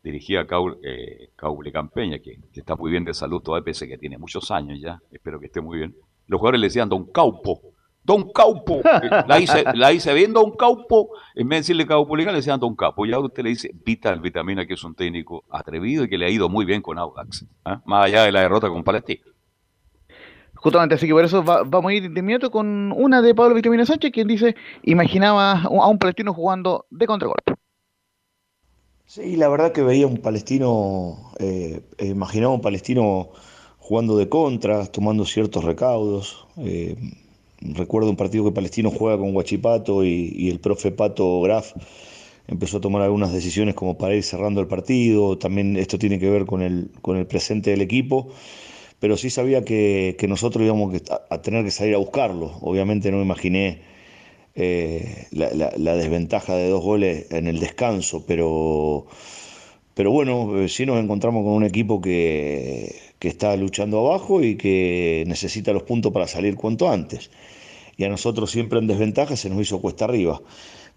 [0.02, 0.46] dirigía a
[0.82, 4.78] eh, Caule Campeña, que, está muy bien de salud todavía, pese que tiene muchos años
[4.80, 5.94] ya, espero que esté muy bien.
[6.26, 7.60] Los jugadores le decían Don Caupo,
[8.02, 8.80] Don Caupo,
[9.26, 12.74] la hice, la hice bien Don Caupo, en vez de decirle Caupo le decían Don
[12.74, 16.18] Caupo, y ahora usted le dice Vital Vitamina, que es un técnico atrevido y que
[16.18, 17.82] le ha ido muy bien con Audax, ¿ah?
[17.84, 19.22] más allá de la derrota con Palestina.
[20.54, 23.86] Justamente, así que por eso vamos a ir de inmediato con una de Pablo Vitamina
[23.86, 27.54] Sánchez, quien dice, imaginaba a un palestino jugando de contragolpe.
[29.08, 33.30] Sí, la verdad que veía un palestino, eh, imaginaba un palestino
[33.78, 36.46] jugando de contras, tomando ciertos recaudos.
[36.58, 36.94] Eh,
[37.62, 41.72] recuerdo un partido que Palestino juega con Guachipato y, el profe Pato Graf
[42.48, 45.38] empezó a tomar algunas decisiones como para ir cerrando el partido.
[45.38, 48.28] También esto tiene que ver con el, con el presente del equipo.
[49.00, 50.94] Pero sí sabía que, que nosotros íbamos
[51.30, 52.58] a tener que salir a buscarlo.
[52.60, 53.80] Obviamente no me imaginé
[54.60, 59.06] eh, la, desventaja de dos goles en el descanso, pero,
[59.94, 64.56] pero bueno, eh, sí nos encontramos con un equipo que, que está luchando abajo y
[64.56, 67.30] que necesita los puntos para salir cuanto antes.
[67.96, 70.42] Y a nosotros siempre en desventaja se nos hizo cuesta arriba.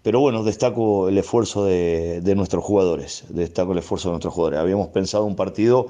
[0.02, 4.58] Pero bueno, destaco el esfuerzo de, de, nuestros jugadores, destaco el esfuerzo de nuestros jugadores.
[4.58, 5.86] Habíamos pensado un partido,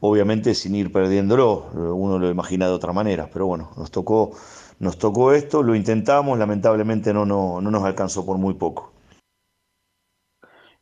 [0.00, 1.64] obviamente, sin ir perdiéndolo,
[1.94, 4.32] uno lo imagina de otra manera, pero bueno, nos tocó
[4.78, 8.92] nos tocó esto, lo intentamos, lamentablemente no, no, no nos alcanzó por muy poco.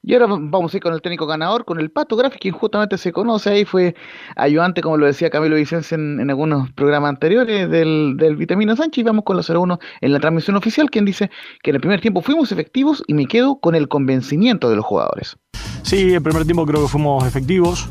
[0.06, 2.98] Y ahora vamos a ir con el técnico ganador, con el Pato Graf, quien justamente
[2.98, 3.94] se conoce ahí, fue
[4.36, 9.02] ayudante, como lo decía Camilo Vicencio en, algunos programas anteriores del, del, Vitamina Sánchez, y
[9.02, 11.30] vamos con la 01 en la transmisión oficial, quien dice
[11.62, 14.84] que en el primer tiempo fuimos efectivos y me quedo con el convencimiento de los
[14.84, 15.38] jugadores.
[15.84, 17.88] Sí, el primer tiempo creo que fuimos efectivos,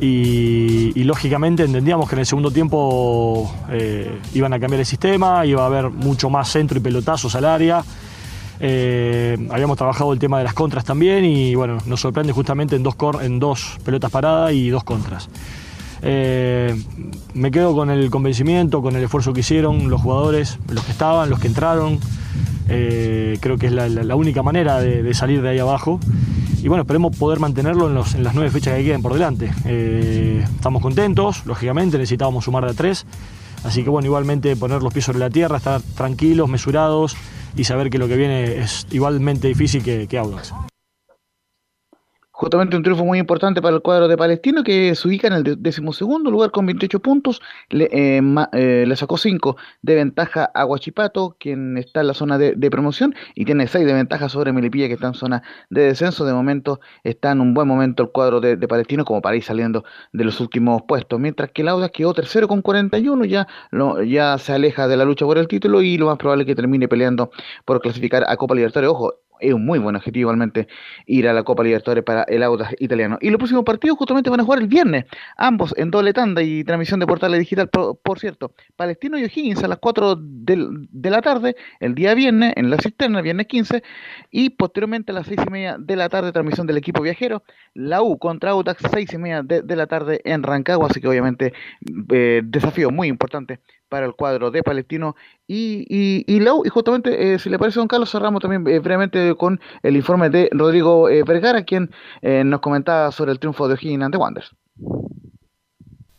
[0.00, 5.62] y, lógicamente entendíamos que en el segundo tiempo eh, iban a cambiar el sistema, iba
[5.62, 7.84] a haber mucho más centro y pelotazos al área.
[8.62, 12.82] Eh, habíamos trabajado el tema de las contras también y bueno, nos sorprende justamente en
[12.82, 15.28] dos, en dos pelotas paradas y dos contras.
[16.02, 16.82] Eh,
[17.34, 21.28] me quedo con el convencimiento, con el esfuerzo que hicieron los jugadores, los que estaban,
[21.28, 21.98] los que entraron.
[23.40, 26.00] Creo que es la, única manera de salir de ahí abajo
[26.62, 29.50] y bueno, esperemos poder mantenerlo en, las nueve fechas que queden por delante.
[29.64, 33.06] Eh, estamos contentos, lógicamente, necesitábamos sumar de a tres.
[33.64, 37.16] Así que bueno, igualmente poner los pies sobre la tierra, estar tranquilos, mesurados
[37.56, 40.18] y saber que lo que viene es igualmente difícil que, que
[42.40, 45.62] justamente un triunfo muy importante para el cuadro de Palestino que se ubica en el
[45.62, 48.22] decimosegundo lugar con 28 puntos, le, eh,
[48.54, 53.14] eh, le sacó 5 de ventaja a Guachipato, quien está en la zona de, promoción,
[53.34, 56.24] y tiene 6 de ventaja sobre Melipilla, que está en zona de descenso.
[56.24, 59.84] De momento está en un buen momento el cuadro de, Palestino como para ir saliendo
[60.12, 63.48] de los últimos puestos, mientras que Lauda quedó tercero con 41, ya,
[64.06, 66.54] ya se aleja de la lucha por el título y lo más probable es que
[66.54, 67.30] termine peleando
[67.66, 68.90] por clasificar a Copa Libertadores.
[68.90, 70.68] Ojo, es un muy buen objetivo igualmente
[71.06, 73.18] ir a la Copa Libertadores para el Audax italiano.
[73.20, 75.04] Y los próximos partidos justamente van a jugar el viernes,
[75.36, 78.52] ambos en doble tanda y transmisión de portales digital, por, cierto.
[78.76, 83.20] Palestino y O'Higgins a las 4 de la tarde, el día viernes, en la cisterna,
[83.22, 83.82] viernes 15,
[84.30, 87.42] y posteriormente a las 6 y media de la tarde, transmisión del equipo viajero,
[87.74, 91.52] la U contra Audax, 6 y media de, la tarde en Rancagua, así que obviamente
[92.12, 93.60] eh, desafío muy importante
[93.90, 97.88] para el cuadro de Palestino y, y, y, y justamente, eh, si le parece, don
[97.88, 101.90] Carlos, cerramos también eh, brevemente con el informe de Rodrigo eh, Vergara, quien
[102.22, 104.54] nos comentaba sobre el triunfo de O'Higgins ante Wanderers.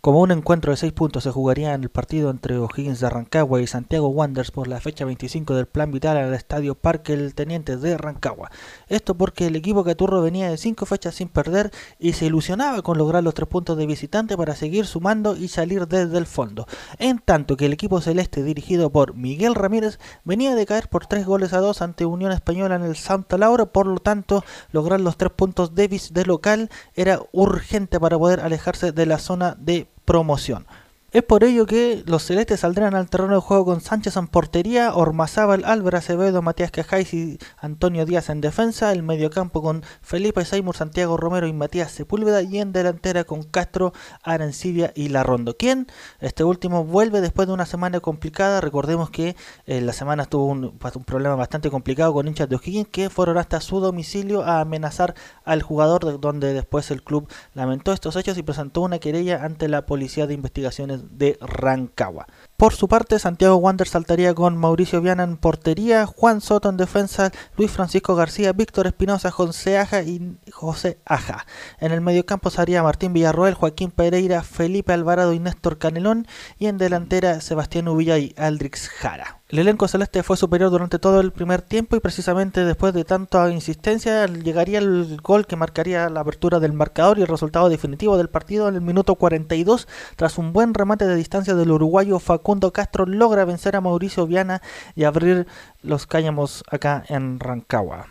[0.01, 3.61] Como un encuentro de seis puntos se jugaría en el partido entre O'Higgins de Rancagua
[3.61, 7.77] y Santiago Wanderers por la fecha 25 del Plan Vital el Estadio Parque El Teniente
[7.77, 8.49] de Rancagua.
[8.87, 11.69] Esto porque el equipo Caturro venía de cinco fechas sin perder
[11.99, 15.87] y se ilusionaba con lograr los tres puntos de visitante para seguir sumando y salir
[15.87, 16.65] desde el fondo.
[16.97, 21.27] En tanto que el equipo celeste dirigido por Miguel Ramírez venía de caer por tres
[21.27, 25.17] goles a dos ante Unión Española en el Santa Laura, por lo tanto lograr los
[25.17, 30.65] tres puntos de, de local era urgente para poder alejarse de la zona de promoción.
[31.13, 34.95] Es por ello que los celestes saldrán al terreno de juego con Sánchez en portería,
[34.95, 40.77] Ormazábal, Álvaro Acevedo, Matías Cajáis y Antonio Díaz en defensa, el mediocampo con Felipe Seymour,
[40.77, 43.91] Santiago Romero y Matías Sepúlveda y en delantera con Castro,
[44.23, 45.57] Arancibia y Larrondo.
[45.57, 45.87] Quien
[46.21, 48.61] este último vuelve después de una semana complicada.
[48.61, 49.35] Recordemos que
[49.65, 53.37] eh, la semana tuvo un, un, problema bastante complicado con hinchas de O'Higgins que fueron
[53.37, 55.13] hasta su domicilio a amenazar
[55.43, 59.85] al jugador, donde después el club lamentó estos hechos y presentó una querella ante la
[59.85, 62.27] Policía de Investigaciones de Rancagua.
[62.57, 67.31] Por su parte, Santiago Wander saltaría con Mauricio Viana en portería, Juan Soto en defensa,
[67.57, 71.47] Luis Francisco García, Víctor Espinosa, José Aja y José Aja.
[71.79, 76.27] En el mediocampo sería Martín Villarroel, Joaquín Pereira, Felipe Alvarado y Néstor Canelón.
[76.59, 79.40] Y en delantera Sebastián Uvilla y Aldrix Jara.
[79.51, 83.51] El elenco celeste fue superior durante todo el primer tiempo y precisamente después de tanta
[83.51, 88.29] insistencia llegaría el gol que marcaría la apertura del marcador y el resultado definitivo del
[88.29, 93.05] partido en el minuto 42 tras un buen remate de distancia del uruguayo Facundo Castro
[93.05, 94.61] logra vencer a Mauricio Viana
[94.95, 95.47] y abrir
[95.81, 98.07] los cáñamos acá en Rancagua.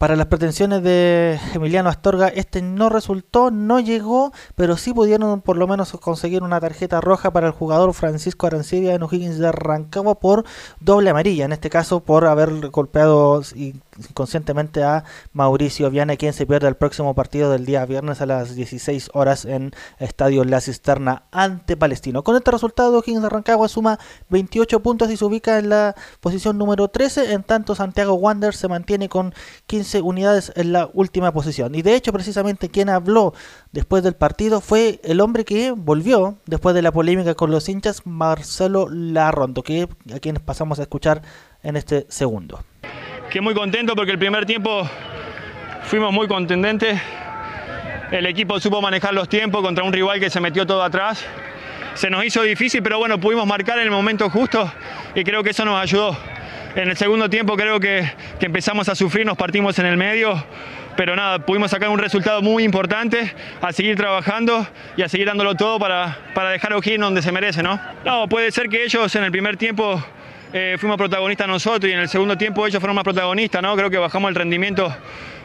[0.00, 5.58] Para las pretensiones de Emiliano Astorga, este no resultó, no llegó, pero sí pudieron por
[5.58, 10.18] lo menos conseguir una tarjeta roja para el jugador Francisco Arancibia en O'Higgins de Rancagua
[10.18, 10.46] por
[10.80, 13.42] doble amarilla, en este caso por haber golpeado
[14.08, 18.54] inconscientemente a Mauricio Viana, quien se pierde el próximo partido del día viernes a las
[18.54, 22.22] 16 horas en Estadio La Cisterna ante Palestino.
[22.24, 23.98] Con este resultado, O'Higgins de Rancagua suma
[24.30, 28.68] 28 puntos y se ubica en la posición número 13, en tanto Santiago Wander se
[28.68, 29.34] mantiene con
[29.66, 31.74] 15 unidades en la última posición.
[31.74, 33.34] Y de hecho, precisamente quien habló
[33.72, 38.02] después del partido fue el hombre que volvió después de la polémica con los hinchas,
[38.06, 41.22] Marcelo Larrondo, que a quienes pasamos a escuchar
[41.62, 42.60] en este segundo.
[43.30, 44.90] Que muy contento porque el primer tiempo
[45.84, 47.00] fuimos muy contundentes.
[48.10, 51.24] El equipo supo manejar los tiempos contra un rival que se metió todo atrás.
[51.94, 54.72] Se nos hizo difícil, pero bueno, pudimos marcar en el momento justo
[55.14, 56.18] y creo que eso nos ayudó.
[56.74, 60.44] En el segundo tiempo creo que, empezamos a sufrir, nos partimos en el medio,
[60.96, 64.66] pero nada, pudimos sacar un resultado muy importante, a seguir trabajando
[64.96, 67.80] y a seguir dándolo todo para, para dejar O'Higgins donde se merece, ¿no?
[68.04, 70.04] No, puede ser que ellos en el primer tiempo
[70.52, 73.76] eh, fuimos protagonistas nosotros y en el segundo tiempo ellos fueron más protagonistas, ¿no?
[73.76, 74.92] Creo que bajamos el rendimiento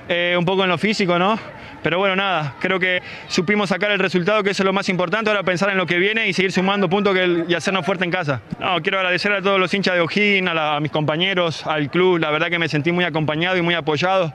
[0.10, 1.38] eh, un poco en lo físico, ¿no?
[1.84, 5.30] Pero bueno, nada, creo que supimos sacar el resultado, que eso es lo más importante,
[5.30, 7.15] ahora pensar en lo que viene y seguir sumando puntos
[7.48, 8.41] y hacernos fuerte en casa.
[8.60, 12.32] No, quiero agradecer a todos los hinchas de O'Higgins, a, mis compañeros, al club, la
[12.32, 14.34] verdad que me sentí muy acompañado y muy apoyado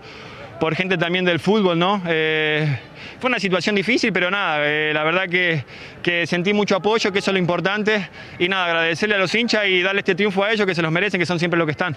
[0.61, 2.03] por gente también del fútbol, ¿no?
[2.07, 2.79] Eh,
[3.19, 5.65] fue una situación difícil, pero nada, eh, la verdad que,
[6.27, 8.09] sentí mucho apoyo, que eso es lo importante,
[8.39, 10.93] y nada, agradecerle a los hinchas y darle este triunfo a ellos, que se los
[10.93, 11.97] merecen, que son siempre lo que están.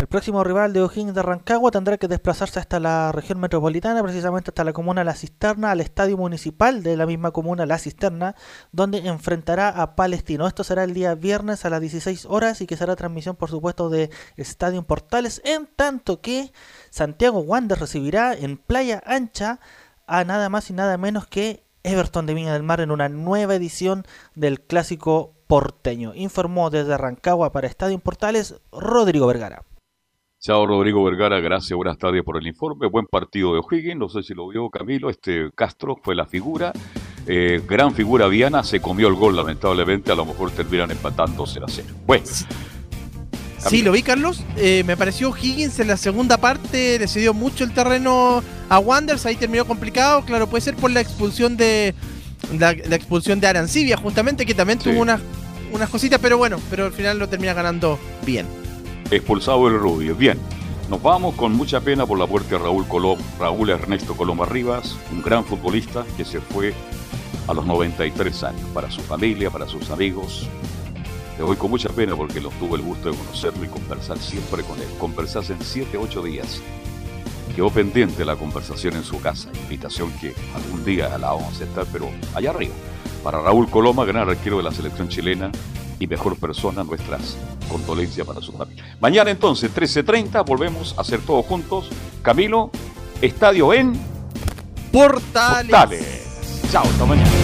[0.00, 4.50] El próximo rival de O'Higgins de Rancagua tendrá que desplazarse hasta la región metropolitana, precisamente
[4.50, 8.34] hasta la comuna La Cisterna, al estadio municipal de la misma comuna La Cisterna,
[8.72, 10.48] donde enfrentará a Palestino.
[10.48, 13.88] Esto será el día viernes a las 16 horas y que será transmisión, por supuesto,
[13.88, 16.52] de Estadio Portales, en tanto que
[16.94, 19.58] Santiago Wander recibirá en Playa Ancha
[20.06, 23.56] a nada más y nada menos que Everton de Viña del Mar en una nueva
[23.56, 24.04] edición
[24.36, 26.12] del clásico porteño.
[26.14, 29.64] Informó desde Rancagua para Estadio Portales Rodrigo Vergara.
[30.38, 32.86] Chao Rodrigo Vergara, gracias, buenas tardes por el informe.
[32.86, 36.72] Buen partido de O'Higgins, no sé si lo vio Camilo, este Castro fue la figura.
[37.26, 41.64] Eh, gran figura Viana, se comió el gol lamentablemente, a lo mejor terminan empatándose a
[41.66, 41.88] cero.
[42.06, 42.24] Bueno.
[43.68, 47.64] Sí, lo vi Carlos, eh, me pareció O'Higgins en la segunda parte, le cedió mucho
[47.64, 51.94] el terreno a Wanders, ahí terminó complicado, claro, puede ser por la expulsión de
[52.58, 55.20] la, expulsión de Arancibia justamente, que también tuvo unas,
[55.72, 58.46] unas cositas, pero bueno, pero al final lo termina ganando bien
[59.10, 60.14] expulsado el Rubio.
[60.14, 60.38] Bien,
[60.88, 64.96] Nos vamos con mucha pena por la muerte de Raúl, Colom, Raúl Ernesto Coloma Rivas,
[65.10, 66.74] un gran futbolista que se fue
[67.48, 70.46] a los 93 años, para su familia, para sus amigos.
[71.36, 74.62] Le voy con mucha pena porque lo tuve el gusto de conocerlo y conversar siempre
[74.62, 74.88] con él.
[74.98, 76.60] Conversarse en 7, 8 días.
[77.54, 81.86] Quedó pendiente la conversación en su casa, invitación que algún día la vamos a aceptar,
[81.92, 82.74] pero allá arriba.
[83.22, 85.50] Para Raúl Coloma, gran arquero de la selección chilena
[85.98, 87.36] y mejor persona, nuestras
[87.68, 88.96] condolencias para su familia.
[89.00, 91.88] Mañana entonces, 13.30, volvemos a hacer todos juntos.
[92.22, 92.70] Camilo,
[93.20, 93.92] estadio en
[94.92, 95.70] Portales.
[95.70, 96.62] Portales.
[96.70, 97.43] Chao, hasta mañana.